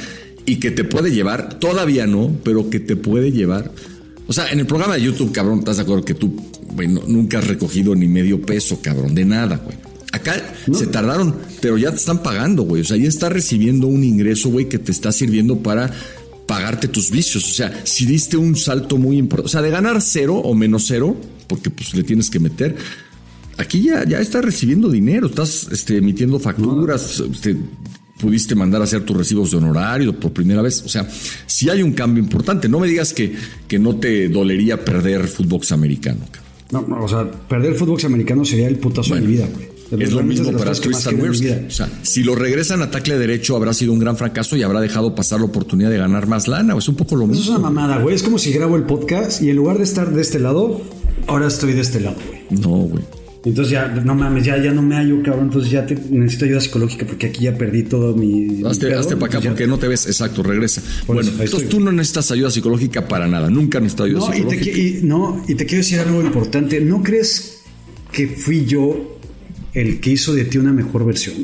[0.46, 3.72] y que te puede llevar, todavía no, pero que te puede llevar.
[4.28, 6.36] O sea, en el programa de YouTube, cabrón, ¿estás de acuerdo que tú,
[6.74, 9.78] güey, no- nunca has recogido ni medio peso, cabrón, de nada, güey?
[10.14, 10.36] Acá
[10.74, 12.82] se tardaron, pero ya te están pagando, güey.
[12.82, 15.90] O sea, ya estás recibiendo un ingreso, güey, que te está sirviendo para
[16.46, 17.50] pagarte tus vicios.
[17.50, 20.84] O sea, si diste un salto muy importante, o sea, de ganar cero o menos
[20.88, 21.16] cero,
[21.52, 22.78] porque pues le tienes que meter,
[23.58, 27.58] aquí ya, ya estás recibiendo dinero, estás este, emitiendo facturas, este,
[28.18, 30.82] pudiste mandar a hacer tus recibos de honorario por primera vez.
[30.86, 31.06] O sea,
[31.46, 32.70] sí hay un cambio importante.
[32.70, 33.36] No me digas que,
[33.68, 36.22] que no te dolería perder fútbol americano.
[36.72, 39.71] No, no, o sea, perder fútbol americano sería el putazo Bueno, de mi vida, güey.
[40.00, 41.42] Es lo mismo para Tristan Wirfs.
[41.68, 44.80] O sea, si lo regresan a tackle derecho, habrá sido un gran fracaso y habrá
[44.82, 46.76] dejado pasar la oportunidad de ganar más lana.
[46.78, 47.52] Es un poco lo Eso es mismo.
[47.58, 48.16] una mamada, güey.
[48.16, 50.82] Es como si grabo el podcast y en lugar de estar de este lado,
[51.28, 52.62] ahora estoy de este lado, güey.
[52.62, 53.04] No, güey.
[53.44, 55.46] Entonces ya, no mames, ya, ya no me hallo, cabrón.
[55.46, 58.62] Entonces ya te- necesito ayuda psicológica porque aquí ya perdí todo mi.
[58.64, 58.88] Hazte,
[59.18, 60.06] para acá porque no te ves.
[60.06, 60.80] Exacto, regresa.
[61.08, 61.80] Por bueno, eso, entonces estoy.
[61.80, 63.50] tú no necesitas ayuda psicológica para nada.
[63.50, 64.78] Nunca has necesitado ayuda No y, te, psicológica.
[64.78, 66.80] y- no, y te quiero decir algo importante.
[66.82, 67.62] ¿No crees
[68.12, 69.18] que fui yo
[69.74, 71.36] el que hizo de ti una mejor versión?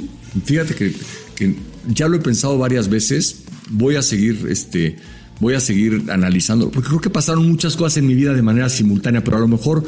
[0.45, 0.93] Fíjate que,
[1.35, 1.55] que
[1.87, 3.43] ya lo he pensado varias veces.
[3.69, 4.97] Voy a seguir, este,
[5.39, 8.69] voy a seguir analizando, porque creo que pasaron muchas cosas en mi vida de manera
[8.69, 9.83] simultánea, pero a lo mejor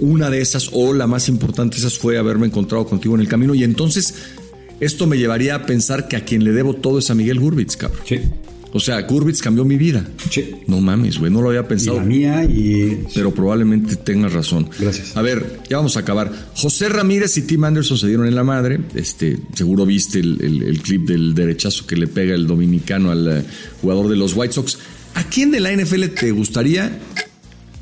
[0.00, 3.28] una de esas o la más importante de esas fue haberme encontrado contigo en el
[3.28, 4.14] camino y entonces
[4.80, 7.76] esto me llevaría a pensar que a quien le debo todo es a Miguel Gurbitz,
[7.76, 8.00] cabrón.
[8.06, 8.20] Sí.
[8.72, 10.06] O sea, Gurbitz cambió mi vida.
[10.30, 10.50] Sí.
[10.66, 11.96] No mames, güey, no lo había Y pensado.
[11.96, 13.04] la mía y.
[13.14, 14.68] Pero probablemente tengas razón.
[14.78, 15.16] Gracias.
[15.16, 16.50] A ver, ya vamos a acabar.
[16.54, 18.78] José Ramírez y Tim Anderson se dieron en la madre.
[18.94, 23.38] Este, seguro viste el, el- el clip del derechazo que le pega el dominicano al
[23.38, 23.44] eh,
[23.80, 24.78] jugador de los White Sox.
[25.14, 26.98] ¿A quién de la NFL te gustaría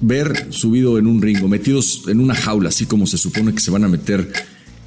[0.00, 3.70] ver subido en un ringo, metidos en una jaula, así como se supone que se
[3.72, 4.30] van a meter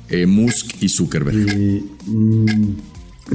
[0.10, 1.38] eh, Musk y Zuckerberg?
[1.38, 2.76] y, mm,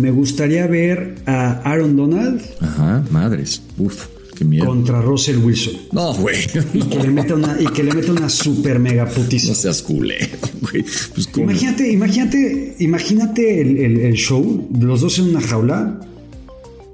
[0.01, 3.63] me gustaría ver a Aaron Donald Ajá, madres.
[3.79, 4.07] Uf,
[4.37, 4.67] qué miedo.
[4.67, 5.75] contra Russell Wilson.
[5.93, 6.37] No, güey.
[6.75, 9.49] Y que le meta una, y que le meta una super mega putiza.
[9.49, 10.27] No seas culero,
[10.61, 10.83] güey.
[11.15, 11.29] Pues.
[11.37, 16.01] Imagínate, imagínate, imagínate el, el- el show, los dos en una jaula.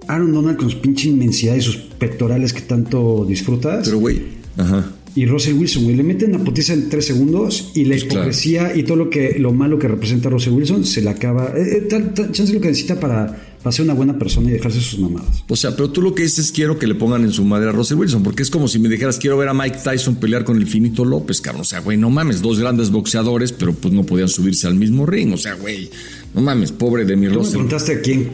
[0.08, 3.84] Aaron Donald con su pinche inmensidad y sus pectorales que tanto disfrutas.
[3.84, 4.22] Pero, güey,
[4.56, 4.90] ajá.
[5.16, 5.96] Y Russell Wilson, güey.
[5.96, 8.20] Le meten la potiza en tres segundos y la Pues claro.
[8.20, 11.52] hipocresía y todo lo que lo malo que representa Russell Wilson se le acaba.
[11.56, 13.26] Eh, eh, tal- tal- chance lo que necesita para,
[13.62, 15.42] para ser una buena persona y dejarse sus mamadas.
[15.48, 17.72] O sea, pero tú lo que dices quiero que le pongan en su madre a
[17.72, 20.56] Russell Wilson, porque es como si me dijeras quiero ver a Mike Tyson pelear con
[20.56, 21.62] el finito López, cabrón.
[21.62, 25.06] O sea, güey, no mames, dos grandes boxeadores, pero pues no podían subirse al mismo
[25.06, 25.32] ring.
[25.32, 25.90] O sea, güey,
[26.34, 27.52] no mames, pobre de mi Tú me Russell.
[27.54, 28.30] preguntaste a quién,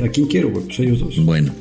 [0.00, 0.64] a, a quién quiero, güey.
[0.66, 1.24] Pues ellos dos.
[1.24, 1.52] Bueno,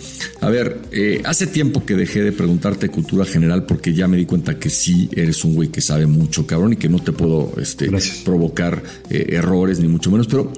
[0.42, 4.26] a ver, eh, hace tiempo que dejé de preguntarte cultura general porque ya me di
[4.26, 7.54] cuenta que sí eres un güey que sabe mucho, cabrón, y que no te puedo
[7.62, 8.18] este, Gracias.
[8.26, 10.52] provocar eh, errores, ni mucho menos, pero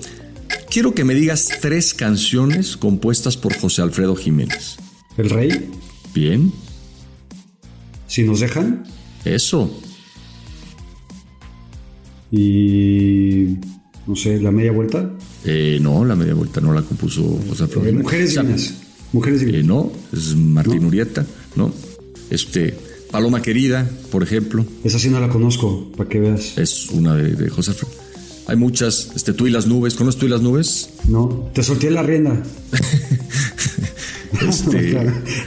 [0.69, 4.77] quiero que me digas tres canciones compuestas por José Alfredo Jiménez.
[5.17, 5.69] El rey,
[6.13, 6.51] Bien,
[8.07, 8.83] si nos dejan.
[9.25, 9.69] eso.
[12.31, 13.57] Y.
[14.07, 15.09] No sé, la media vuelta.
[15.45, 18.03] Eh, no, la media vuelta no la compuso José Alfredo Jiménez.
[18.03, 18.73] Mujeres divinas.
[19.13, 19.65] Mujeres eh, divinas.
[19.67, 21.25] no, es Martín Urieta,
[21.55, 21.73] ¿no?
[22.29, 22.73] Este,
[23.11, 24.65] Paloma Querida, por ejemplo.
[24.83, 26.57] Esa sí no la conozco, para que veas.
[26.57, 27.73] Es una de, de José.
[28.47, 29.95] Hay muchas, este, tú y las nubes.
[29.95, 30.89] ¿Conoces tú y las nubes?
[31.09, 32.41] No, te solté la rienda.
[34.47, 34.93] Este,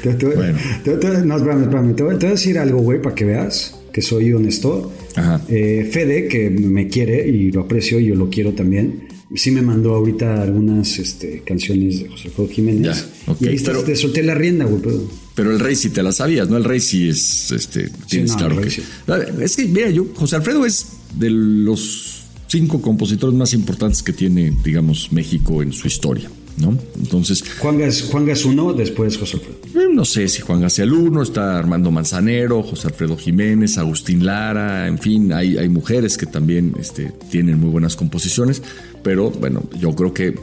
[0.03, 0.59] Te- te- bueno.
[0.83, 1.95] te- te- no, espérame, espérame.
[1.95, 4.93] Te voy, te voy a decir algo, güey, para que veas que soy honesto.
[5.17, 5.41] Ajá.
[5.49, 9.63] Eh, Fede, que me quiere y lo aprecio y yo lo quiero también, sí me
[9.63, 13.07] mandó ahorita algunas este, canciones de José Alfredo Jiménez.
[13.27, 14.83] Ya, ok, y ahí está, pero- te solté la rienda, güey.
[14.83, 16.57] Pero, Pero el rey sí te la sabías, ¿no?
[16.57, 18.71] El rey sí es, este, tienes no, claro que...
[18.71, 18.83] sí.
[19.07, 20.87] A ver, Es que, mira, yo, José Alfredo es
[21.19, 26.77] de los cinco compositores más importantes que tiene, digamos, México en su historia, ¿no?
[26.99, 29.59] Entonces, Juan Gas, Juan Gas uno, después José Alfredo.
[29.81, 34.87] eh, no sé si Juan García Luno, está Armando Manzanero, José Alfredo Jiménez, Agustín Lara,
[34.87, 38.63] en fin, hay, hay mujeres que también este, tienen muy buenas composiciones,
[39.03, 40.35] pero bueno, yo creo que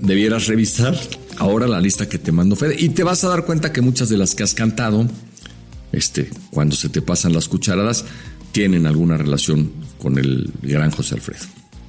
[0.00, 0.98] debieras revisar
[1.38, 4.08] ahora la lista que te mando Fede y te vas a dar cuenta que muchas
[4.08, 5.08] de las que has cantado,
[5.92, 8.04] este, cuando se te pasan las cucharadas,
[8.52, 11.44] tienen alguna relación con el gran José Alfredo.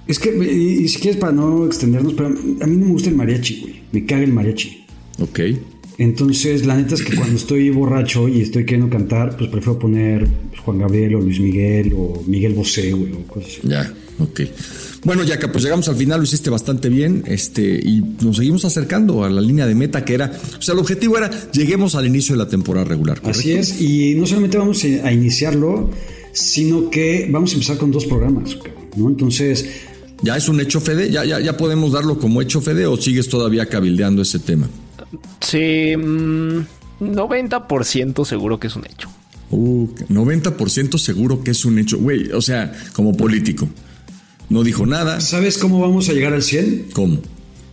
[0.08, 3.10] Es que, y, y si quieres, para no extendernos, pero a mí no me gusta
[3.10, 3.82] el mariachi, güey.
[3.92, 4.86] Me caga el mariachi.
[5.20, 5.40] ¿Ok?
[5.98, 10.28] Entonces, la neta es que cuando estoy borracho y estoy queriendo cantar, pues prefiero poner
[10.50, 13.68] pues, Juan Gabriel o Luis Miguel o Miguel Bosé, güey, o cosas así.
[13.68, 14.42] Ya, ok.
[15.06, 19.24] Bueno, Yaka, pues llegamos al final, lo hiciste bastante bien, este, y nos seguimos acercando
[19.24, 22.34] a la línea de meta que era, o sea, el objetivo era lleguemos al inicio
[22.36, 23.40] de la temporada regular, ¿correcto?
[23.40, 25.92] Así es, y no solamente vamos a iniciarlo,
[26.34, 28.58] sino que vamos a empezar con dos programas,
[28.98, 29.08] ¿no?
[29.08, 29.66] Entonces,
[30.26, 31.12] ¿Ya es un hecho, Fede?
[31.12, 34.68] ¿Ya, ya, ya podemos darlo como hecho, Fede, o sigues todavía cabildeando ese tema?
[35.40, 36.66] Sí, mm,
[37.00, 39.08] 90% seguro que es un hecho.
[39.52, 43.70] Uh, 90% seguro que es un hecho, güey, o sea, como político.
[44.50, 46.88] No dijo nada, ¿sabes cómo vamos a llegar al 100?
[46.94, 47.20] ¿cómo?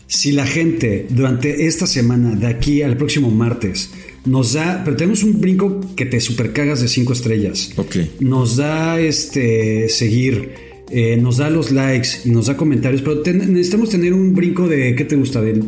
[0.07, 3.93] Si la gente durante esta semana, de aquí al próximo martes,
[4.27, 7.71] nos da, pero tenemos un brinco que te supercagas de cinco estrellas.
[7.77, 7.97] Ok.
[8.21, 13.53] Nos da este seguir, eh, nos da los likes y nos da comentarios, pero ten-
[13.53, 15.41] necesitamos tener un brinco de, ¿qué te gusta?
[15.41, 15.65] Del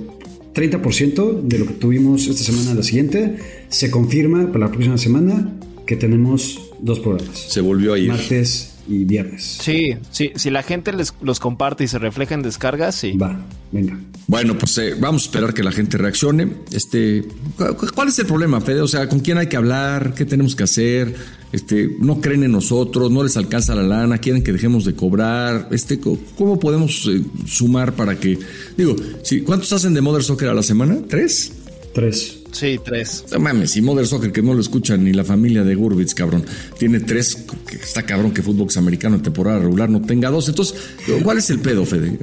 [0.54, 3.36] 30% de lo que tuvimos esta semana a la siguiente.
[3.68, 5.52] Se confirma para la próxima semana
[5.86, 7.38] que tenemos dos programas.
[7.48, 8.08] Se volvió a ir.
[8.08, 9.58] Martes y viernes.
[9.62, 13.12] Sí, sí, si la gente les, los comparte y se refleja en descargas, sí.
[13.12, 13.38] Va,
[13.72, 13.98] venga.
[14.26, 16.48] Bueno, pues eh, vamos a esperar que la gente reaccione.
[16.72, 17.24] Este,
[17.56, 18.80] ¿cu- cu- ¿cuál es el problema, Fede?
[18.80, 20.14] O sea, ¿con quién hay que hablar?
[20.14, 21.14] ¿Qué tenemos que hacer?
[21.52, 25.68] Este, no creen en nosotros, no les alcanza la lana, quieren que dejemos de cobrar.
[25.70, 28.38] Este, ¿cómo podemos eh, sumar para que,
[28.76, 30.98] digo, si, ¿cuántos hacen de Mother Soccer a la semana?
[31.08, 31.52] ¿Tres?
[31.94, 32.38] Tres.
[32.54, 33.24] Sí, tres.
[33.32, 36.44] No mames, y Mother Soccer, que no lo escuchan ni la familia de Gurbitz, cabrón,
[36.78, 37.36] tiene tres,
[37.68, 40.48] que está cabrón que fútbol americano en temporada regular no tenga dos.
[40.48, 40.76] Entonces,
[41.24, 42.18] ¿cuál es el pedo, Fede?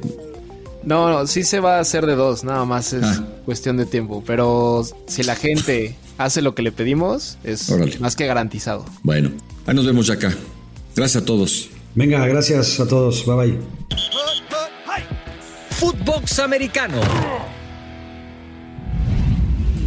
[0.84, 3.24] No, no, sí se va a hacer de dos, nada más es Ah.
[3.44, 4.24] cuestión de tiempo.
[4.26, 7.98] Pero si la gente hace lo que le pedimos, es Órale.
[8.00, 8.84] más que garantizado.
[9.02, 9.30] Bueno,
[9.66, 10.34] ahí nos vemos ya acá.
[10.96, 11.68] Gracias a todos.
[11.94, 13.24] Venga, gracias a todos.
[13.26, 13.58] Bye bye.
[15.78, 17.00] Footbox Americano.